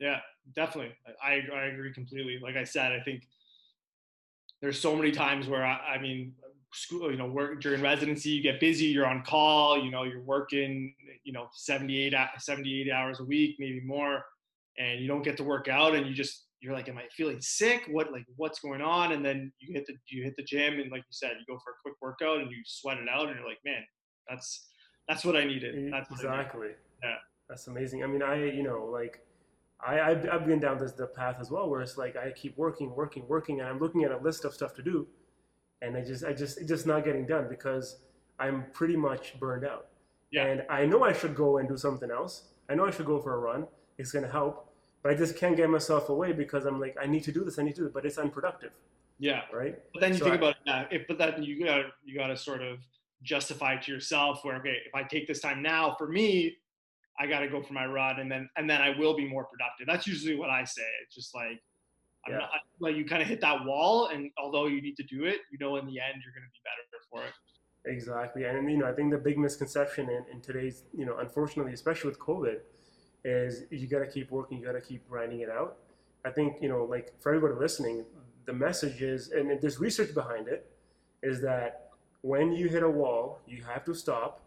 Yeah, 0.00 0.20
definitely. 0.54 0.94
I 1.22 1.40
I 1.54 1.66
agree 1.66 1.92
completely. 1.92 2.38
Like 2.42 2.56
I 2.56 2.64
said, 2.64 2.92
I 2.92 3.00
think 3.00 3.28
there's 4.60 4.80
so 4.80 4.96
many 4.96 5.12
times 5.12 5.46
where 5.46 5.64
I, 5.64 5.94
I 5.94 5.98
mean, 6.00 6.34
school, 6.74 7.10
you 7.10 7.16
know, 7.16 7.26
work 7.26 7.60
during 7.60 7.80
residency, 7.80 8.30
you 8.30 8.42
get 8.42 8.60
busy, 8.60 8.86
you're 8.86 9.06
on 9.06 9.22
call, 9.22 9.82
you 9.82 9.90
know, 9.90 10.04
you're 10.04 10.22
working, 10.22 10.94
you 11.24 11.32
know, 11.32 11.48
78, 11.52 12.14
78 12.38 12.90
hours 12.90 13.20
a 13.20 13.24
week, 13.24 13.56
maybe 13.58 13.80
more, 13.84 14.24
and 14.78 15.00
you 15.00 15.08
don't 15.08 15.22
get 15.22 15.36
to 15.38 15.44
work 15.44 15.68
out 15.68 15.94
and 15.94 16.06
you 16.06 16.14
just, 16.14 16.46
you're 16.60 16.74
like, 16.74 16.88
am 16.88 16.98
I 16.98 17.04
feeling 17.12 17.40
sick? 17.40 17.84
What, 17.90 18.10
like, 18.10 18.24
what's 18.36 18.60
going 18.60 18.80
on? 18.80 19.12
And 19.12 19.24
then 19.24 19.52
you 19.58 19.74
hit 19.74 19.86
the, 19.86 19.94
you 20.08 20.22
hit 20.24 20.34
the 20.36 20.42
gym 20.42 20.80
and 20.80 20.90
like 20.90 21.02
you 21.02 21.12
said, 21.12 21.32
you 21.38 21.54
go 21.54 21.60
for 21.62 21.72
a 21.72 21.74
quick 21.82 21.94
workout 22.00 22.40
and 22.40 22.50
you 22.50 22.56
sweat 22.64 22.98
it 22.98 23.08
out 23.08 23.26
and 23.26 23.36
you're 23.36 23.48
like, 23.48 23.58
man, 23.64 23.82
that's, 24.28 24.68
that's 25.08 25.24
what 25.24 25.36
I 25.36 25.44
needed. 25.44 25.92
That's 25.92 26.10
exactly. 26.10 26.68
Needed. 26.68 26.76
Yeah. 27.02 27.16
That's 27.48 27.66
amazing. 27.66 28.02
I 28.02 28.06
mean, 28.06 28.22
I, 28.22 28.46
you 28.46 28.62
know, 28.62 28.88
like 28.90 29.20
I, 29.86 30.00
I've, 30.00 30.28
I've 30.30 30.46
been 30.46 30.60
down 30.60 30.78
this 30.78 30.92
the 30.92 31.06
path 31.06 31.36
as 31.40 31.50
well, 31.50 31.68
where 31.68 31.82
it's 31.82 31.98
like 31.98 32.16
I 32.16 32.30
keep 32.30 32.56
working, 32.56 32.94
working, 32.94 33.26
working, 33.28 33.60
and 33.60 33.68
I'm 33.68 33.78
looking 33.78 34.04
at 34.04 34.12
a 34.12 34.18
list 34.18 34.44
of 34.44 34.54
stuff 34.54 34.74
to 34.76 34.82
do, 34.82 35.06
and 35.84 35.96
I 35.96 36.02
just, 36.02 36.24
I 36.24 36.32
just, 36.32 36.58
it's 36.58 36.68
just 36.68 36.86
not 36.86 37.04
getting 37.04 37.26
done 37.26 37.46
because 37.48 37.98
I'm 38.38 38.66
pretty 38.72 38.96
much 38.96 39.38
burned 39.38 39.64
out. 39.64 39.86
Yeah. 40.30 40.46
And 40.46 40.62
I 40.68 40.86
know 40.86 41.04
I 41.04 41.12
should 41.12 41.34
go 41.34 41.58
and 41.58 41.68
do 41.68 41.76
something 41.76 42.10
else. 42.10 42.48
I 42.68 42.74
know 42.74 42.86
I 42.86 42.90
should 42.90 43.06
go 43.06 43.20
for 43.20 43.34
a 43.34 43.38
run. 43.38 43.66
It's 43.98 44.10
gonna 44.10 44.30
help, 44.30 44.72
but 45.02 45.12
I 45.12 45.14
just 45.14 45.36
can't 45.36 45.56
get 45.56 45.70
myself 45.70 46.08
away 46.08 46.32
because 46.32 46.64
I'm 46.64 46.80
like, 46.80 46.96
I 47.00 47.06
need 47.06 47.22
to 47.24 47.32
do 47.32 47.44
this, 47.44 47.58
I 47.58 47.62
need 47.62 47.76
to 47.76 47.82
do 47.82 47.86
it, 47.86 47.94
but 47.94 48.04
it's 48.04 48.18
unproductive. 48.18 48.72
Yeah. 49.18 49.42
Right. 49.52 49.78
But 49.92 50.00
then 50.00 50.12
you 50.12 50.18
so 50.18 50.24
think 50.24 50.34
I, 50.34 50.38
about 50.38 50.50
it, 50.50 50.56
yeah, 50.66 50.84
if, 50.90 51.06
but 51.06 51.18
then 51.18 51.42
you 51.42 51.64
gotta 51.64 51.90
you 52.04 52.18
got 52.18 52.28
to 52.28 52.36
sort 52.36 52.62
of 52.62 52.78
justify 53.22 53.76
to 53.76 53.92
yourself 53.92 54.40
where 54.44 54.56
okay, 54.56 54.78
if 54.86 54.94
I 54.94 55.02
take 55.02 55.26
this 55.26 55.40
time 55.40 55.62
now 55.62 55.94
for 55.96 56.08
me, 56.08 56.56
I 57.18 57.26
got 57.26 57.40
to 57.40 57.48
go 57.48 57.62
for 57.62 57.72
my 57.72 57.86
run, 57.86 58.20
and 58.20 58.30
then 58.30 58.48
and 58.56 58.68
then 58.68 58.82
I 58.82 58.90
will 58.98 59.14
be 59.14 59.26
more 59.28 59.44
productive. 59.44 59.86
That's 59.86 60.06
usually 60.06 60.36
what 60.36 60.50
I 60.50 60.64
say. 60.64 60.82
It's 61.04 61.14
just 61.14 61.34
like, 61.34 61.62
yeah. 62.28 62.38
not, 62.38 62.50
like 62.80 62.96
you 62.96 63.04
kind 63.04 63.22
of 63.22 63.28
hit 63.28 63.40
that 63.40 63.64
wall, 63.64 64.08
and 64.08 64.30
although 64.38 64.66
you 64.66 64.80
need 64.80 64.96
to 64.96 65.02
do 65.02 65.24
it, 65.24 65.38
you 65.50 65.58
know, 65.58 65.76
in 65.76 65.86
the 65.86 65.98
end, 66.00 66.22
you're 66.22 66.32
going 66.32 66.44
to 66.44 66.52
be 66.52 66.60
better 66.64 67.04
for 67.10 67.22
it. 67.24 67.32
Exactly, 67.86 68.44
and 68.44 68.70
you 68.70 68.78
know, 68.78 68.86
I 68.86 68.92
think 68.92 69.10
the 69.10 69.18
big 69.18 69.38
misconception 69.38 70.08
in, 70.08 70.24
in 70.32 70.40
today's, 70.40 70.84
you 70.96 71.04
know, 71.04 71.18
unfortunately, 71.18 71.72
especially 71.72 72.10
with 72.10 72.18
COVID, 72.18 72.58
is 73.24 73.64
you 73.70 73.86
got 73.86 74.00
to 74.00 74.06
keep 74.06 74.30
working, 74.30 74.58
you 74.58 74.64
got 74.64 74.72
to 74.72 74.80
keep 74.80 75.08
grinding 75.08 75.40
it 75.40 75.50
out. 75.50 75.76
I 76.24 76.30
think 76.30 76.56
you 76.62 76.68
know, 76.68 76.84
like 76.84 77.12
for 77.20 77.34
everybody 77.34 77.60
listening, 77.60 78.04
the 78.46 78.52
message 78.52 79.02
is, 79.02 79.30
and 79.30 79.60
there's 79.60 79.78
research 79.78 80.14
behind 80.14 80.48
it, 80.48 80.70
is 81.22 81.40
that 81.42 81.90
when 82.22 82.52
you 82.52 82.68
hit 82.68 82.82
a 82.82 82.88
wall, 82.88 83.40
you 83.46 83.62
have 83.64 83.84
to 83.84 83.94
stop 83.94 84.44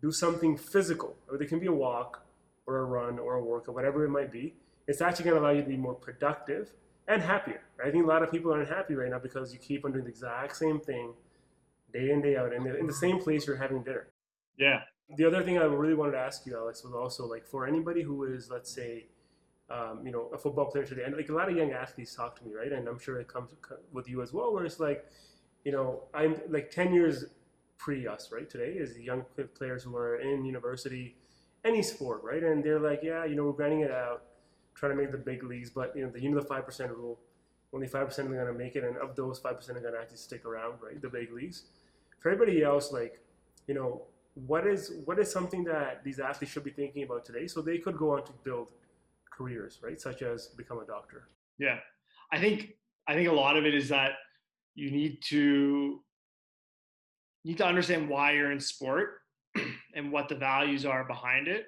do 0.00 0.12
something 0.12 0.56
physical. 0.56 1.16
Or 1.28 1.40
it 1.40 1.48
can 1.48 1.58
be 1.58 1.66
a 1.66 1.72
walk 1.72 2.24
or 2.66 2.78
a 2.78 2.84
run 2.84 3.18
or 3.18 3.34
a 3.34 3.42
workout, 3.42 3.74
whatever 3.74 4.04
it 4.04 4.10
might 4.10 4.32
be. 4.32 4.54
It's 4.86 5.00
actually 5.00 5.24
going 5.24 5.36
to 5.36 5.42
allow 5.42 5.52
you 5.52 5.62
to 5.62 5.68
be 5.68 5.76
more 5.76 5.94
productive 5.94 6.72
and 7.08 7.22
happier. 7.22 7.60
I 7.84 7.90
think 7.90 8.04
a 8.04 8.08
lot 8.08 8.22
of 8.22 8.30
people 8.30 8.52
are 8.52 8.60
unhappy 8.60 8.94
right 8.94 9.10
now 9.10 9.18
because 9.18 9.52
you 9.52 9.58
keep 9.58 9.84
on 9.84 9.92
doing 9.92 10.04
the 10.04 10.10
exact 10.10 10.56
same 10.56 10.80
thing 10.80 11.12
day 11.92 12.10
in, 12.10 12.20
day 12.20 12.36
out, 12.36 12.52
and 12.52 12.66
in 12.66 12.86
the 12.86 12.92
same 12.92 13.18
place 13.18 13.46
you're 13.46 13.56
having 13.56 13.82
dinner. 13.82 14.08
Yeah. 14.58 14.80
The 15.16 15.24
other 15.24 15.42
thing 15.42 15.58
I 15.58 15.64
really 15.64 15.94
wanted 15.94 16.12
to 16.12 16.18
ask 16.18 16.46
you, 16.46 16.56
Alex, 16.56 16.82
was 16.82 16.94
also 16.94 17.26
like 17.26 17.46
for 17.46 17.66
anybody 17.66 18.02
who 18.02 18.24
is, 18.24 18.50
let's 18.50 18.72
say, 18.72 19.06
um, 19.70 20.00
you 20.04 20.12
know, 20.12 20.30
a 20.32 20.38
football 20.38 20.66
player 20.66 20.84
today, 20.84 21.02
and 21.04 21.16
like 21.16 21.28
a 21.28 21.32
lot 21.32 21.48
of 21.48 21.56
young 21.56 21.72
athletes 21.72 22.14
talk 22.14 22.38
to 22.38 22.44
me, 22.44 22.52
right? 22.54 22.72
And 22.72 22.88
I'm 22.88 22.98
sure 22.98 23.20
it 23.20 23.28
comes 23.28 23.50
with 23.92 24.08
you 24.08 24.22
as 24.22 24.32
well, 24.32 24.52
where 24.52 24.64
it's 24.64 24.80
like, 24.80 25.06
you 25.64 25.72
know, 25.72 26.04
I'm 26.14 26.40
like 26.48 26.70
10 26.70 26.94
years 26.94 27.24
pre 27.78 28.06
us, 28.06 28.30
right? 28.32 28.48
Today 28.48 28.72
is 28.72 28.98
young 28.98 29.24
players 29.54 29.82
who 29.82 29.96
are 29.96 30.16
in 30.16 30.44
university, 30.44 31.16
any 31.64 31.82
sport, 31.82 32.22
right? 32.22 32.42
And 32.42 32.62
they're 32.64 32.80
like, 32.80 33.00
yeah, 33.02 33.24
you 33.24 33.34
know, 33.34 33.44
we're 33.44 33.52
grinding 33.52 33.80
it 33.80 33.90
out, 33.90 34.22
trying 34.76 34.92
to 34.94 35.02
make 35.02 35.10
the 35.10 35.18
big 35.18 35.42
leagues, 35.42 35.70
but 35.70 35.96
you 35.96 36.04
know, 36.04 36.10
the 36.10 36.20
you 36.20 36.30
know 36.30 36.40
the 36.40 36.46
five 36.46 36.64
percent 36.64 36.90
rule, 36.90 37.18
only 37.72 37.88
five 37.88 38.06
percent 38.06 38.28
are 38.28 38.34
going 38.34 38.46
to 38.46 38.52
make 38.52 38.76
it, 38.76 38.84
and 38.84 38.96
of 38.98 39.16
those 39.16 39.38
five 39.38 39.56
percent 39.56 39.78
are 39.78 39.80
going 39.80 39.94
to 39.94 40.00
actually 40.00 40.18
stick 40.18 40.44
around, 40.44 40.74
right? 40.82 41.00
The 41.00 41.08
big 41.08 41.32
leagues. 41.32 41.64
For 42.20 42.30
everybody 42.30 42.62
else, 42.62 42.92
like, 42.92 43.20
you 43.66 43.74
know, 43.74 44.02
what 44.34 44.66
is 44.66 44.92
what 45.04 45.18
is 45.18 45.30
something 45.30 45.64
that 45.64 46.04
these 46.04 46.20
athletes 46.20 46.52
should 46.52 46.64
be 46.64 46.70
thinking 46.70 47.02
about 47.02 47.24
today, 47.24 47.46
so 47.46 47.62
they 47.62 47.78
could 47.78 47.96
go 47.96 48.12
on 48.12 48.24
to 48.24 48.32
build 48.44 48.68
careers, 49.36 49.80
right? 49.82 50.00
Such 50.00 50.22
as 50.22 50.48
become 50.48 50.78
a 50.78 50.86
doctor. 50.86 51.28
Yeah, 51.58 51.78
I 52.32 52.38
think 52.38 52.74
I 53.08 53.14
think 53.14 53.28
a 53.28 53.32
lot 53.32 53.56
of 53.56 53.64
it 53.64 53.74
is 53.74 53.88
that 53.88 54.12
you 54.74 54.90
need 54.90 55.22
to 55.28 56.00
need 57.44 57.58
to 57.58 57.66
understand 57.66 58.08
why 58.08 58.32
you're 58.32 58.52
in 58.52 58.60
sport 58.60 59.20
and 59.94 60.12
what 60.12 60.28
the 60.28 60.34
values 60.34 60.84
are 60.84 61.04
behind 61.04 61.48
it 61.48 61.66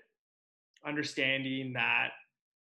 understanding 0.86 1.72
that 1.72 2.10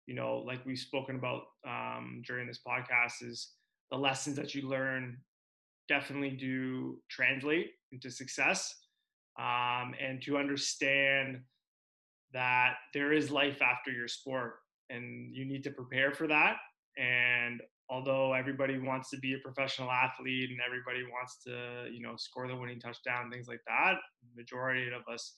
you 0.07 0.15
know 0.15 0.43
like 0.47 0.65
we've 0.65 0.79
spoken 0.79 1.17
about 1.17 1.43
um, 1.67 2.23
during 2.27 2.47
this 2.47 2.61
podcast 2.67 3.23
is 3.23 3.53
the 3.91 3.99
lessons 3.99 4.37
that 4.37 4.55
you 4.55 4.69
learn 4.69 5.19
definitely 5.89 6.31
do 6.31 6.99
translate 7.09 7.71
into 7.93 8.11
success 8.11 8.75
um, 9.39 9.95
and 10.01 10.23
to 10.23 10.37
understand 10.37 11.41
that 12.33 12.75
there 12.95 13.13
is 13.13 13.31
life 13.31 13.63
after 13.63 13.91
your 13.91 14.09
sport 14.09 14.55
and 14.91 15.35
you 15.35 15.45
need 15.45 15.63
to 15.63 15.71
prepare 15.71 16.13
for 16.13 16.27
that 16.27 16.57
and 16.97 17.61
although 17.89 18.33
everybody 18.33 18.79
wants 18.79 19.11
to 19.11 19.19
be 19.19 19.35
a 19.35 19.39
professional 19.39 19.91
athlete 19.91 20.51
and 20.51 20.59
everybody 20.65 21.05
wants 21.05 21.39
to 21.45 21.89
you 21.93 22.01
know 22.01 22.15
score 22.17 22.49
the 22.49 22.57
winning 22.57 22.81
touchdown 22.81 23.31
things 23.31 23.49
like 23.49 23.61
that 23.67 23.95
majority 24.37 24.89
of 24.89 25.03
us 25.13 25.37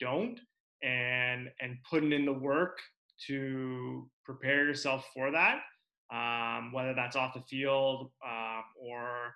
don't 0.00 0.40
and 0.82 1.48
and 1.60 1.76
putting 1.88 2.12
in 2.12 2.26
the 2.26 2.32
work 2.32 2.78
to 3.26 4.08
prepare 4.24 4.64
yourself 4.64 5.06
for 5.14 5.30
that 5.30 5.60
um, 6.12 6.72
whether 6.72 6.94
that's 6.94 7.16
off 7.16 7.34
the 7.34 7.42
field 7.42 8.10
um, 8.24 8.62
or 8.80 9.34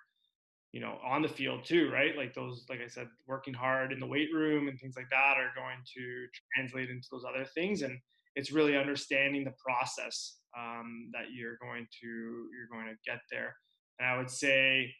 you 0.71 0.79
know 0.79 0.97
on 1.05 1.21
the 1.21 1.27
field 1.27 1.65
too 1.65 1.89
right 1.91 2.15
like 2.15 2.33
those 2.33 2.65
like 2.69 2.79
i 2.79 2.87
said 2.87 3.07
working 3.27 3.53
hard 3.53 3.91
in 3.91 3.99
the 3.99 4.05
weight 4.05 4.29
room 4.33 4.67
and 4.67 4.79
things 4.79 4.95
like 4.95 5.09
that 5.09 5.35
are 5.37 5.51
going 5.55 5.77
to 5.85 6.25
translate 6.55 6.89
into 6.89 7.07
those 7.11 7.25
other 7.27 7.45
things 7.53 7.81
and 7.81 7.97
it's 8.35 8.51
really 8.51 8.77
understanding 8.77 9.43
the 9.43 9.53
process 9.63 10.37
um, 10.57 11.09
that 11.13 11.33
you're 11.33 11.57
going 11.61 11.87
to 12.01 12.07
you're 12.07 12.69
going 12.71 12.87
to 12.87 13.09
get 13.09 13.19
there. 13.31 13.55
And 13.99 14.07
I 14.07 14.17
would 14.17 14.29
say, 14.29 14.93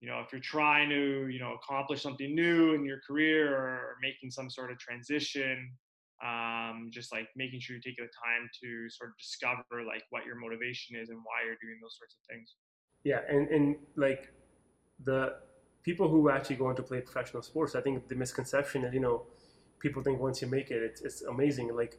you 0.00 0.08
know, 0.08 0.20
if 0.20 0.32
you're 0.32 0.40
trying 0.40 0.88
to 0.90 1.28
you 1.28 1.38
know 1.38 1.54
accomplish 1.54 2.02
something 2.02 2.34
new 2.34 2.74
in 2.74 2.84
your 2.84 3.00
career 3.06 3.54
or 3.54 3.96
making 4.02 4.30
some 4.30 4.50
sort 4.50 4.70
of 4.70 4.78
transition, 4.78 5.70
um, 6.24 6.88
just 6.90 7.12
like 7.12 7.28
making 7.36 7.60
sure 7.60 7.76
you 7.76 7.82
take 7.82 7.96
the 7.96 8.04
time 8.04 8.48
to 8.62 8.88
sort 8.88 9.10
of 9.10 9.18
discover 9.18 9.84
like 9.86 10.02
what 10.10 10.24
your 10.24 10.36
motivation 10.36 10.96
is 10.96 11.10
and 11.10 11.18
why 11.18 11.44
you're 11.44 11.58
doing 11.60 11.78
those 11.82 11.96
sorts 11.98 12.14
of 12.14 12.20
things. 12.28 12.54
Yeah, 13.04 13.20
and 13.28 13.48
and 13.48 13.76
like 13.96 14.32
the 15.04 15.34
people 15.82 16.08
who 16.08 16.30
actually 16.30 16.56
go 16.56 16.70
into 16.70 16.82
play 16.82 17.00
professional 17.00 17.42
sports, 17.42 17.74
I 17.74 17.82
think 17.82 18.08
the 18.08 18.14
misconception 18.14 18.84
is 18.84 18.94
you 18.94 19.00
know 19.00 19.24
people 19.80 20.02
think 20.02 20.18
once 20.18 20.40
you 20.40 20.48
make 20.48 20.70
it, 20.70 20.82
it's 20.82 21.02
it's 21.02 21.22
amazing. 21.22 21.74
Like 21.76 21.98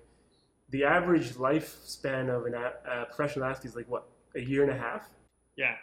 the 0.69 0.83
average 0.83 1.33
lifespan 1.35 2.35
of 2.35 2.47
an, 2.47 2.55
a 2.55 3.05
professional 3.05 3.45
athlete 3.45 3.69
is 3.69 3.75
like 3.75 3.87
what 3.87 4.07
a 4.35 4.41
year 4.41 4.63
and 4.63 4.71
a 4.71 4.77
half. 4.77 5.07
Yeah. 5.55 5.75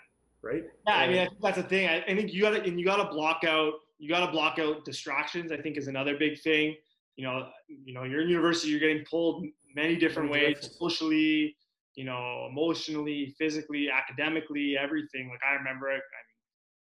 Right. 0.42 0.64
Yeah, 0.88 0.96
I 0.96 1.08
mean 1.08 1.28
that's 1.40 1.56
the 1.56 1.62
thing. 1.62 1.88
I, 1.88 2.02
I 2.02 2.16
think 2.16 2.32
you 2.32 2.42
got 2.42 2.50
to 2.50 2.62
and 2.64 2.78
you 2.78 2.84
got 2.84 2.96
to 2.96 3.08
block 3.14 3.44
out 3.46 3.74
you 4.00 4.08
got 4.08 4.26
to 4.26 4.32
block 4.32 4.58
out 4.58 4.84
distractions. 4.84 5.52
I 5.52 5.58
think 5.58 5.76
is 5.76 5.86
another 5.86 6.16
big 6.18 6.40
thing. 6.40 6.74
You 7.16 7.26
know, 7.26 7.48
you 7.68 7.92
know, 7.94 8.04
you're 8.04 8.22
in 8.22 8.28
university, 8.28 8.70
you're 8.70 8.80
getting 8.80 9.04
pulled 9.08 9.44
many 9.74 9.96
different 9.96 10.30
many 10.30 10.46
ways, 10.46 10.70
socially, 10.78 11.56
you 11.94 12.04
know, 12.04 12.48
emotionally, 12.50 13.34
physically, 13.38 13.90
academically, 13.90 14.76
everything. 14.78 15.28
Like 15.28 15.40
I 15.48 15.54
remember, 15.54 15.88
I 15.90 15.94
mean, 15.94 16.02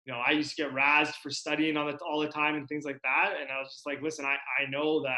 you 0.04 0.12
know, 0.12 0.20
I 0.20 0.32
used 0.32 0.54
to 0.56 0.62
get 0.62 0.72
razzed 0.72 1.14
for 1.22 1.30
studying 1.30 1.76
all 1.76 1.86
the 1.86 1.98
all 1.98 2.20
the 2.20 2.28
time 2.28 2.56
and 2.56 2.68
things 2.68 2.84
like 2.84 3.00
that, 3.02 3.34
and 3.40 3.50
I 3.50 3.58
was 3.58 3.72
just 3.72 3.86
like, 3.86 4.02
listen, 4.02 4.24
I 4.24 4.36
I 4.60 4.68
know 4.70 5.02
that 5.02 5.16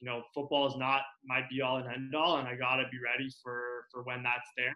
you 0.00 0.08
know, 0.08 0.22
football 0.34 0.66
is 0.66 0.76
not 0.76 1.02
my 1.24 1.42
be 1.50 1.60
all 1.60 1.76
and 1.76 1.86
end 1.86 2.14
all, 2.14 2.38
and 2.38 2.48
I 2.48 2.56
gotta 2.56 2.84
be 2.90 2.98
ready 3.04 3.30
for 3.42 3.84
for 3.92 4.02
when 4.02 4.22
that's 4.22 4.48
there. 4.56 4.74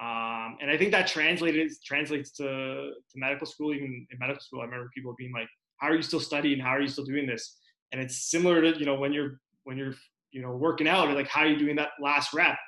Um, 0.00 0.56
and 0.60 0.70
I 0.70 0.76
think 0.76 0.90
that 0.92 1.06
translated 1.06 1.70
translates 1.84 2.30
to 2.32 2.44
to 2.44 3.14
medical 3.14 3.46
school. 3.46 3.74
Even 3.74 4.06
in 4.10 4.18
medical 4.18 4.40
school, 4.40 4.60
I 4.60 4.64
remember 4.64 4.90
people 4.94 5.14
being 5.16 5.32
like, 5.32 5.48
"How 5.76 5.88
are 5.88 5.94
you 5.94 6.02
still 6.02 6.20
studying? 6.20 6.58
How 6.58 6.70
are 6.70 6.80
you 6.80 6.88
still 6.88 7.04
doing 7.04 7.26
this?" 7.26 7.60
And 7.94 8.02
it's 8.02 8.28
similar 8.28 8.60
to 8.60 8.76
you 8.76 8.86
know 8.86 8.96
when 8.96 9.12
you're 9.12 9.38
when 9.62 9.78
you're 9.78 9.94
you 10.32 10.42
know 10.42 10.50
working 10.50 10.88
out, 10.88 11.14
like 11.14 11.28
how 11.28 11.42
are 11.42 11.46
you 11.46 11.56
doing 11.56 11.76
that 11.76 11.90
last 12.02 12.34
rep? 12.34 12.58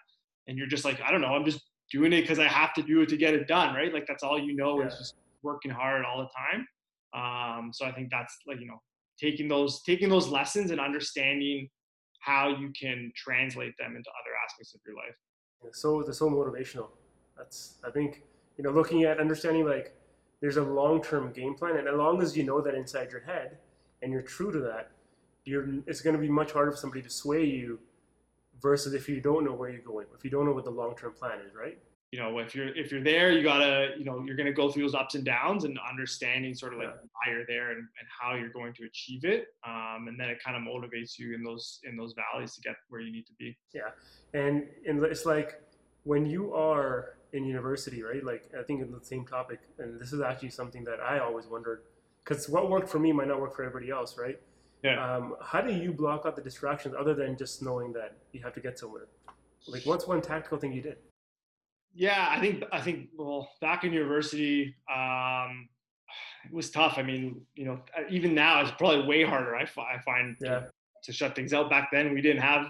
And 0.47 0.57
you're 0.57 0.69
just 0.69 0.85
like, 0.85 1.01
I 1.05 1.11
don't 1.11 1.21
know, 1.21 1.35
I'm 1.35 1.45
just 1.45 1.63
doing 1.91 2.13
it 2.13 2.21
because 2.21 2.39
I 2.39 2.47
have 2.47 2.73
to 2.75 2.83
do 2.83 3.01
it 3.01 3.09
to 3.09 3.17
get 3.17 3.35
it 3.35 3.49
done, 3.49 3.75
right? 3.75 3.93
Like 3.93 4.07
that's 4.07 4.23
all 4.23 4.39
you 4.39 4.55
know 4.55 4.79
yeah. 4.79 4.87
is 4.87 4.97
just 4.97 5.15
working 5.43 5.73
hard 5.73 6.05
all 6.05 6.19
the 6.19 6.29
time. 6.29 6.65
Um, 7.13 7.73
so 7.73 7.87
I 7.87 7.91
think 7.91 8.09
that's 8.09 8.37
like 8.47 8.61
you 8.61 8.69
know 8.69 8.81
taking 9.21 9.49
those 9.49 9.83
taking 9.83 10.09
those 10.09 10.29
lessons 10.29 10.71
and 10.71 10.81
understanding 10.81 11.69
how 12.21 12.51
you 12.51 12.71
can 12.81 13.11
translate 13.17 13.75
them 13.81 13.97
into 13.97 14.09
other 14.11 14.31
aspects 14.45 14.75
of 14.77 14.81
your 14.87 14.95
life. 14.95 15.75
So 15.75 15.99
it's 15.99 16.17
so 16.21 16.31
motivational. 16.31 16.91
That's 17.37 17.79
I 17.85 17.91
think 17.91 18.23
you 18.59 18.63
know 18.63 18.71
looking 18.71 19.03
at 19.03 19.19
understanding 19.19 19.67
like 19.67 19.93
there's 20.41 20.57
a 20.57 20.63
long 20.63 21.03
term 21.03 21.33
game 21.33 21.55
plan, 21.55 21.79
and 21.79 21.89
as 21.89 21.97
long 21.97 22.23
as 22.23 22.37
you 22.37 22.45
know 22.45 22.61
that 22.61 22.77
inside 22.77 23.11
your 23.11 23.23
head 23.23 23.59
and 24.03 24.13
you're 24.13 24.23
true 24.23 24.53
to 24.53 24.61
that, 24.61 24.93
you're 25.47 25.67
it's 25.87 26.01
going 26.01 26.15
to 26.17 26.21
be 26.21 26.29
much 26.29 26.53
harder 26.53 26.71
for 26.73 26.77
somebody 26.77 27.03
to 27.03 27.11
sway 27.11 27.45
you 27.45 27.79
versus 28.61 28.95
if 28.95 29.09
you 29.09 29.21
don't 29.21 29.45
know 29.45 29.53
where 29.53 29.71
you're 29.71 29.83
going, 29.83 30.07
if 30.17 30.25
you 30.25 30.31
don't 30.31 30.45
know 30.47 30.53
what 30.53 30.65
the 30.65 30.71
long 30.71 30.95
term 30.97 31.13
plan 31.13 31.39
is, 31.47 31.55
right? 31.55 31.79
you 32.13 32.21
know 32.21 32.39
if 32.39 32.55
you're 32.55 32.69
if 32.77 32.93
you're 32.93 33.03
there 33.03 33.33
you 33.33 33.43
gotta 33.43 33.91
you 33.99 34.05
know 34.05 34.23
you're 34.25 34.37
gonna 34.37 34.53
go 34.53 34.71
through 34.71 34.85
those 34.85 34.95
ups 34.95 35.17
and 35.17 35.25
downs 35.25 35.65
and 35.65 35.77
understanding 35.91 36.55
sort 36.55 36.73
of 36.73 36.79
like 36.79 36.89
Yeah. 36.89 37.09
why 37.15 37.33
you're 37.33 37.47
there 37.47 37.71
and, 37.73 37.79
and 37.81 38.07
how 38.21 38.37
you're 38.37 38.49
going 38.61 38.73
to 38.75 38.85
achieve 38.85 39.25
it 39.25 39.49
um, 39.67 40.07
and 40.07 40.19
then 40.19 40.29
it 40.31 40.39
kind 40.43 40.57
of 40.57 40.63
motivates 40.63 41.19
you 41.19 41.35
in 41.35 41.43
those 41.43 41.81
in 41.83 41.97
those 41.97 42.15
valleys 42.15 42.55
to 42.55 42.61
get 42.61 42.77
where 42.91 43.01
you 43.01 43.11
need 43.11 43.27
to 43.27 43.33
be 43.41 43.59
Yeah. 43.75 43.91
and 44.35 44.69
and 44.89 45.03
it's 45.03 45.27
like 45.27 45.61
when 46.05 46.25
you 46.27 46.55
are 46.55 47.17
in 47.33 47.45
university 47.45 48.05
right 48.05 48.23
like 48.23 48.45
i 48.57 48.63
think 48.63 48.83
in 48.83 48.93
the 48.93 49.05
same 49.05 49.27
topic 49.27 49.59
and 49.81 50.01
this 50.01 50.13
is 50.13 50.21
actually 50.21 50.51
something 50.51 50.85
that 50.85 51.01
i 51.01 51.19
always 51.19 51.47
wondered 51.49 51.83
because 52.25 52.49
what 52.49 52.71
worked 52.71 52.89
for 52.89 53.01
me 53.01 53.11
might 53.11 53.27
not 53.27 53.41
work 53.41 53.57
for 53.57 53.65
everybody 53.65 53.91
else 53.91 54.17
right 54.17 54.39
Yeah. 54.83 55.17
um, 55.17 55.35
how 55.43 55.61
do 55.61 55.73
you 55.73 55.93
block 55.93 56.23
out 56.27 56.37
the 56.37 56.43
distractions 56.43 56.95
other 56.99 57.15
than 57.15 57.37
just 57.37 57.63
knowing 57.63 57.93
that 57.95 58.17
you 58.33 58.43
have 58.43 58.53
to 58.55 58.61
get 58.61 58.79
somewhere? 58.79 59.09
Like 59.67 59.85
what's 59.85 60.07
one 60.07 60.21
tactical 60.21 60.59
thing 60.59 60.73
you 60.73 60.83
did? 60.83 60.99
Yeah 61.99 62.27
i 62.29 62.39
think 62.39 62.63
i 62.73 62.81
think 62.81 63.09
well 63.17 63.49
back 63.63 63.83
in 63.83 63.93
university 63.93 64.75
um, 64.95 65.67
it 66.45 66.53
was 66.53 66.71
tough. 66.71 66.99
I 66.99 67.03
mean 67.03 67.41
you 67.55 67.65
know 67.65 67.81
even 68.11 68.35
now 68.35 68.61
it's 68.61 68.71
probably 68.73 69.07
way 69.07 69.25
harder 69.25 69.57
i, 69.57 69.63
I 69.63 69.99
find 70.05 70.37
yeah. 70.41 70.65
to 71.05 71.13
shut 71.13 71.35
things 71.35 71.53
out. 71.55 71.71
Back 71.71 71.89
then 71.91 72.13
we 72.13 72.21
didn't 72.21 72.43
have 72.43 72.67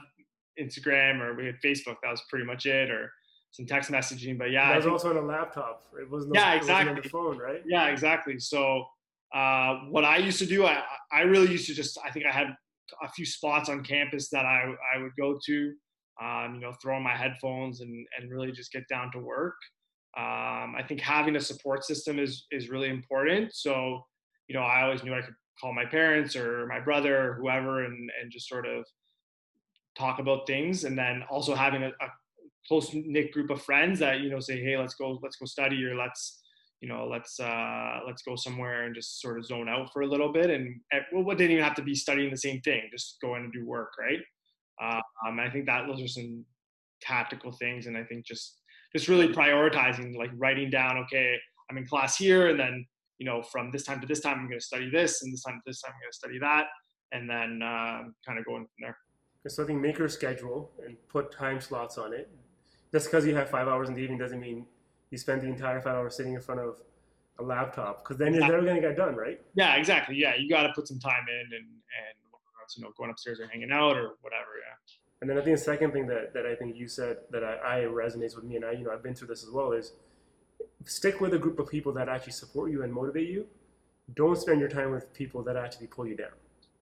instagram 0.61 1.20
or 1.20 1.34
we 1.34 1.44
had 1.46 1.57
facebook. 1.61 1.96
That 2.02 2.11
was 2.12 2.22
pretty 2.30 2.46
much 2.46 2.66
it 2.66 2.88
or 2.90 3.12
some 3.50 3.66
text 3.66 3.90
messaging 3.90 4.38
but 4.38 4.50
yeah 4.50 4.68
that 4.68 4.76
was 4.76 4.84
think- 4.84 4.92
also 4.92 5.11
on 5.11 5.16
a 5.16 5.26
laptop. 5.26 5.82
It 6.00 6.09
wasn't 6.09 6.34
Yeah, 6.36 6.54
it 6.54 6.61
wasn't 6.61 6.88
on 6.90 6.94
the 6.94 7.09
phone 7.09 7.36
right? 7.38 7.62
Yeah, 7.66 7.88
exactly. 7.88 8.38
So 8.38 8.84
uh, 9.35 9.81
what 9.91 10.05
I 10.05 10.18
used 10.18 10.39
to 10.39 10.47
do, 10.47 10.66
I, 10.66 10.83
I 11.12 11.22
really 11.22 11.51
used 11.51 11.66
to 11.66 11.74
just, 11.74 11.99
I 12.05 12.11
think 12.11 12.27
I 12.27 12.33
had 12.33 12.49
a 13.03 13.09
few 13.11 13.27
spots 13.27 13.68
on 13.68 13.83
campus 13.83 14.29
that 14.31 14.45
I, 14.45 14.72
I 14.95 15.03
would 15.03 15.12
go 15.18 15.39
to, 15.47 15.72
um, 16.22 16.55
you 16.55 16.61
know, 16.61 16.72
throw 16.83 16.97
on 16.97 17.03
my 17.03 17.16
headphones 17.16 17.81
and, 17.81 18.07
and 18.18 18.31
really 18.31 18.53
just 18.53 18.72
get 18.72 18.87
down 18.89 19.11
to 19.12 19.18
work. 19.18 19.57
Um, 20.16 20.74
I 20.77 20.83
think 20.87 21.01
having 21.01 21.37
a 21.37 21.41
support 21.41 21.85
system 21.85 22.18
is, 22.18 22.47
is 22.51 22.70
really 22.70 22.89
important. 22.89 23.55
So, 23.55 24.03
you 24.49 24.55
know, 24.55 24.62
I 24.62 24.83
always 24.83 25.03
knew 25.03 25.14
I 25.14 25.20
could 25.20 25.35
call 25.61 25.74
my 25.74 25.85
parents 25.85 26.37
or 26.37 26.66
my 26.66 26.81
brother 26.81 27.31
or 27.31 27.35
whoever 27.35 27.85
and, 27.85 28.11
and 28.20 28.31
just 28.31 28.49
sort 28.49 28.66
of 28.66 28.85
talk 29.99 30.18
about 30.18 30.47
things. 30.47 30.85
And 30.85 30.97
then 30.97 31.22
also 31.29 31.55
having 31.55 31.83
a, 31.83 31.89
a 31.89 32.09
close 32.66 32.91
knit 32.95 33.33
group 33.33 33.51
of 33.51 33.62
friends 33.62 33.99
that, 33.99 34.20
you 34.20 34.31
know, 34.31 34.41
say, 34.41 34.62
Hey, 34.62 34.79
let's 34.79 34.95
go, 34.95 35.18
let's 35.22 35.37
go 35.37 35.45
study 35.45 35.85
or 35.85 35.97
let's, 35.97 36.43
you 36.87 36.93
know, 36.93 37.05
let's 37.05 37.41
uh, 37.41 37.99
let's 38.07 38.22
go 38.22 38.37
somewhere 38.37 38.84
and 38.84 38.95
just 38.95 39.20
sort 39.20 39.41
of 39.41 39.45
zone 39.45 39.68
out 39.68 39.93
for 39.93 40.03
a 40.03 40.07
little 40.07 40.32
bit. 40.32 40.51
And 40.51 40.80
eh, 40.93 41.01
well, 41.12 41.24
what 41.24 41.37
didn't 41.37 41.51
even 41.51 41.64
have 41.64 41.74
to 41.74 41.82
be 41.82 41.97
studying 41.97 42.30
the 42.30 42.37
same 42.37 42.61
thing, 42.61 42.82
just 42.93 43.16
go 43.20 43.34
in 43.34 43.43
and 43.43 43.53
do 43.53 43.66
work, 43.66 43.95
right? 43.99 44.20
Uh, 44.80 45.01
um, 45.26 45.41
I 45.41 45.51
think 45.51 45.66
that 45.66 45.89
those 45.89 46.01
are 46.01 46.07
some 46.07 46.45
tactical 47.01 47.51
things, 47.51 47.89
and 47.89 47.97
I 47.97 48.05
think 48.05 48.24
just 48.24 48.61
just 48.95 49.09
really 49.09 49.26
prioritizing, 49.26 50.16
like 50.16 50.30
writing 50.37 50.70
down, 50.70 50.97
okay, 50.99 51.34
I'm 51.68 51.76
in 51.76 51.89
class 51.89 52.16
here, 52.16 52.51
and 52.51 52.61
then 52.61 52.87
you 53.18 53.26
know, 53.26 53.43
from 53.43 53.72
this 53.72 53.82
time 53.82 54.01
to 54.01 54.07
this 54.07 54.20
time, 54.20 54.39
I'm 54.39 54.47
going 54.47 54.61
to 54.61 54.64
study 54.64 54.89
this, 54.89 55.24
and 55.24 55.32
this 55.32 55.43
time 55.43 55.57
to 55.57 55.62
this 55.66 55.80
time, 55.80 55.91
I'm 55.93 56.01
going 56.01 56.12
to 56.12 56.16
study 56.16 56.39
that, 56.39 56.66
and 57.11 57.28
then 57.28 57.68
um, 57.68 58.14
kind 58.24 58.39
of 58.39 58.45
going 58.45 58.62
from 58.62 58.78
there. 58.80 58.97
so 59.49 59.64
i 59.64 59.66
think 59.66 59.80
make 59.80 59.99
your 59.99 60.09
schedule 60.09 60.70
and 60.87 60.97
put 61.09 61.32
time 61.32 61.61
slots 61.61 61.99
on 61.99 62.12
it 62.12 62.30
just 62.93 63.07
because 63.07 63.26
you 63.26 63.34
have 63.34 63.51
five 63.51 63.66
hours 63.66 63.89
in 63.89 63.95
the 63.97 64.03
evening 64.03 64.18
doesn't 64.18 64.41
mean 64.41 64.66
you 65.11 65.18
spend 65.18 65.42
the 65.42 65.46
entire 65.46 65.80
five 65.80 65.94
hours 65.94 66.16
sitting 66.16 66.34
in 66.34 66.40
front 66.40 66.61
of 66.61 66.80
a 67.38 67.42
laptop 67.42 68.02
because 68.02 68.16
then 68.16 68.32
you're 68.32 68.42
never 68.42 68.62
going 68.62 68.76
to 68.76 68.80
get 68.80 68.96
done 68.96 69.14
right 69.14 69.40
Yeah, 69.54 69.76
exactly. 69.76 70.16
Yeah, 70.16 70.34
you 70.36 70.48
got 70.48 70.62
to 70.62 70.72
put 70.74 70.88
some 70.88 70.98
time 70.98 71.26
in, 71.28 71.54
and 71.54 71.64
and 71.64 72.16
you 72.76 72.82
know, 72.82 72.90
going 72.96 73.11
upstairs 73.11 73.38
or 73.38 73.46
hanging 73.46 73.70
out 73.70 73.96
or 73.96 74.14
whatever. 74.22 74.50
Yeah. 74.59 74.74
And 75.20 75.30
then 75.30 75.38
I 75.38 75.40
think 75.42 75.57
the 75.57 75.62
second 75.62 75.92
thing 75.92 76.07
that, 76.09 76.34
that 76.34 76.46
I 76.46 76.54
think 76.54 76.76
you 76.76 76.88
said 76.88 77.18
that 77.30 77.42
I, 77.42 77.54
I 77.54 77.80
resonates 77.84 78.34
with 78.34 78.44
me, 78.44 78.57
and 78.57 78.64
I 78.64 78.72
you 78.72 78.84
know 78.84 78.90
I've 78.90 79.02
been 79.02 79.14
through 79.14 79.28
this 79.28 79.44
as 79.44 79.50
well, 79.50 79.72
is 79.72 79.92
stick 80.84 81.20
with 81.20 81.34
a 81.34 81.38
group 81.38 81.59
of 81.59 81.68
people 81.68 81.92
that 81.92 82.09
actually 82.09 82.32
support 82.32 82.70
you 82.70 82.82
and 82.82 82.92
motivate 82.92 83.28
you. 83.28 83.46
Don't 84.14 84.36
spend 84.38 84.61
your 84.61 84.68
time 84.68 84.90
with 84.92 85.12
people 85.14 85.42
that 85.44 85.57
actually 85.57 85.88
pull 85.88 86.07
you 86.07 86.16
down. 86.16 86.30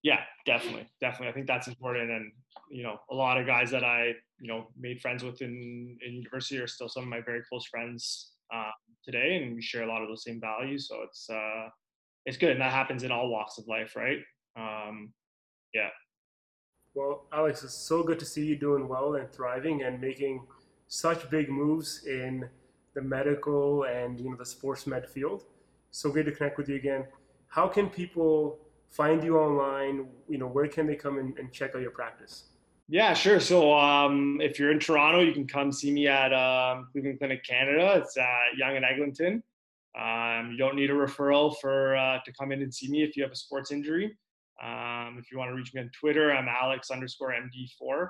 Yeah, 0.03 0.21
definitely, 0.45 0.89
definitely. 1.01 1.29
I 1.29 1.33
think 1.33 1.47
that's 1.47 1.69
important, 1.69 2.11
and 2.11 2.33
you 2.71 2.83
know, 2.83 3.01
a 3.11 3.15
lot 3.15 3.39
of 3.39 3.47
guys 3.47 3.71
that 3.71 3.85
I 3.85 4.15
you 4.45 4.49
know 4.49 4.67
made 4.79 5.01
friends 5.01 5.25
with 5.25 5.41
in 5.41 5.97
in 6.07 6.13
university 6.13 6.59
are 6.59 6.67
still 6.67 6.89
some 6.89 7.05
of 7.05 7.09
my 7.09 7.23
very 7.23 7.41
close 7.49 7.65
friends 7.65 8.33
um, 8.53 8.73
today, 9.03 9.43
and 9.43 9.55
we 9.55 9.63
share 9.63 9.85
a 9.85 9.89
lot 9.89 10.03
of 10.03 10.09
those 10.09 10.23
same 10.23 10.39
values. 10.39 10.87
So 10.87 10.97
it's 11.03 11.31
uh, 11.31 11.69
it's 12.27 12.37
good, 12.37 12.51
and 12.51 12.61
that 12.61 12.71
happens 12.71 13.05
in 13.05 13.11
all 13.11 13.31
walks 13.31 13.57
of 13.57 13.67
life, 13.67 13.97
right? 13.97 14.19
Um, 14.55 15.15
yeah. 15.73 15.89
Well, 16.95 17.27
Alex, 17.33 17.65
it's 17.65 17.75
so 17.75 18.03
good 18.03 18.19
to 18.19 18.27
see 18.27 18.45
you 18.45 18.57
doing 18.57 18.87
well 18.87 19.15
and 19.15 19.33
thriving 19.33 19.83
and 19.83 19.99
making 19.99 20.47
such 20.89 21.29
big 21.31 21.49
moves 21.49 22.05
in 22.07 22.47
the 22.95 23.01
medical 23.03 23.85
and 23.85 24.21
you 24.21 24.29
know 24.31 24.37
the 24.37 24.47
sports 24.47 24.87
med 24.87 25.09
field. 25.09 25.45
So 25.91 26.13
good 26.13 26.27
to 26.27 26.33
connect 26.33 26.59
with 26.59 26.69
you 26.69 26.77
again. 26.77 27.07
How 27.49 27.67
can 27.67 27.89
people 27.89 28.59
find 28.91 29.25
you 29.25 29.39
online? 29.39 30.07
You 30.29 30.37
know, 30.37 30.49
where 30.49 30.69
can 30.69 30.87
they 30.87 30.97
come 30.97 31.19
and, 31.19 31.39
and 31.39 31.51
check 31.51 31.75
out 31.75 31.81
your 31.81 31.93
practice? 31.93 32.54
Yeah, 32.89 33.15
sure. 33.15 33.41
So 33.41 33.73
um, 33.73 34.41
if 34.43 34.59
you're 34.59 34.71
in 34.71 34.79
Toronto, 34.79 35.21
you 35.21 35.33
can 35.33 35.47
come 35.47 35.73
see 35.73 35.91
me 35.91 36.07
at 36.07 36.33
um, 36.35 36.89
Cleveland 36.93 37.19
Clinic 37.19 37.45
Canada. 37.45 37.95
It's 37.97 38.17
uh, 38.17 38.41
Yonge 38.59 38.77
and 38.77 38.85
Eglinton. 38.85 39.43
Um, 39.99 40.51
you 40.51 40.59
don't 40.59 40.77
need 40.77 40.91
a 40.91 40.95
referral 40.95 41.55
for 41.61 41.97
uh, 41.97 42.19
to 42.25 42.33
come 42.33 42.53
in 42.53 42.61
and 42.63 42.75
see 42.75 42.89
me 42.89 43.03
if 43.03 43.17
you 43.17 43.23
have 43.23 43.33
a 43.33 43.37
sports 43.37 43.71
injury. 43.73 44.17
Um, 44.63 45.17
if 45.19 45.31
you 45.33 45.39
want 45.39 45.51
to 45.51 45.55
reach 45.55 45.73
me 45.73 45.81
on 45.81 45.91
Twitter, 45.99 46.33
I'm 46.33 46.49
Alex 46.49 46.91
underscore 46.91 47.33
MD4. 47.33 48.09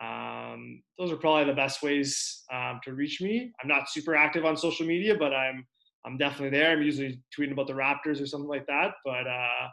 Um, 0.00 0.82
those 0.98 1.12
are 1.12 1.16
probably 1.16 1.44
the 1.44 1.56
best 1.56 1.82
ways 1.82 2.44
um, 2.52 2.80
to 2.84 2.94
reach 2.94 3.20
me. 3.20 3.52
I'm 3.62 3.68
not 3.68 3.88
super 3.88 4.14
active 4.16 4.44
on 4.44 4.56
social 4.56 4.86
media, 4.86 5.16
but 5.16 5.32
I'm 5.32 5.66
I'm 6.04 6.16
definitely 6.16 6.56
there. 6.56 6.70
I'm 6.70 6.82
usually 6.82 7.20
tweeting 7.36 7.52
about 7.52 7.66
the 7.66 7.72
Raptors 7.72 8.22
or 8.22 8.26
something 8.26 8.48
like 8.48 8.66
that. 8.66 8.92
But 9.04 9.26
uh, 9.26 9.68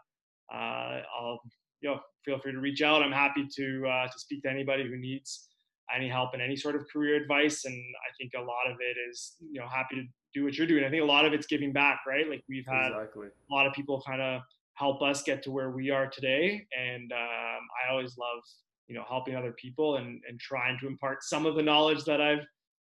uh, 0.53 1.01
I'll 1.19 1.39
you 1.85 1.91
know 1.91 1.99
feel 2.23 2.39
free 2.39 2.51
to 2.51 2.59
reach 2.59 2.81
out. 2.81 3.03
I'm 3.03 3.11
happy 3.11 3.47
to 3.57 3.87
uh, 3.87 4.07
to 4.07 4.19
speak 4.19 4.41
to 4.43 4.49
anybody 4.49 4.83
who 4.87 4.97
needs 4.97 5.47
any 5.95 6.09
help 6.09 6.33
and 6.33 6.41
any 6.41 6.55
sort 6.55 6.75
of 6.75 6.81
career 6.91 7.15
advice. 7.15 7.65
And 7.65 7.75
I 7.75 8.09
think 8.17 8.31
a 8.35 8.41
lot 8.41 8.65
of 8.71 8.77
it 8.79 8.97
is 9.09 9.35
you 9.39 9.59
know 9.59 9.67
happy 9.67 9.95
to 9.95 10.03
do 10.33 10.43
what 10.43 10.57
you're 10.57 10.67
doing. 10.67 10.83
I 10.83 10.89
think 10.89 11.03
a 11.03 11.05
lot 11.05 11.25
of 11.25 11.33
it's 11.33 11.45
giving 11.45 11.71
back, 11.71 11.99
right? 12.07 12.27
Like 12.27 12.43
we've 12.49 12.65
had 12.67 12.87
Exactly. 12.87 13.27
a 13.27 13.53
lot 13.53 13.67
of 13.67 13.73
people 13.73 14.01
kind 14.05 14.21
of 14.21 14.41
help 14.75 15.01
us 15.01 15.23
get 15.23 15.41
to 15.43 15.51
where 15.51 15.71
we 15.71 15.89
are 15.89 16.07
today 16.07 16.65
and 16.77 17.11
um, 17.13 17.61
i 17.79 17.89
always 17.89 18.17
love 18.17 18.43
you 18.87 18.95
know 18.95 19.05
helping 19.07 19.33
other 19.33 19.53
people 19.53 19.95
and, 19.97 20.21
and 20.27 20.37
trying 20.39 20.77
to 20.77 20.85
impart 20.85 21.23
some 21.23 21.45
of 21.45 21.55
the 21.55 21.63
knowledge 21.63 22.03
that 22.03 22.19
i've 22.21 22.45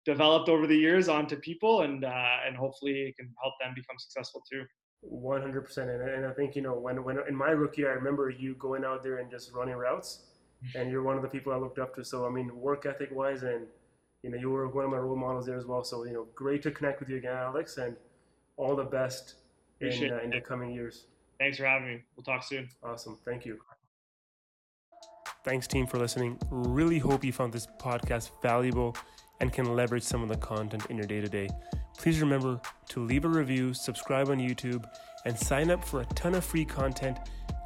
developed 0.05 0.49
over 0.49 0.65
the 0.65 0.75
years 0.75 1.07
onto 1.07 1.35
people 1.37 1.81
and 1.81 2.03
uh, 2.05 2.37
and 2.47 2.55
hopefully 2.55 3.01
it 3.09 3.15
can 3.17 3.29
help 3.41 3.53
them 3.61 3.73
become 3.75 3.97
successful 3.97 4.41
too 4.49 4.63
One 5.09 5.41
hundred 5.41 5.65
percent, 5.65 5.89
and 5.89 6.01
and 6.01 6.25
I 6.25 6.31
think 6.31 6.55
you 6.55 6.61
know 6.61 6.73
when 6.73 7.03
when 7.03 7.17
in 7.27 7.35
my 7.35 7.49
rookie, 7.49 7.85
I 7.85 7.89
remember 7.89 8.29
you 8.29 8.55
going 8.55 8.85
out 8.85 9.03
there 9.03 9.17
and 9.17 9.29
just 9.29 9.53
running 9.53 9.75
routes, 9.75 10.23
and 10.75 10.89
you're 10.89 11.03
one 11.03 11.17
of 11.17 11.21
the 11.21 11.27
people 11.27 11.51
I 11.51 11.57
looked 11.57 11.79
up 11.79 11.95
to. 11.95 12.05
So 12.05 12.25
I 12.25 12.29
mean, 12.29 12.55
work 12.55 12.85
ethic 12.85 13.09
wise, 13.11 13.43
and 13.43 13.67
you 14.23 14.29
know 14.29 14.37
you 14.37 14.49
were 14.49 14.67
one 14.67 14.85
of 14.85 14.91
my 14.91 14.97
role 14.97 15.15
models 15.15 15.45
there 15.45 15.57
as 15.57 15.65
well. 15.65 15.83
So 15.83 16.05
you 16.05 16.13
know, 16.13 16.27
great 16.35 16.63
to 16.63 16.71
connect 16.71 16.99
with 16.99 17.09
you 17.09 17.17
again, 17.17 17.35
Alex, 17.35 17.77
and 17.77 17.95
all 18.57 18.75
the 18.75 18.83
best 18.83 19.35
in 19.81 20.11
uh, 20.11 20.19
in 20.23 20.29
the 20.29 20.41
coming 20.41 20.71
years. 20.71 21.07
thanks 21.39 21.57
for 21.57 21.65
having 21.65 21.87
me 21.87 22.01
we'll 22.15 22.23
talk 22.23 22.43
soon 22.43 22.69
Awesome, 22.83 23.17
thank 23.25 23.45
you. 23.45 23.59
Thanks, 25.43 25.67
team, 25.67 25.87
for 25.87 25.99
listening. 25.99 26.39
Really 26.49 26.99
hope 26.99 27.21
you 27.21 27.33
found 27.33 27.51
this 27.51 27.67
podcast 27.77 28.31
valuable 28.41 28.95
and 29.41 29.51
can 29.51 29.75
leverage 29.75 30.03
some 30.03 30.23
of 30.23 30.29
the 30.29 30.37
content 30.37 30.85
in 30.89 30.95
your 30.95 31.05
day 31.05 31.19
to 31.19 31.27
day. 31.27 31.49
Please 32.03 32.19
remember 32.19 32.59
to 32.89 32.99
leave 32.99 33.23
a 33.23 33.29
review, 33.29 33.73
subscribe 33.73 34.27
on 34.27 34.37
YouTube, 34.37 34.83
and 35.23 35.39
sign 35.39 35.71
up 35.71 35.85
for 35.85 36.01
a 36.01 36.05
ton 36.07 36.35
of 36.35 36.43
free 36.43 36.65
content, 36.65 37.17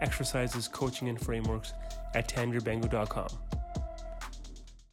exercises, 0.03 0.67
coaching, 0.67 1.09
and 1.09 1.19
frameworks 1.19 1.73
at 2.13 2.29
tangerbango.com. 2.29 3.29